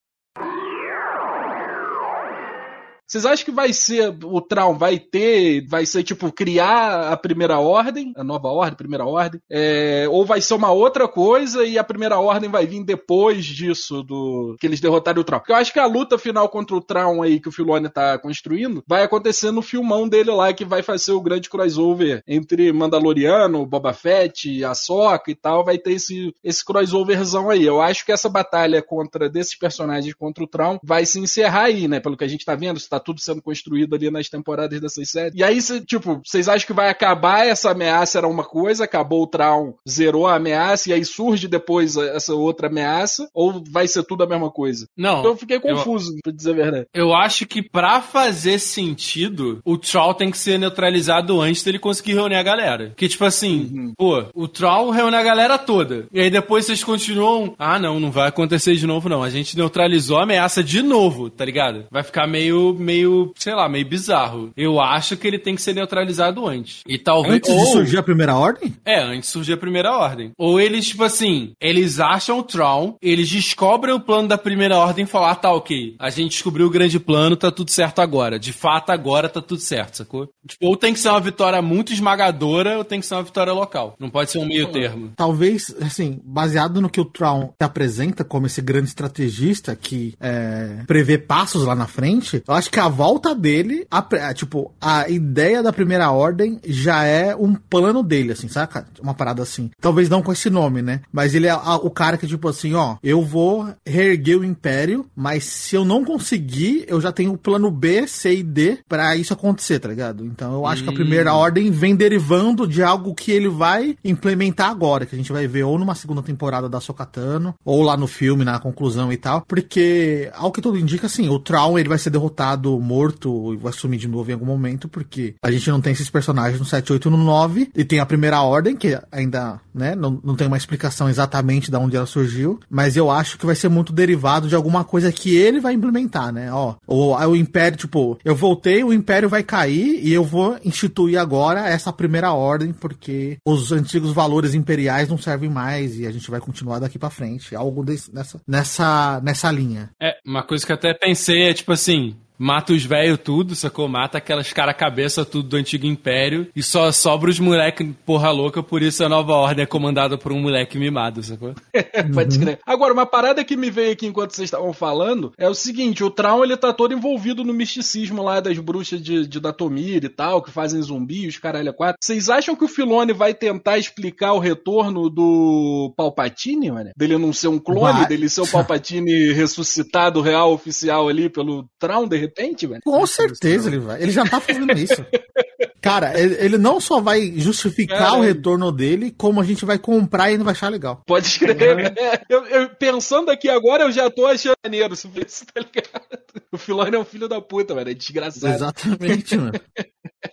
[3.07, 7.59] Vocês acham que vai ser, o Traum vai ter, vai ser tipo, criar a primeira
[7.59, 11.83] ordem, a nova ordem, primeira ordem, é, ou vai ser uma outra coisa e a
[11.83, 15.39] primeira ordem vai vir depois disso, do que eles derrotarem o Traum?
[15.39, 18.17] Porque eu acho que a luta final contra o Traum aí que o Filone tá
[18.17, 23.65] construindo vai acontecer no filmão dele lá, que vai fazer o grande crossover entre Mandaloriano,
[23.65, 27.65] Boba Fett, Ahsoka e tal, vai ter esse, esse crossoverzão aí.
[27.65, 31.87] Eu acho que essa batalha contra desses personagens contra o Traum vai se encerrar aí,
[31.87, 31.99] né?
[31.99, 35.33] Pelo que a gente tá vendo, está tudo sendo construído ali nas temporadas dessas séries.
[35.35, 39.23] E aí, cê, tipo, vocês acham que vai acabar essa ameaça era uma coisa, acabou
[39.23, 43.29] o Traum, zerou a ameaça e aí surge depois essa outra ameaça?
[43.33, 44.87] Ou vai ser tudo a mesma coisa?
[44.95, 45.19] Não.
[45.19, 46.87] Então eu fiquei confuso, eu, pra dizer a verdade.
[46.93, 52.13] Eu acho que pra fazer sentido, o Troll tem que ser neutralizado antes dele conseguir
[52.13, 52.93] reunir a galera.
[52.95, 53.93] Que tipo assim, uhum.
[53.97, 56.07] pô, o Troll reúne a galera toda.
[56.11, 57.55] E aí depois vocês continuam.
[57.57, 59.23] Ah, não, não vai acontecer de novo, não.
[59.23, 61.85] A gente neutralizou a ameaça de novo, tá ligado?
[61.91, 64.51] Vai ficar meio, meio, sei lá, meio bizarro.
[64.55, 66.81] Eu acho que ele tem que ser neutralizado antes.
[66.87, 67.35] E talvez.
[67.35, 67.57] Antes ou...
[67.57, 68.75] de surgir a primeira ordem?
[68.85, 70.31] É, antes de surgir a primeira ordem.
[70.37, 75.03] Ou eles, tipo assim, eles acham o Troll, eles descobrem o plano da primeira ordem
[75.03, 75.95] e falam, ah, tá ok.
[75.99, 78.39] A gente descobriu o grande plano, tá tudo certo agora.
[78.39, 80.29] De fato, agora tá tudo certo, sacou?
[80.47, 83.51] Tipo, ou tem que ser uma vitória muito esmagadora, ou tem que ser uma vitória
[83.51, 83.95] local.
[83.99, 85.11] Não pode ser um meio termo.
[85.15, 90.83] Talvez, assim, baseado no que o Traum se apresenta como esse grande estrategista que é,
[90.85, 95.61] prevê passos lá na frente, eu acho que a volta dele, a, tipo, a ideia
[95.61, 98.85] da primeira ordem já é um plano dele, assim, saca?
[99.01, 99.69] Uma parada assim.
[99.79, 101.01] Talvez não com esse nome, né?
[101.11, 105.05] Mas ele é a, o cara que, tipo assim, ó, eu vou reerguer o império,
[105.15, 109.15] mas se eu não conseguir, eu já tenho o plano B, C e D pra
[109.15, 110.25] isso acontecer, tá ligado?
[110.25, 110.85] Então eu acho hum.
[110.85, 111.37] que a primeira hum.
[111.37, 115.63] ordem vem derivando de algo que ele vai implementar agora, que a gente vai ver
[115.63, 120.29] ou numa segunda temporada da Sokatano, ou lá no filme, na conclusão e tal, porque,
[120.33, 123.99] ao que tudo indica, assim, o Traum ele vai ser derrotado, morto, e vai sumir
[123.99, 127.07] de novo em algum momento, porque a gente não tem esses personagens no 7, 8
[127.07, 130.57] e no 9, e tem a primeira ordem, que ainda, né, não, não tem uma
[130.57, 134.55] explicação exatamente de onde ela surgiu, mas eu acho que vai ser muito derivado de
[134.55, 138.93] alguma coisa que ele vai implementar, né, ó, o, o Império, tipo, eu voltei, o
[138.93, 144.53] Império vai cair, e eu vou instituir agora essa primeira ordem, porque os antigos valores
[144.53, 148.41] imperiais não servem mais, e a gente vai continuar daqui para frente, algo desse, nessa,
[148.47, 149.89] nessa, nessa linha.
[150.01, 153.87] É, uma coisa que eu até pensei é, tipo assim, Mata os velhos tudo, sacou?
[153.87, 158.61] Mata aquelas cara cabeça tudo do antigo império e só sobra os moleque porra louca,
[158.61, 161.53] por isso a nova ordem é comandada por um moleque mimado, sacou?
[162.13, 162.59] Pode crer.
[162.65, 166.09] Agora, uma parada que me veio aqui enquanto vocês estavam falando é o seguinte, o
[166.09, 170.41] Traum ele tá todo envolvido no misticismo lá das bruxas de, de Datomir e tal,
[170.41, 171.97] que fazem zumbi, os caralho a quatro.
[172.01, 176.91] Vocês acham que o Filone vai tentar explicar o retorno do Palpatine, mano?
[176.97, 178.07] Dele não ser um clone, vai.
[178.07, 182.81] dele ser o Palpatine ressuscitado real oficial ali pelo Traum, de repente, velho.
[182.83, 184.01] Com certeza ele vai.
[184.01, 185.05] Ele já tá fazendo isso.
[185.81, 190.31] Cara, ele não só vai justificar o retorno dele, como a gente vai comprar e
[190.31, 191.03] ainda vai achar legal.
[191.05, 191.93] Pode escrever.
[191.95, 192.25] É.
[192.27, 195.07] Eu, eu, pensando aqui agora, eu já tô achando maneiro isso,
[195.53, 196.19] tá ligado?
[196.51, 197.91] O Filone é um filho da puta, velho.
[197.91, 198.53] É desgraçado.
[198.53, 199.53] Exatamente, mano.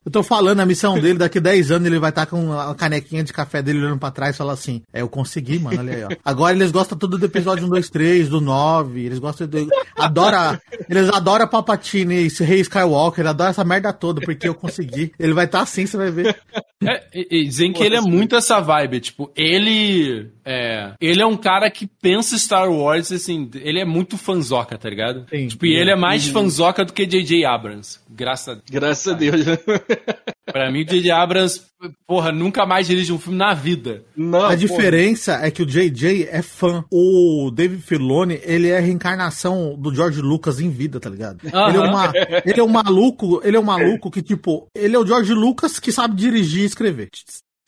[0.05, 2.75] Eu tô falando, a missão dele, daqui 10 anos ele vai estar tá com a
[2.75, 5.95] canequinha de café dele olhando pra trás e falar assim: É, eu consegui, mano, olha
[5.95, 6.09] aí, ó.
[6.25, 9.01] Agora eles gostam tudo do episódio 1, 2, 3, do 9.
[9.01, 9.69] Eles gostam do.
[9.97, 10.61] Adora.
[10.89, 15.13] Eles adoram Palpatine, esse Rei Skywalker, adora essa merda toda, porque eu consegui.
[15.19, 16.37] Ele vai estar tá assim, você vai ver.
[16.85, 20.29] É, e, e dizem que ele é muito essa vibe, tipo, ele.
[20.45, 20.95] É.
[21.01, 25.25] Ele é um cara que pensa Star Wars, assim, ele é muito fanzoca, tá ligado?
[25.31, 26.33] Sim, tipo, e ele é mais sim.
[26.33, 27.45] fanzoca do que J.J.
[27.45, 28.01] Abrams.
[28.11, 28.65] Graças a Deus.
[28.71, 29.47] Graças a Deus.
[30.45, 31.11] Pra mim, o J.J.
[31.11, 31.63] Abrams,
[32.07, 34.05] porra, nunca mais dirige um filme na vida.
[34.17, 36.29] Não, a diferença é que o J.J.
[36.31, 36.85] é fã.
[36.91, 41.43] O David Filoni, ele é a reencarnação do George Lucas em vida, tá ligado?
[41.45, 41.69] Uh -huh.
[41.69, 42.13] ele, é uma,
[42.45, 45.79] ele é um maluco, ele é um maluco que, tipo, ele é o George Lucas
[45.79, 47.09] que sabe dirigir e escrever.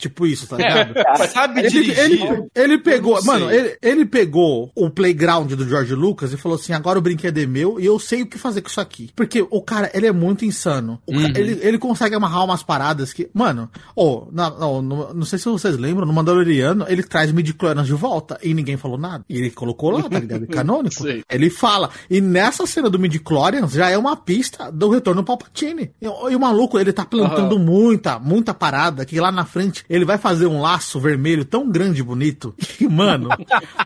[0.05, 0.95] Tipo isso, tá ligado?
[1.15, 1.99] É, sabe ele, dirigir.
[1.99, 6.73] Ele, ele pegou, mano, ele, ele pegou o playground do George Lucas e falou assim:
[6.73, 9.11] agora o brinquedo é meu e eu sei o que fazer com isso aqui.
[9.15, 11.01] Porque o cara, ele é muito insano.
[11.07, 11.23] Uhum.
[11.23, 15.47] Cara, ele, ele consegue amarrar umas paradas que, mano, oh, não, não, não sei se
[15.47, 19.25] vocês lembram, no Mandaloriano, ele traz midi de volta e ninguém falou nada.
[19.29, 20.47] E ele colocou lá, tá ligado?
[20.49, 21.05] Canônico.
[21.31, 21.91] ele fala.
[22.11, 23.23] E nessa cena do midi
[23.71, 25.93] já é uma pista do retorno do Palpatine.
[26.01, 27.65] E, e o maluco, ele tá plantando uhum.
[27.65, 32.01] muita, muita parada que lá na frente ele vai fazer um laço vermelho tão grande
[32.01, 33.29] e bonito que, mano,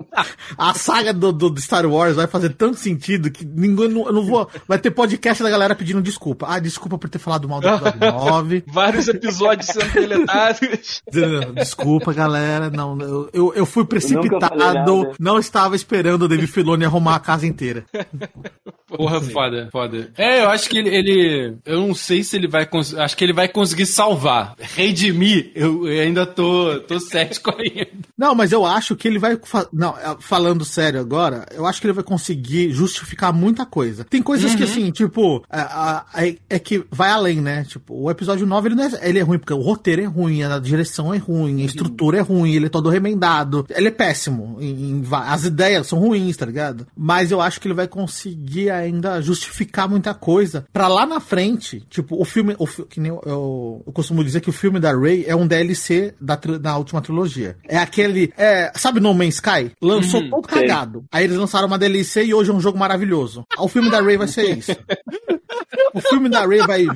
[0.57, 4.25] a saga do, do, Star Wars vai fazer tanto sentido que ninguém, não, eu não
[4.25, 6.47] vou, vai ter podcast da galera pedindo desculpa.
[6.49, 8.65] Ah, desculpa por ter falado mal do episódio 9.
[8.73, 11.03] Vários episódios sendo deletados.
[11.55, 17.17] Desculpa, galera, não, eu, eu, eu fui precipitado, não estava esperando o David Filoni arrumar
[17.17, 17.85] a casa inteira.
[18.89, 20.11] Porra, foda, foda.
[20.17, 23.01] É, eu acho que ele, ele- Eu não sei se ele vai conseguir.
[23.03, 24.55] Acho que ele vai conseguir salvar.
[24.59, 27.89] Redimir, eu, eu ainda tô, tô cético ainda.
[28.17, 29.39] Não, mas eu acho que ele vai.
[29.43, 34.05] fa- Não, é, falando sério agora, eu acho que ele vai conseguir justificar muita coisa.
[34.05, 37.65] Tem coisas que, assim, tipo, é, é, é que vai além, né?
[37.65, 40.43] Tipo, o episódio 9 ele, não é, ele é ruim, porque o roteiro é ruim,
[40.43, 43.67] a direção é ruim, a estrutura é ruim, ele é todo remendado.
[43.71, 44.57] Ele é péssimo.
[44.61, 44.69] em-
[45.01, 46.87] em as ideias são ruins, tá ligado?
[46.97, 50.67] Mas eu acho que ele vai conseguir ainda justificar muita coisa.
[50.73, 52.55] Pra lá na frente, tipo, o filme.
[52.59, 55.47] O, que nem eu, eu, eu costumo dizer que o filme da Ray é um
[55.47, 57.57] DLC da, da última trilogia.
[57.69, 58.33] É aquele.
[58.37, 59.73] É, sabe No Man's Sky?
[59.81, 60.63] Lançou todo sei.
[60.63, 61.05] cagado.
[61.13, 63.45] Aí eles lançaram uma DLC e hoje é um jogo maravilhoso.
[63.59, 64.77] O filme da Ray vai ser isso.
[65.95, 66.87] O filme da Ray vai.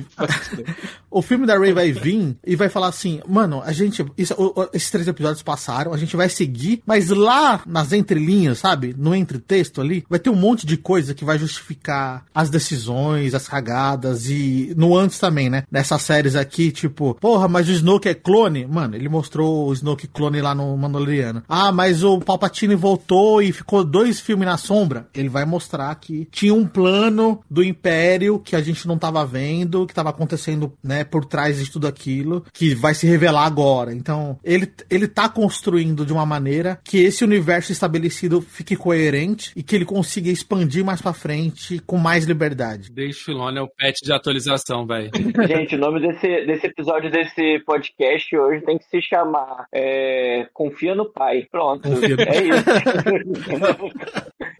[1.09, 4.05] o filme da Ray vai vir e vai falar assim, mano, a gente.
[4.17, 4.35] isso-
[4.73, 8.95] esses três episódios passaram, a gente vai seguir, mas lá nas entrelinhas, sabe?
[8.97, 13.47] No entretexto ali, vai ter um monte de coisa que vai justificar as decisões, as
[13.47, 15.63] cagadas e no antes também, né?
[15.71, 18.65] Nessas séries aqui, tipo, porra, mas o Snoke é clone?
[18.65, 21.43] Mano, ele mostrou o Snoke clone lá no Mandaloriano.
[21.47, 25.07] Ah, mas o Palpatine voltou e ficou dois filmes na sombra.
[25.13, 29.87] Ele vai mostrar que tinha um plano do Império que a gente não tava vendo,
[29.87, 33.93] que tava acontecendo, né, por trás de tudo aquilo, que vai se revelar agora.
[33.93, 39.63] Então, ele, ele tá construindo de uma maneira que esse universo estabelecido fique coerente e
[39.63, 42.91] que ele consiga expandir mais pra frente com mais liberdade.
[42.91, 45.11] Dave Filoni é o patch de atualização, velho.
[45.47, 50.95] Gente, o nome desse, desse episódio desse podcast hoje tem que se chamar é, Confia
[50.95, 51.47] no Pai.
[51.51, 51.87] Pronto.
[51.87, 52.63] Confia no É isso.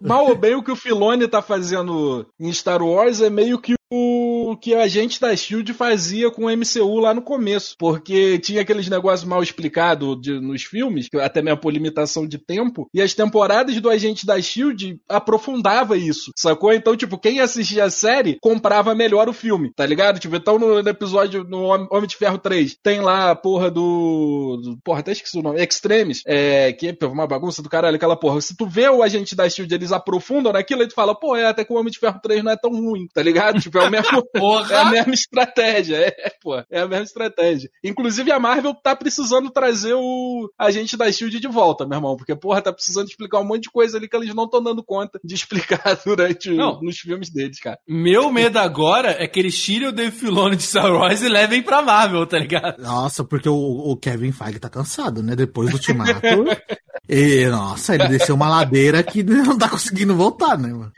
[0.00, 3.74] Mal ou bem, o que o Filone tá fazendo em Star Wars é meio que
[3.90, 8.62] o que a gente da Shield fazia com o MCU lá no começo, porque tinha
[8.62, 13.80] aqueles negócios mal explicados nos filmes, até mesmo por limitação de tempo, e as temporadas
[13.80, 16.72] do Agente da Shield aprofundava isso, sacou?
[16.72, 20.18] Então, tipo, quem assistia a série comprava melhor o filme, tá ligado?
[20.18, 24.60] Tipo, então no, episódio no Hom- Homem de Ferro 3 tem lá a porra do,
[24.62, 28.16] do porra, até esqueci o nome, Extremes, é, que é uma bagunça do caralho, aquela
[28.16, 28.40] porra.
[28.40, 31.46] Se tu vê o Agente da Shield, eles aprofundam naquilo, aí tu fala, pô, é,
[31.46, 33.60] até que o Homem de Ferro 3 não é tão ruim, tá ligado?
[33.64, 34.22] Tipo, é o mesmo,
[34.70, 37.70] é a mesma estratégia, é, pô, é a mesma estratégia.
[37.82, 42.34] Inclusive a Marvel tá precisando trazer o Agente da Shield de volta, meu irmão, porque,
[42.34, 45.18] porra, tá precisando explicar um monte de coisa ali que eles não estão dando conta
[45.22, 46.80] de explicar durante o- Não.
[46.80, 47.78] nos filmes deles, cara.
[47.88, 51.62] Meu medo agora é que eles tirem o Dave Filoni de Star Wars e levem
[51.62, 52.80] pra Marvel, tá ligado?
[52.82, 55.34] Nossa, porque o, o Kevin Feige tá cansado, né?
[55.36, 56.20] Depois do Ultimato.
[57.08, 60.92] e, nossa, ele desceu uma ladeira que não tá conseguindo voltar, né, mano?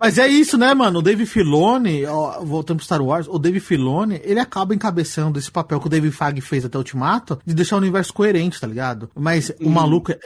[0.00, 0.98] Mas é isso, né, mano?
[0.98, 5.50] O Dave Filoni, ó, voltando pro Star Wars, o Dave Filoni, ele acaba encabeçando esse
[5.50, 8.66] papel que o Dave Feige fez até o Ultimato, de deixar o universo coerente, tá
[8.66, 9.10] ligado?
[9.14, 10.18] Mas o maluco é,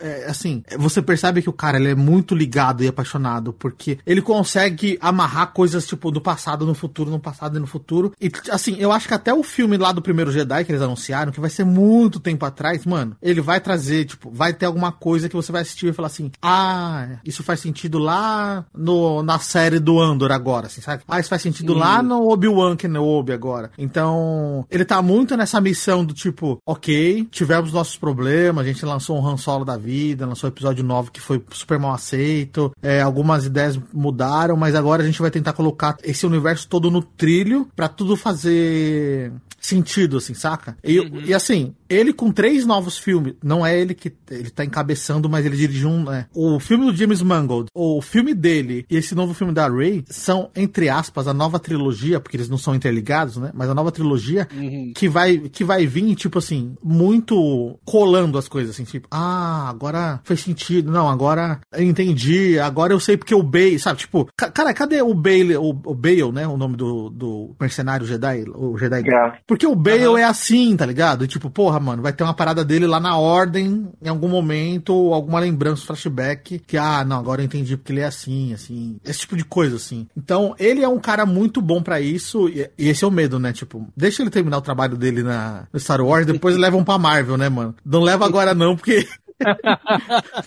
[0.00, 4.22] é, assim, você percebe que o cara, ele é muito ligado e apaixonado, porque ele
[4.22, 8.12] consegue amarrar coisas, tipo, do passado no futuro, no passado e no futuro.
[8.20, 11.32] E, assim, eu acho que até o filme lá do primeiro Jedi que eles anunciaram,
[11.32, 15.28] que vai ser muito tempo atrás, mano, ele vai trazer, tipo, vai ter alguma coisa
[15.28, 19.78] que você vai assistir e falar assim, ah, isso faz sentido lá no, na série
[19.78, 21.02] do Andor agora, assim, sabe?
[21.08, 23.70] Ah, isso faz sentido lá no Obi-Wan Kenobi agora.
[23.78, 29.18] Então, ele tá muito nessa missão do tipo, ok, tivemos nossos problemas, a gente lançou
[29.18, 33.00] um Han Solo da vida, lançou o episódio 9 que foi super mal aceito, é,
[33.00, 37.68] algumas ideias mudaram, mas agora a gente vai tentar colocar esse universo todo no trilho
[37.74, 39.32] pra tudo fazer
[39.66, 40.76] sentido, assim, saca?
[40.84, 45.28] E, e assim, ele com três novos filmes, não é ele que ele tá encabeçando,
[45.28, 46.04] mas ele dirige um.
[46.04, 46.26] né?
[46.34, 50.50] O filme do James Mangold, o filme dele e esse novo filme da Ray são,
[50.56, 53.50] entre aspas, a nova trilogia, porque eles não são interligados, né?
[53.54, 54.46] Mas a nova trilogia
[54.94, 60.20] que, vai, que vai vir, tipo assim, muito colando as coisas, assim, tipo, ah, agora
[60.24, 64.00] fez sentido, não, agora eu entendi, agora eu sei porque o Bale, sabe?
[64.00, 66.46] Tipo, ca- cara, cadê o Bale, o, o Bale, né?
[66.46, 69.02] O nome do, do mercenário Jedi, o Jedi.
[69.08, 69.38] É.
[69.46, 71.24] Porque o Bale é assim, tá ligado?
[71.24, 74.94] E tipo, porra, mano, vai ter uma parada dele lá na ordem, em algum momento,
[74.94, 78.96] ou alguma lembrança, flashback, que, ah, não, agora eu entendi porque ele é assim, assim.
[79.04, 80.06] Esse tipo de coisa, assim.
[80.16, 83.38] Então, ele é um cara muito bom pra isso, e, e esse é o medo,
[83.38, 83.52] né?
[83.52, 87.36] Tipo, deixa ele terminar o trabalho dele na, no Star Wars, depois levam pra Marvel,
[87.36, 87.74] né, mano?
[87.84, 89.06] Não leva agora não, porque.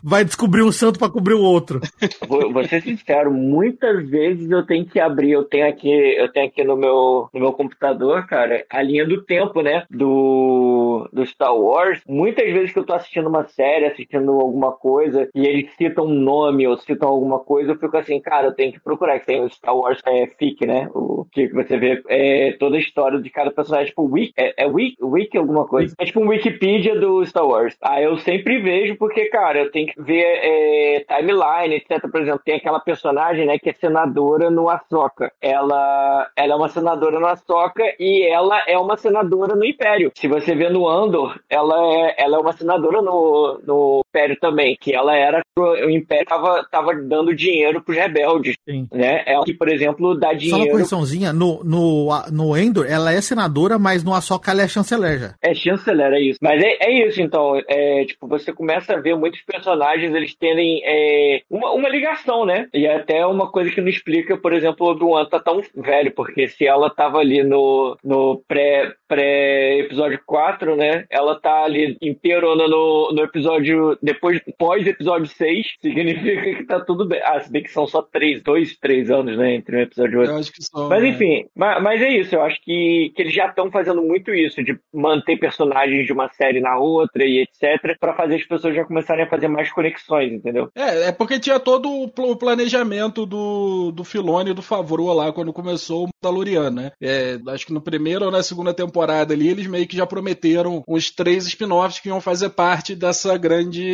[0.03, 1.79] Vai descobrir um santo pra cobrir o outro.
[2.27, 6.47] Vou, vou ser sincero, muitas vezes eu tenho que abrir, eu tenho aqui, eu tenho
[6.47, 9.83] aqui no meu, no meu computador, cara, a linha do tempo, né?
[9.89, 15.29] Do do, Star Wars, muitas vezes que eu tô assistindo uma série, assistindo alguma coisa,
[15.33, 18.71] e eles citam um nome ou citam alguma coisa, eu fico assim, cara, eu tenho
[18.71, 20.89] que procurar, que tem o Star Wars é, FIC, né?
[20.93, 24.67] O que você vê é, toda a história de cada personagem, tipo, Wiki, é, é
[24.67, 25.93] Wiki, Wiki alguma coisa.
[25.97, 27.75] É tipo um Wikipedia do Star Wars.
[27.81, 32.09] Aí eu sempre vejo, porque, cara, eu tenho que ver é, timeline, etc.
[32.09, 35.31] Por exemplo, tem aquela personagem, né, que é senadora no Ahsoka.
[35.41, 40.11] Ela, ela é uma senadora no Ahsoka e ela é uma senadora no Império.
[40.15, 44.75] Se você vê no Andor, ela é, ela é uma senadora no, no Império também,
[44.79, 48.87] que ela era o Império tava, tava dando dinheiro pros rebeldes, Sim.
[48.91, 49.23] né?
[49.25, 53.21] Ela que, por exemplo, dá Só uma dinheiro correçãozinha, no, no, no Endor, ela é
[53.21, 55.35] senadora, mas no Ahsoka ela é chanceler já.
[55.41, 56.39] É chanceler, é isso.
[56.41, 57.61] Mas é, é isso, então.
[57.67, 62.67] É, tipo, você começa a ver muitos personagens, eles terem é, uma, uma ligação, né?
[62.73, 66.11] E é até uma coisa que não explica, por exemplo, o Obi-Wan tá tão velho,
[66.13, 71.05] porque se ela tava ali no, no pré, pré-episódio 4, né?
[71.09, 77.21] Ela tá ali inteirona no, no episódio, depois, pós-episódio 6, significa que tá tudo bem.
[77.23, 79.55] Ah, se bem que são só três, dois, três anos, né?
[79.55, 80.33] Entre um episódio e outro.
[80.33, 80.89] Eu acho que só.
[80.89, 81.09] Mas né?
[81.09, 84.63] enfim, ma- mas, é isso, eu acho que, que eles já estão fazendo muito isso,
[84.63, 88.85] de manter personagens de uma série na outra e etc, pra fazer as pessoas já
[88.85, 90.69] começarem a fazer mais conexões, entendeu?
[90.75, 95.13] É, é porque tinha todo o pl- o planejamento do, do Filone e do Favreau
[95.13, 96.91] lá quando começou o Mandaloriano, né?
[97.01, 100.83] É, acho que no primeiro ou na segunda temporada ali, eles meio que já prometeram
[100.87, 103.88] os três spin-offs que iam fazer parte dessa grande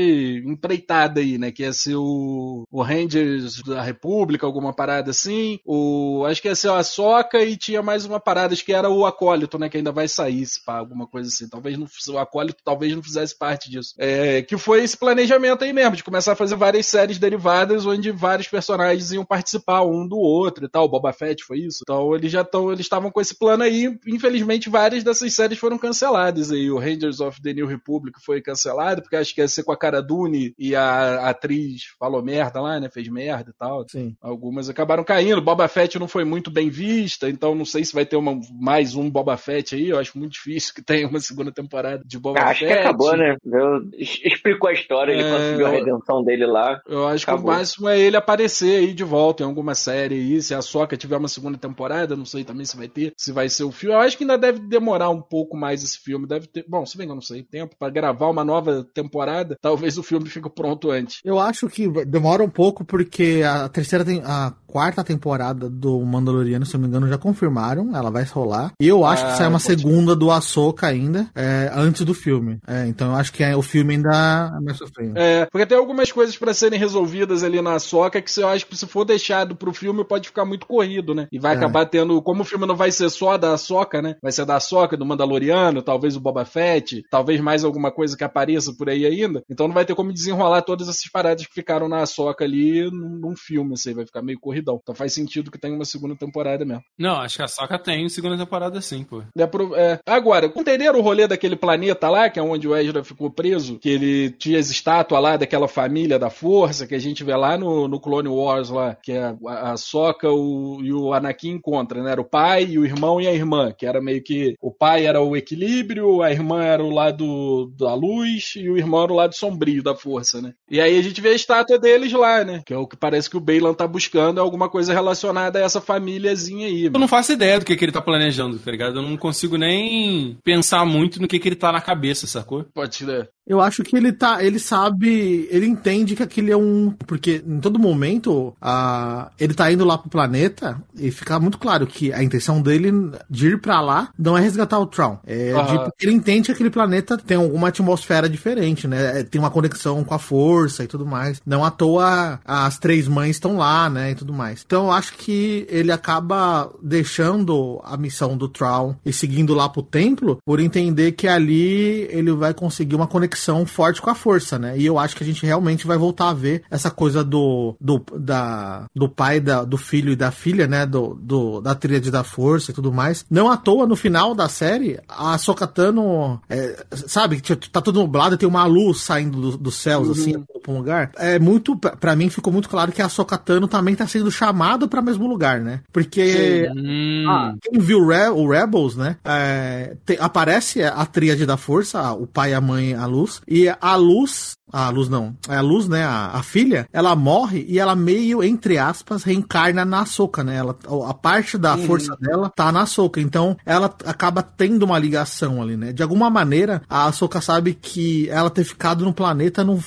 [0.45, 1.51] empreitada aí, né?
[1.51, 5.59] Que ia ser o, o Rangers da República, alguma parada assim.
[5.65, 8.89] O, acho que ia ser a Soca e tinha mais uma parada, acho que era
[8.89, 9.69] o Acólito, né?
[9.69, 11.47] Que ainda vai sair, se pá, alguma coisa assim.
[11.47, 13.93] Talvez não, o Acólito talvez não fizesse parte disso.
[13.97, 18.11] É, que foi esse planejamento aí mesmo, de começar a fazer várias séries derivadas onde
[18.11, 20.85] vários personagens iam participar um do outro e tal.
[20.85, 21.80] O Boba Fett foi isso.
[21.84, 23.97] Então eles já estão, eles estavam com esse plano aí.
[24.07, 26.69] Infelizmente, várias dessas séries foram canceladas aí.
[26.69, 29.77] O Rangers of the New Republic foi cancelado, porque acho que ia ser com a
[29.86, 32.90] cara Dune e a atriz falou merda lá, né?
[32.90, 33.86] Fez merda e tal.
[33.90, 34.16] Sim.
[34.22, 35.41] Algumas acabaram caindo.
[35.41, 38.95] Boba Fett não foi muito bem vista, então não sei se vai ter uma, mais
[38.95, 39.90] um Boba Fett aí.
[39.90, 42.74] Eu acho muito difícil que tenha uma segunda temporada de Boba acho Fett.
[42.74, 43.36] que acabou, né?
[43.45, 45.32] Eu, explicou a história, ele É.
[45.32, 46.82] conseguiu a redenção dele lá.
[46.88, 47.45] Eu acho Acabou.
[47.45, 50.41] que o máximo é ele aparecer aí de volta em alguma série aí.
[50.41, 53.49] Se a Soca tiver uma segunda temporada, não sei também se vai ter, se vai
[53.49, 53.95] ser o filme.
[53.95, 56.28] Eu acho que ainda deve demorar um pouco mais esse filme.
[56.28, 56.66] Deve ter.
[56.68, 60.03] Bom, se bem que eu não sei, tempo pra gravar uma nova temporada, talvez o
[60.03, 61.19] filme fique pronto antes.
[61.23, 66.65] Eu acho que demora um pouco porque a terceira, tem- a quarta temporada do Mandaloriano,
[66.65, 68.73] se eu não me engano, já confirmaram, ela vai rolar.
[68.80, 72.60] E eu acho Ah, que sai uma segunda do Ahsoka ainda, é, antes do filme.
[72.68, 74.10] É, então eu acho que é- o filme ainda
[74.57, 75.18] é mais sofrendo.
[75.18, 78.76] É, porque tem algumas coisas pra serem resolvidas ali na Soca que eu acho que
[78.77, 81.27] se for deixado pro filme pode ficar muito corrido, né?
[81.31, 81.57] E vai É.
[81.57, 84.15] acabar tendo, como o filme não vai ser só da Soca, né?
[84.22, 88.23] Vai ser da Soca, do Mandaloriano, talvez o Boba Fett, talvez mais alguma coisa que
[88.26, 89.41] apareça por aí ainda.
[89.49, 93.35] Então não vai ter como desenrolar todas essas paradas que ficaram na Soca ali num,
[93.35, 94.79] filme, assim, vai ficar meio corridão.
[94.81, 96.83] Então faz sentido que tenha uma segunda temporada mesmo.
[96.97, 99.23] Não, acho que a Soca tem segunda temporada sim, pô.
[99.37, 99.99] É pro- é.
[100.05, 103.79] Agora, entenderam o rolê daquele planeta lá, que é onde o Ezra ficou preso?
[103.79, 107.57] Que ele tinha as estátuas lá daquela família da força, que a gente vê lá
[107.57, 112.03] no, no Clone Wars lá, que é a, a Soca o, e o Anakin encontram,
[112.03, 112.11] né?
[112.11, 114.55] Era o pai, o irmão e a irmã, que era meio que.
[114.61, 119.03] O pai era o equilíbrio, a irmã era o lado da luz e o irmão
[119.03, 120.53] era o lado sombrio da força, né?
[120.69, 122.61] E aí a gente vê a estátua deles lá, né?
[122.65, 125.61] Que é o que parece que o Bailan tá buscando, é alguma coisa relacionada a
[125.61, 126.86] essa famíliazinha aí.
[126.86, 128.98] Eu não faço ideia do que, que ele tá planejando, tá ligado?
[128.99, 132.65] Eu não consigo nem pensar muito no que, que ele tá na cabeça, sacou?
[132.73, 133.30] Pode ser.
[133.47, 137.59] Eu acho que ele tá, ele sabe, ele entende que aquele é um, porque em
[137.59, 142.23] todo momento, a, ele tá indo lá pro planeta e fica muito claro que a
[142.23, 142.91] intenção dele
[143.30, 145.72] de ir pra lá não é resgatar o Tron, é Aham.
[145.72, 149.19] de, porque ele entende que aquele planeta tem alguma atmosfera diferente, né?
[149.19, 151.41] É, Tem uma conexão com a força e tudo mais.
[151.45, 154.63] Não à toa as três mães estão lá, né, e tudo mais.
[154.65, 159.84] Então eu acho que ele acaba deixando a missão do Tron e seguindo lá pro
[159.84, 163.35] templo por entender que ali ele vai conseguir uma conexão
[163.66, 164.78] forte com a força, né?
[164.78, 168.03] E eu acho que a gente realmente vai voltar a ver essa coisa do do,
[168.18, 170.86] da, do pai, da, do filho e da filha, né?
[170.86, 173.26] Do, do, da tríade da força e tudo mais.
[173.30, 178.36] Não à toa, no final da série, a Sokatano, é, sabe, que tá tudo nublado
[178.36, 180.34] e tem uma luz saindo do- dos céus, assim,
[180.64, 181.12] pra um lugar.
[181.18, 184.88] É muito, pra pra mim ficou muito claro que a Sokatano também tá sendo chamado
[184.88, 185.82] pra mesmo lugar, né?
[185.91, 187.26] Porque Hum.
[187.28, 189.18] ah, quem viu o Re- o Rebels, né?
[189.26, 193.41] é, tem- aparece a tríade da força, o pai, a mãe, a Luke, luz.
[193.47, 195.35] E a luz a luz não.
[195.47, 196.03] É a luz, né?
[196.03, 200.57] A, a, filha, ela morre e ela meio, entre aspas, reencarna na Soca, né?
[200.57, 200.76] Ela,
[201.07, 201.85] a parte da uhum.
[201.85, 203.22] força dela tá na Soca.
[203.22, 205.93] Então, ela acaba tendo uma ligação ali, né?
[205.93, 209.80] De alguma maneira, a Soca sabe que ela ter ficado no planeta não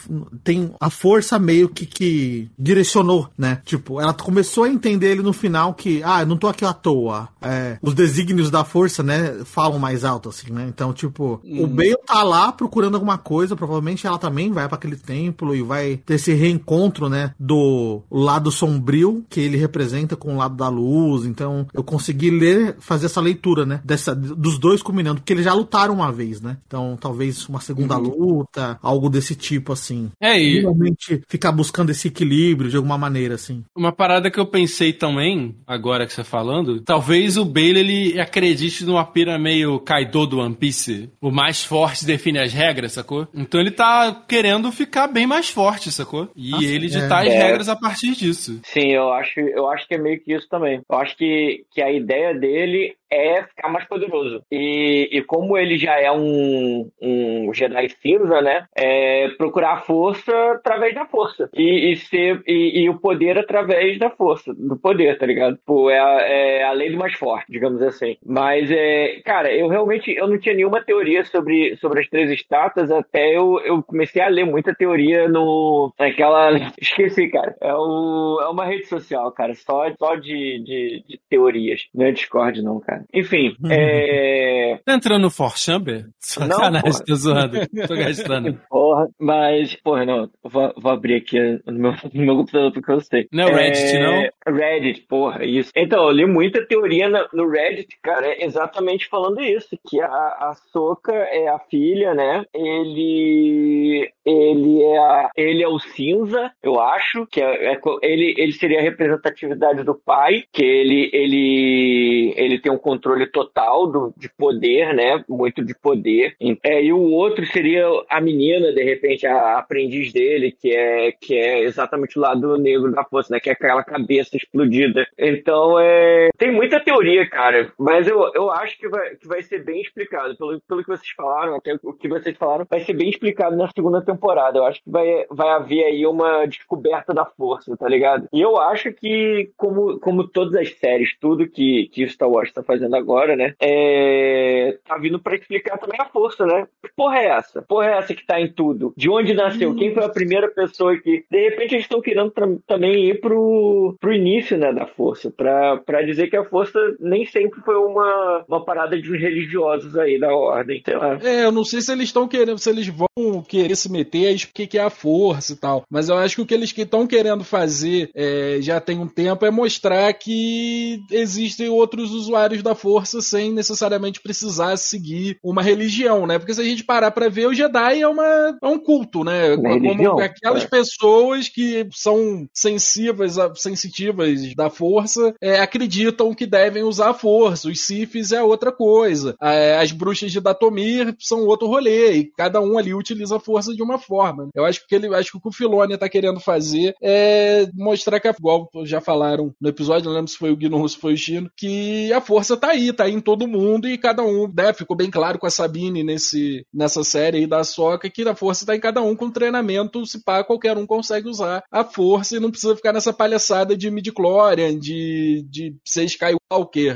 [0.45, 3.61] tem a força meio que, que direcionou, né?
[3.65, 6.73] Tipo, ela começou a entender ele no final que, ah, eu não tô aqui à
[6.73, 7.29] toa.
[7.43, 9.41] É, os desígnios da força, né?
[9.45, 10.67] Falam mais alto, assim, né?
[10.69, 11.65] Então, tipo, uhum.
[11.65, 15.61] o Bale tá lá procurando alguma coisa, provavelmente ela também vai para aquele templo e
[15.61, 20.71] vai ter esse reencontro, né, do lado sombrio que ele representa com o lado da
[20.71, 21.27] luz.
[21.27, 25.53] Então, eu consegui ler, fazer essa leitura, né, dessa dos dois combinando, porque eles já
[25.53, 26.57] lutaram uma vez, né?
[26.67, 28.09] Então, talvez uma segunda uhum.
[28.09, 30.11] luta, algo desse tipo assim.
[30.19, 33.63] É, e realmente ficar buscando esse equilíbrio de alguma maneira assim.
[33.77, 38.19] Uma parada que eu pensei também, agora que você tá falando, talvez o Bale ele
[38.19, 43.18] acredite numa pira meio Kaido do One Piece, o mais forte define as regras, sacou?
[43.35, 46.29] Então ele tá querendo ficar bem mais forte, sacou?
[46.37, 47.29] E Nossa, ele ditar é.
[47.29, 48.61] as regras a partir disso.
[48.65, 50.81] Sim, eu acho, eu acho que é meio que isso também.
[50.89, 54.43] Eu acho que, que a ideia dele é ficar mais poderoso.
[54.51, 58.67] E, e como ele já é um, um Jedi cinza, né?
[58.77, 61.49] É procurar a força através da força.
[61.55, 65.59] E, e ser e, e, o poder através da força, do poder, tá ligado?
[65.65, 68.17] Pô, é a, é a lei do mais forte, digamos assim.
[68.25, 72.91] Mas, é, cara, eu realmente eu não tinha nenhuma teoria sobre, sobre as três estátuas
[72.99, 75.93] até eu, eu comecei a ler muita teoria no.
[75.99, 76.51] Naquela.
[76.81, 77.57] Esqueci, cara.
[77.61, 79.55] É, o, é uma rede social, cara.
[79.55, 81.83] Só, só de, de, de teorias.
[81.95, 83.05] Não é Discord, não, cara.
[83.13, 83.71] Enfim, uhum.
[83.73, 84.79] é...
[84.85, 86.07] Tá entrando no Forchamber?
[86.19, 87.59] Sacanagem, tô zoando.
[87.87, 88.61] Tô gastando.
[88.69, 90.31] Porra, mas, porra, não.
[90.43, 93.29] Vou, vou abrir aqui no meu, no meu computador porque eu sei.
[93.33, 94.01] Não é Reddit, é...
[94.01, 94.55] não?
[94.55, 95.71] Reddit, porra, isso.
[95.77, 100.07] Então, eu li muita teoria no, no Reddit, cara, é exatamente falando isso, que a,
[100.07, 102.45] a Soca é a filha, né?
[102.55, 108.53] Ele ele é a, ele é o cinza, eu acho, que é, é, ele, ele
[108.53, 114.29] seria a representatividade do pai, que ele ele ele tem um controle total do, de
[114.37, 115.25] poder, né?
[115.29, 116.35] Muito de poder.
[116.63, 121.35] É, e o outro seria a menina, de repente, a, aprendiz dele, que é, que
[121.35, 123.41] é exatamente o lado negro da força, né?
[123.41, 125.07] Que é aquela cabeça explodida.
[125.19, 126.29] Então, é...
[126.37, 127.73] tem muita teoria, cara.
[127.79, 130.37] Mas eu, eu acho que vai, que vai ser bem explicado.
[130.37, 133.69] Pelo, pelo que vocês falaram, até o que vocês falaram, vai ser bem explicado na
[133.69, 134.59] segunda temporada.
[134.59, 138.29] Eu acho que vai, vai haver aí uma descoberta da força, tá ligado?
[138.33, 142.63] E eu acho que, como, como todas as séries, tudo que, que Star Wars tá
[142.63, 143.55] fazendo agora, né?
[143.61, 144.79] É...
[144.87, 146.67] Tá vindo para explicar também a força, né?
[146.83, 147.63] Que porra é essa?
[147.63, 148.93] Porra é essa que tá em tudo?
[148.97, 149.75] De onde nasceu?
[149.75, 151.25] Quem foi a primeira pessoa que.
[151.31, 152.33] De repente eles estão querendo
[152.67, 155.31] também ir pro, pro início, né, da força.
[155.31, 159.97] Pra, pra dizer que a força nem sempre foi uma, uma parada de uns religiosos
[159.97, 161.19] aí da ordem, sei lá.
[161.23, 164.35] É, eu não sei se eles estão querendo, se eles vão querer se meter a
[164.35, 165.85] o que é a força e tal.
[165.91, 169.45] Mas eu acho que o que eles estão querendo fazer é, já tem um tempo
[169.45, 176.39] é mostrar que existem outros usuários da força sem necessariamente precisar seguir uma religião, né?
[176.39, 179.55] Porque se a gente parar para ver, o Jedi é, uma, é um culto, né?
[179.55, 180.69] Uma Como religião, aquelas é.
[180.69, 187.69] pessoas que são sensíveis, sensitivas da força, é, acreditam que devem usar a força.
[187.69, 189.35] Os Siths é outra coisa.
[189.81, 192.13] As bruxas de Datomir são outro rolê.
[192.13, 194.49] E cada um ali utiliza a força de uma forma.
[194.55, 198.21] Eu acho que ele, acho que o que o Filone tá querendo fazer é mostrar
[198.21, 201.15] que, igual já falaram no episódio, não lembro se foi o Guino ou se foi
[201.15, 204.53] o Chino, que a força tá aí, tá aí em todo mundo e cada um,
[204.55, 208.35] né, ficou bem claro com a Sabine nesse, nessa série aí da Soca que a
[208.35, 212.37] força tá em cada um com treinamento, se pá, qualquer um consegue usar a força
[212.37, 216.48] e não precisa ficar nessa palhaçada de midi-chlorian, de, de ser Skywalker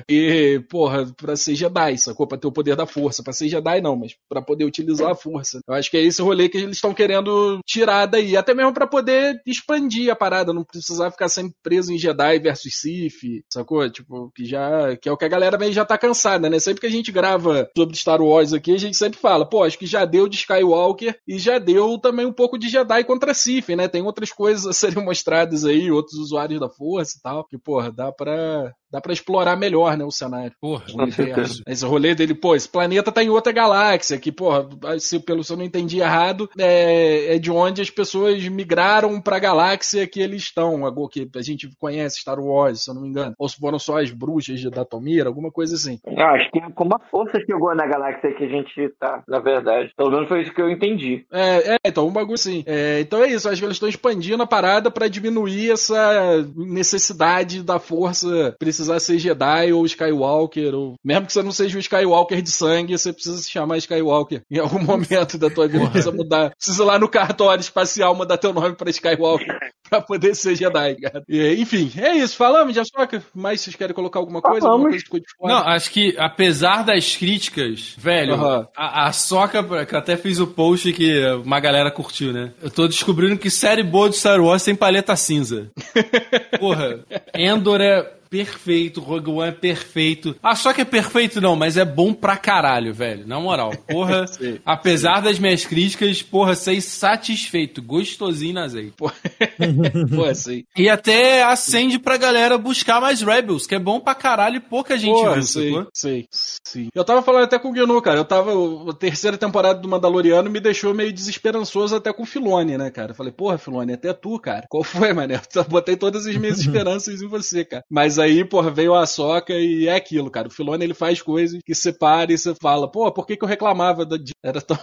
[0.08, 2.26] e, porra, pra ser Jedi, sacou?
[2.26, 5.14] Pra ter o poder da força, pra ser Jedi não, mas pra poder utilizar a
[5.14, 5.60] força.
[5.68, 8.86] Eu acho que é esse rolê que eles estão querendo tirar daí, até mesmo para
[8.86, 13.88] poder expandir a parada, não precisar ficar sempre preso em Jedi versus Sith, sacou?
[13.90, 16.58] Tipo, que já, que é o que a galera meio já tá cansada, né?
[16.58, 19.78] Sempre que a gente grava sobre Star Wars aqui, a gente sempre fala, pô, acho
[19.78, 23.68] que já deu de Skywalker e já deu também um pouco de Jedi contra Sith,
[23.70, 23.88] né?
[23.88, 27.92] Tem outras coisas a serem mostradas aí, outros usuários da força e tal, que, porra,
[27.92, 30.52] dá pra dá para explorar melhor, né, o cenário.
[30.60, 31.62] Porra, o universo.
[31.66, 35.52] Esse rolê dele, pô, esse planeta tá em outra galáxia, que, porra, se, pelo se
[35.52, 40.42] eu não entendi errado, é, é de onde as pessoas migraram pra galáxia que eles
[40.42, 43.34] estão, que a gente conhece Star Wars, se eu não me engano.
[43.38, 45.98] Ou se foram só as bruxas de Datomir, alguma coisa assim.
[46.16, 49.38] Ah, acho que é como a força chegou na galáxia que a gente tá, na
[49.38, 49.92] verdade.
[49.96, 51.24] Pelo menos foi isso que eu entendi.
[51.32, 52.62] É, é então, um bagulho assim.
[52.66, 57.62] É, então é isso, acho que eles estão expandindo a parada para diminuir essa necessidade
[57.62, 62.42] da força precisar ser Jedi ou Skywalker, ou mesmo que você não seja um Skywalker
[62.42, 65.88] de sangue, você precisa se chamar Skywalker em algum momento da tua vida.
[65.90, 66.50] Precisa mudar.
[66.50, 70.96] Precisa ir lá no cartório espacial mudar teu nome pra Skywalker pra poder ser Jedi,
[70.96, 71.22] cara.
[71.28, 72.36] E, enfim, é isso.
[72.36, 74.68] Falamos de Ahsoka, mas vocês querem colocar alguma coisa?
[74.68, 75.24] Alguma coisa?
[75.40, 78.68] Não, acho que apesar das críticas, velho, Aham.
[78.76, 82.52] a, a Soca, que eu até fiz o post que uma galera curtiu, né?
[82.62, 85.70] Eu tô descobrindo que série boa de Star Wars tem paleta cinza.
[86.58, 87.04] Porra,
[87.34, 90.34] Endor é perfeito, Rogue One é perfeito.
[90.42, 93.26] Ah, só que é perfeito não, mas é bom pra caralho, velho.
[93.26, 94.24] Na moral, porra,
[94.64, 98.94] apesar das minhas críticas, porra, sei satisfeito, gostosinho na azeite.
[98.96, 99.10] Pô,
[100.24, 100.64] assim.
[100.74, 104.96] E até acende pra galera buscar mais Rebels, que é bom pra caralho e pouca
[104.96, 105.88] gente Porra, viu, sei, sacou?
[105.92, 106.88] sei, sim.
[106.94, 108.18] Eu tava falando até com o Gnu, cara.
[108.18, 108.52] Eu tava.
[108.88, 113.10] A terceira temporada do Mandaloriano me deixou meio desesperançoso até com o Filone, né, cara?
[113.10, 114.64] Eu falei, porra, Filone, até tu, cara.
[114.70, 115.38] Qual foi, mané?
[115.54, 117.84] Eu botei todas as minhas esperanças em você, cara.
[117.90, 120.48] Mas aí, porra, veio a soca e é aquilo, cara.
[120.48, 123.44] O Filone ele faz coisas que você para e você fala, pô, por que, que
[123.44, 124.16] eu reclamava da.
[124.16, 124.76] Di- Era tão.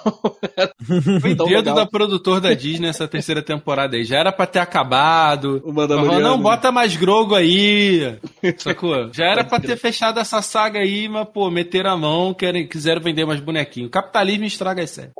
[0.56, 0.72] Era
[1.20, 4.06] Foi tão dedo da produtor da Disney essa terceira temporada aí.
[4.06, 5.62] Já era pra ter acabado.
[5.66, 8.18] O Falou, não, bota mais Grogo aí.
[8.58, 9.10] Sacou?
[9.12, 13.02] Já era pra ter fechado essa saga aí, mas, pô, meteram a mão, querem, quiseram
[13.02, 13.92] vender mais bonequinhos.
[13.92, 15.12] Capitalismo estraga as séries.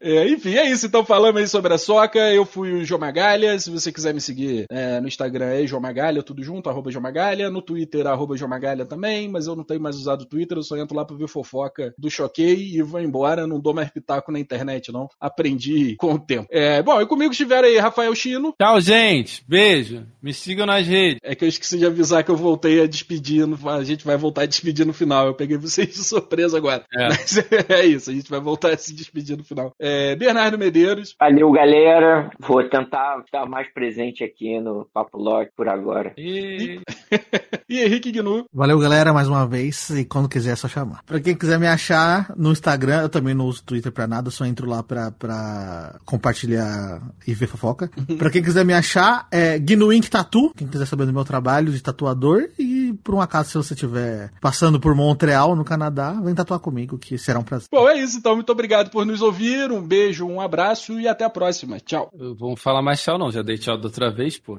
[0.00, 0.86] É, enfim, é isso.
[0.86, 2.18] Então falamos aí sobre a Soca.
[2.32, 3.58] Eu fui o João Magalha.
[3.58, 7.02] Se você quiser me seguir é, no Instagram é João Magalha, tudo junto, arroba João
[7.02, 7.50] Magalha.
[7.50, 10.62] No Twitter, arroba João Magalha também, mas eu não tenho mais usado o Twitter, eu
[10.62, 13.46] só entro lá pra ver fofoca do Choquei e vou embora.
[13.46, 15.08] Não dou mais pitaco na internet, não.
[15.20, 16.46] Aprendi com o tempo.
[16.50, 18.54] É, bom, e comigo estiveram aí Rafael Chino.
[18.60, 19.42] Tchau, gente.
[19.48, 20.06] Beijo.
[20.22, 21.18] Me sigam nas redes.
[21.22, 23.46] É que eu esqueci de avisar que eu voltei a despedir.
[23.46, 25.26] no- A gente vai voltar a despedir no final.
[25.26, 26.84] Eu peguei vocês de surpresa agora.
[26.94, 27.08] É.
[27.08, 27.36] Mas
[27.68, 29.72] é isso, a gente vai voltar a se despedir no final.
[29.80, 31.14] É, Bernardo Medeiros.
[31.18, 32.30] Valeu, galera.
[32.38, 36.12] Vou tentar estar mais presente aqui no Papo Lock por agora.
[36.16, 36.41] E...
[37.72, 38.44] E Henrique Gnu.
[38.52, 39.88] Valeu, galera, mais uma vez.
[39.88, 41.02] E quando quiser é só chamar.
[41.06, 44.32] Pra quem quiser me achar no Instagram, eu também não uso Twitter pra nada, eu
[44.32, 47.90] só entro lá pra, pra compartilhar e ver fofoca.
[48.18, 50.52] pra quem quiser me achar, é Gnuink Tatu.
[50.54, 52.50] Quem quiser saber do meu trabalho de tatuador.
[52.58, 56.98] E por um acaso, se você estiver passando por Montreal, no Canadá, vem tatuar comigo,
[56.98, 57.68] que será um prazer.
[57.72, 58.34] Bom, é isso então.
[58.34, 59.72] Muito obrigado por nos ouvir.
[59.72, 61.80] Um beijo, um abraço e até a próxima.
[61.80, 62.10] Tchau.
[62.14, 63.30] Vamos falar mais tchau, não.
[63.30, 64.58] Já dei tchau da outra vez, pô.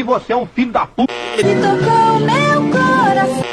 [0.00, 1.12] E você é um filho da puta.
[1.42, 3.44] tocou meu coração.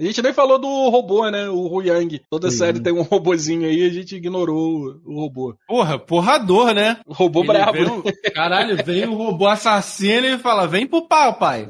[0.00, 1.48] A gente nem falou do robô, né?
[1.48, 2.20] O Huyang.
[2.30, 2.56] Toda Sim.
[2.58, 5.56] série tem um robozinho aí, a gente ignorou o, robô.
[5.66, 6.98] Porra, porrador, né?
[7.04, 8.12] O robô Ele brabo, vem né?
[8.32, 11.68] Caralho, vem o robô assassino e fala: vem pro pau, pai.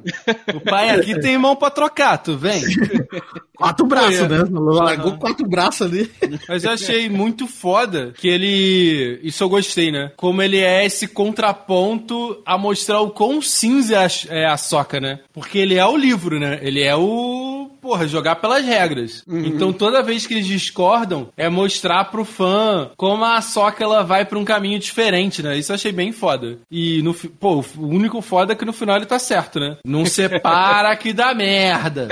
[0.54, 2.62] O pai aqui tem mão pra trocar, tu vem.
[3.58, 4.28] Quatro braços, é.
[4.28, 4.44] né?
[4.48, 6.08] Largou quatro braços ali.
[6.48, 9.18] Mas eu achei muito foda que ele.
[9.20, 10.12] Isso eu gostei, né?
[10.16, 15.00] Como ele é esse contraponto a mostrar o quão cinza é a, é a soca,
[15.00, 15.18] né?
[15.32, 16.60] Porque ele é o livro, né?
[16.62, 17.68] Ele é o.
[17.88, 19.24] Porra, jogar pelas regras.
[19.26, 24.26] Então toda vez que eles discordam, é mostrar pro fã como a soca ela vai
[24.26, 25.56] pra um caminho diferente, né?
[25.56, 26.58] Isso eu achei bem foda.
[26.70, 27.14] E no.
[27.14, 29.78] Pô, o único foda é que no final ele tá certo, né?
[29.86, 32.08] Não separa que dá merda.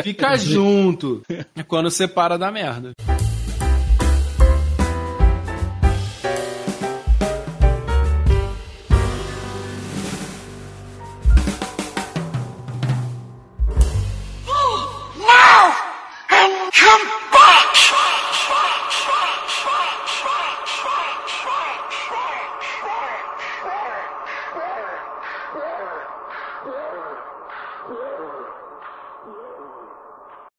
[0.00, 1.22] Fica junto.
[1.56, 2.92] É quando separa dá merda.